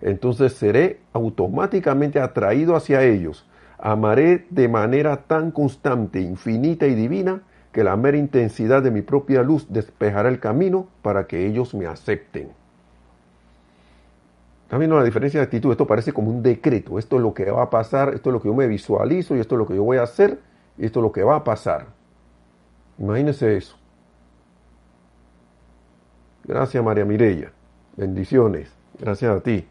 Entonces 0.02 0.52
seré 0.52 1.00
automáticamente 1.14 2.20
atraído 2.20 2.76
hacia 2.76 3.02
ellos. 3.02 3.46
Amaré 3.78 4.44
de 4.50 4.68
manera 4.68 5.22
tan 5.22 5.52
constante, 5.52 6.20
infinita 6.20 6.86
y 6.86 6.94
divina 6.94 7.40
que 7.72 7.82
la 7.82 7.96
mera 7.96 8.18
intensidad 8.18 8.82
de 8.82 8.90
mi 8.90 9.00
propia 9.00 9.42
luz 9.42 9.66
despejará 9.70 10.28
el 10.28 10.38
camino 10.38 10.86
para 11.00 11.26
que 11.26 11.46
ellos 11.46 11.74
me 11.74 11.86
acepten. 11.86 12.50
¿Están 14.64 14.80
viendo 14.80 14.98
la 14.98 15.04
diferencia 15.04 15.40
de 15.40 15.44
actitud? 15.44 15.70
Esto 15.70 15.86
parece 15.86 16.12
como 16.12 16.30
un 16.30 16.42
decreto. 16.42 16.98
Esto 16.98 17.16
es 17.16 17.22
lo 17.22 17.32
que 17.32 17.50
va 17.50 17.62
a 17.62 17.70
pasar, 17.70 18.12
esto 18.12 18.28
es 18.28 18.34
lo 18.34 18.42
que 18.42 18.48
yo 18.48 18.54
me 18.54 18.66
visualizo 18.66 19.34
y 19.34 19.40
esto 19.40 19.54
es 19.54 19.60
lo 19.60 19.66
que 19.66 19.76
yo 19.76 19.82
voy 19.82 19.96
a 19.96 20.02
hacer 20.02 20.40
y 20.76 20.84
esto 20.84 21.00
es 21.00 21.02
lo 21.04 21.12
que 21.12 21.22
va 21.22 21.36
a 21.36 21.44
pasar. 21.44 21.95
Imagínese 22.98 23.56
eso. 23.56 23.76
Gracias 26.44 26.82
María 26.82 27.04
Mirella. 27.04 27.52
Bendiciones. 27.96 28.70
Gracias 28.98 29.36
a 29.36 29.40
ti. 29.40 29.66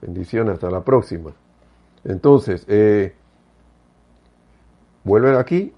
Bendiciones. 0.00 0.54
Hasta 0.54 0.70
la 0.70 0.82
próxima. 0.82 1.32
Entonces, 2.04 2.64
eh, 2.68 3.14
vuelve 5.04 5.36
aquí. 5.36 5.72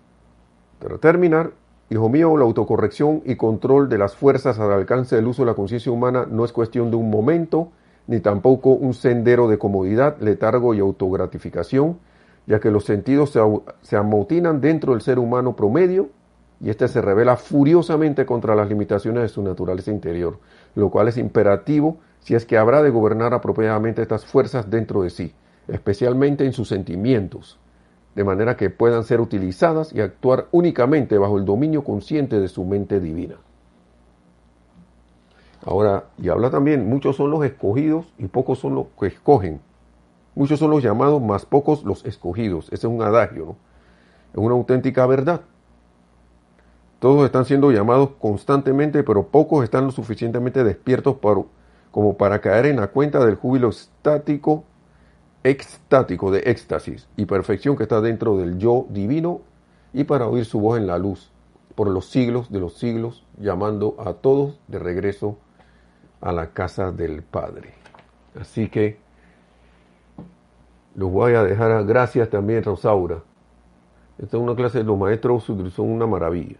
Para 0.79 0.99
terminar, 0.99 1.51
hijo 1.91 2.09
mío, 2.09 2.37
la 2.37 2.45
autocorrección 2.45 3.23
y 3.27 3.37
control 3.37 3.89
de 3.89 3.99
las 3.99 4.17
fuerzas 4.17 4.59
al 4.59 4.73
alcance 4.73 5.17
del 5.17 5.27
uso 5.27 5.43
de 5.43 5.47
la 5.47 5.55
conciencia 5.55 5.93
humana 5.93 6.27
no 6.31 6.45
es 6.45 6.53
cuestión 6.53 6.91
de 6.91 6.97
un 6.97 7.11
momento, 7.11 7.71
ni 8.07 8.21
tampoco 8.21 8.71
un 8.71 8.95
sendero 8.95 9.49
de 9.49 9.59
comodidad, 9.59 10.19
letargo 10.21 10.75
y 10.75 10.81
autogratificación, 10.81 11.99
ya 12.47 12.61
que 12.61 12.71
los 12.71 12.85
sentidos 12.85 13.31
se, 13.31 13.41
se 13.83 13.97
amotinan 13.97 14.61
dentro 14.61 14.93
del 14.93 15.03
ser 15.03 15.19
humano 15.19 15.55
promedio 15.55 16.09
y 16.61 16.69
éste 16.69 16.89
se 16.89 17.01
revela 17.01 17.37
furiosamente 17.37 18.27
contra 18.27 18.55
las 18.55 18.69
limitaciones 18.69 19.23
de 19.23 19.29
su 19.29 19.43
naturaleza 19.43 19.91
interior, 19.91 20.39
lo 20.75 20.91
cual 20.91 21.09
es 21.09 21.17
imperativo 21.17 21.99
si 22.21 22.35
es 22.35 22.45
que 22.45 22.59
habrá 22.59 22.83
de 22.83 22.91
gobernar 22.91 23.33
apropiadamente 23.33 24.03
estas 24.03 24.27
fuerzas 24.27 24.71
dentro 24.71 25.03
de 25.03 25.11
sí, 25.11 25.33
especialmente 25.69 26.45
en 26.45 26.53
sus 26.53 26.69
sentimientos, 26.69 27.59
de 28.15 28.25
manera 28.25 28.57
que 28.57 28.69
puedan 28.69 29.05
ser 29.05 29.21
utilizadas 29.21 29.93
y 29.95 30.01
actuar 30.01 30.49
únicamente 30.53 31.17
bajo 31.17 31.39
el 31.39 31.47
dominio 31.47 31.83
consciente 31.83 32.39
de 32.39 32.49
su 32.49 32.65
mente 32.65 33.01
divina. 33.01 33.37
Ahora, 35.65 36.05
y 36.19 36.29
habla 36.29 36.51
también, 36.51 36.89
muchos 36.89 37.17
son 37.17 37.31
los 37.31 37.45
escogidos 37.45 38.07
y 38.19 38.27
pocos 38.29 38.59
son 38.59 38.75
los 38.75 38.87
que 38.99 39.07
escogen. 39.07 39.61
Muchos 40.35 40.59
son 40.59 40.71
los 40.71 40.83
llamados, 40.83 41.21
más 41.21 41.45
pocos 41.45 41.85
los 41.85 42.05
escogidos. 42.05 42.67
Ese 42.67 42.87
es 42.87 42.93
un 42.93 43.03
adagio, 43.03 43.45
¿no? 43.45 43.57
Es 44.33 44.39
una 44.39 44.55
auténtica 44.55 45.07
verdad. 45.07 45.43
Todos 47.01 47.25
están 47.25 47.47
siendo 47.47 47.73
llamados 47.73 48.11
constantemente, 48.21 49.03
pero 49.03 49.27
pocos 49.27 49.65
están 49.65 49.87
lo 49.87 49.91
suficientemente 49.91 50.63
despiertos 50.63 51.17
como 51.91 52.17
para 52.19 52.41
caer 52.43 52.67
en 52.67 52.77
la 52.77 52.89
cuenta 52.89 53.25
del 53.25 53.37
júbilo 53.37 53.71
estático, 53.71 54.65
extático 55.43 56.31
de 56.31 56.41
éxtasis 56.41 57.09
y 57.17 57.25
perfección 57.25 57.75
que 57.75 57.85
está 57.85 58.03
dentro 58.03 58.37
del 58.37 58.59
yo 58.59 58.85
divino 58.91 59.41
y 59.95 60.05
para 60.05 60.29
oír 60.29 60.45
su 60.45 60.61
voz 60.61 60.79
en 60.79 60.87
la 60.87 60.99
luz 60.99 61.33
por 61.75 61.89
los 61.89 62.11
siglos 62.11 62.53
de 62.53 62.61
los 62.61 62.75
siglos, 62.75 63.25
llamando 63.39 63.97
a 63.99 64.13
todos 64.13 64.61
de 64.69 64.79
regreso 64.79 65.39
a 66.21 66.33
la 66.33 66.51
casa 66.51 66.93
del 66.93 67.23
Padre. 67.23 67.73
Así 68.39 68.69
que 68.69 68.99
los 70.95 71.11
voy 71.11 71.33
a 71.33 71.45
dejar. 71.45 71.87
Gracias 71.87 72.29
también, 72.29 72.63
Rosaura. 72.63 73.23
Esta 74.19 74.37
es 74.37 74.43
una 74.43 74.55
clase 74.55 74.79
de 74.79 74.85
los 74.85 74.99
maestros, 74.99 75.45
son 75.45 75.91
una 75.91 76.07
maravilla. 76.07 76.57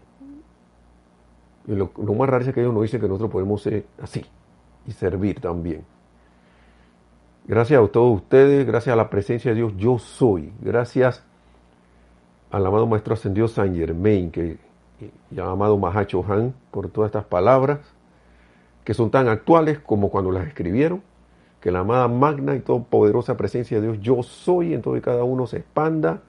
Y 1.67 1.75
lo, 1.75 1.91
más 2.15 2.29
raro 2.29 2.43
es 2.43 2.53
que 2.53 2.61
ellos 2.61 2.73
nos 2.73 2.83
dicen 2.83 2.99
que 2.99 3.07
nosotros 3.07 3.31
podemos 3.31 3.61
ser 3.61 3.85
así 4.01 4.25
y 4.87 4.91
servir 4.91 5.39
también. 5.39 5.83
Gracias 7.45 7.81
a 7.81 7.87
todos 7.87 8.15
ustedes, 8.21 8.65
gracias 8.65 8.93
a 8.93 8.95
la 8.95 9.09
presencia 9.09 9.51
de 9.51 9.57
Dios, 9.57 9.73
yo 9.77 9.99
soy. 9.99 10.51
Gracias 10.61 11.23
al 12.49 12.65
amado 12.65 12.87
Maestro 12.87 13.13
Ascendido 13.13 13.47
San 13.47 13.75
Germain, 13.75 14.31
que, 14.31 14.57
y 15.29 15.39
al 15.39 15.49
amado 15.49 15.77
Mahacho 15.77 16.23
Han, 16.27 16.53
por 16.71 16.89
todas 16.89 17.09
estas 17.09 17.25
palabras, 17.25 17.79
que 18.83 18.93
son 18.93 19.11
tan 19.11 19.27
actuales 19.27 19.79
como 19.79 20.09
cuando 20.09 20.31
las 20.31 20.47
escribieron. 20.47 21.01
Que 21.59 21.71
la 21.71 21.79
amada 21.79 22.07
magna 22.07 22.55
y 22.55 22.59
poderosa 22.59 23.37
presencia 23.37 23.79
de 23.79 23.87
Dios, 23.87 23.99
yo 24.01 24.23
soy, 24.23 24.73
en 24.73 24.81
todo 24.81 24.97
y 24.97 25.01
cada 25.01 25.23
uno 25.23 25.45
se 25.45 25.57
expanda, 25.57 26.21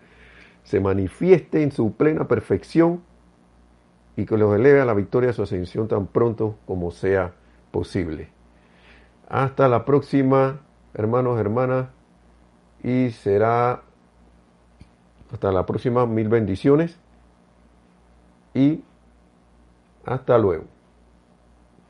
se 0.62 0.78
manifieste 0.78 1.62
en 1.62 1.72
su 1.72 1.93
plena 1.95 2.28
perfección 2.28 3.01
y 4.17 4.27
que 4.27 4.37
los 4.37 4.55
eleve 4.55 4.81
a 4.81 4.85
la 4.85 4.95
victoria 4.95 5.29
de 5.29 5.33
su 5.33 5.43
ascensión 5.43 5.89
tan 5.89 6.07
pronto 6.07 6.57
como 6.67 6.91
sea 6.91 7.33
posible. 7.71 8.29
Hasta 9.29 9.69
la 9.69 9.85
próxima, 9.85 10.61
hermanos, 10.95 11.39
hermanas, 11.41 11.89
y 12.83 13.11
será 13.11 13.83
hasta 15.33 15.51
la 15.51 15.65
próxima, 15.65 16.07
mil 16.07 16.29
bendiciones 16.29 16.99
y 18.55 18.83
hasta 20.05 20.37
luego. 20.37 20.65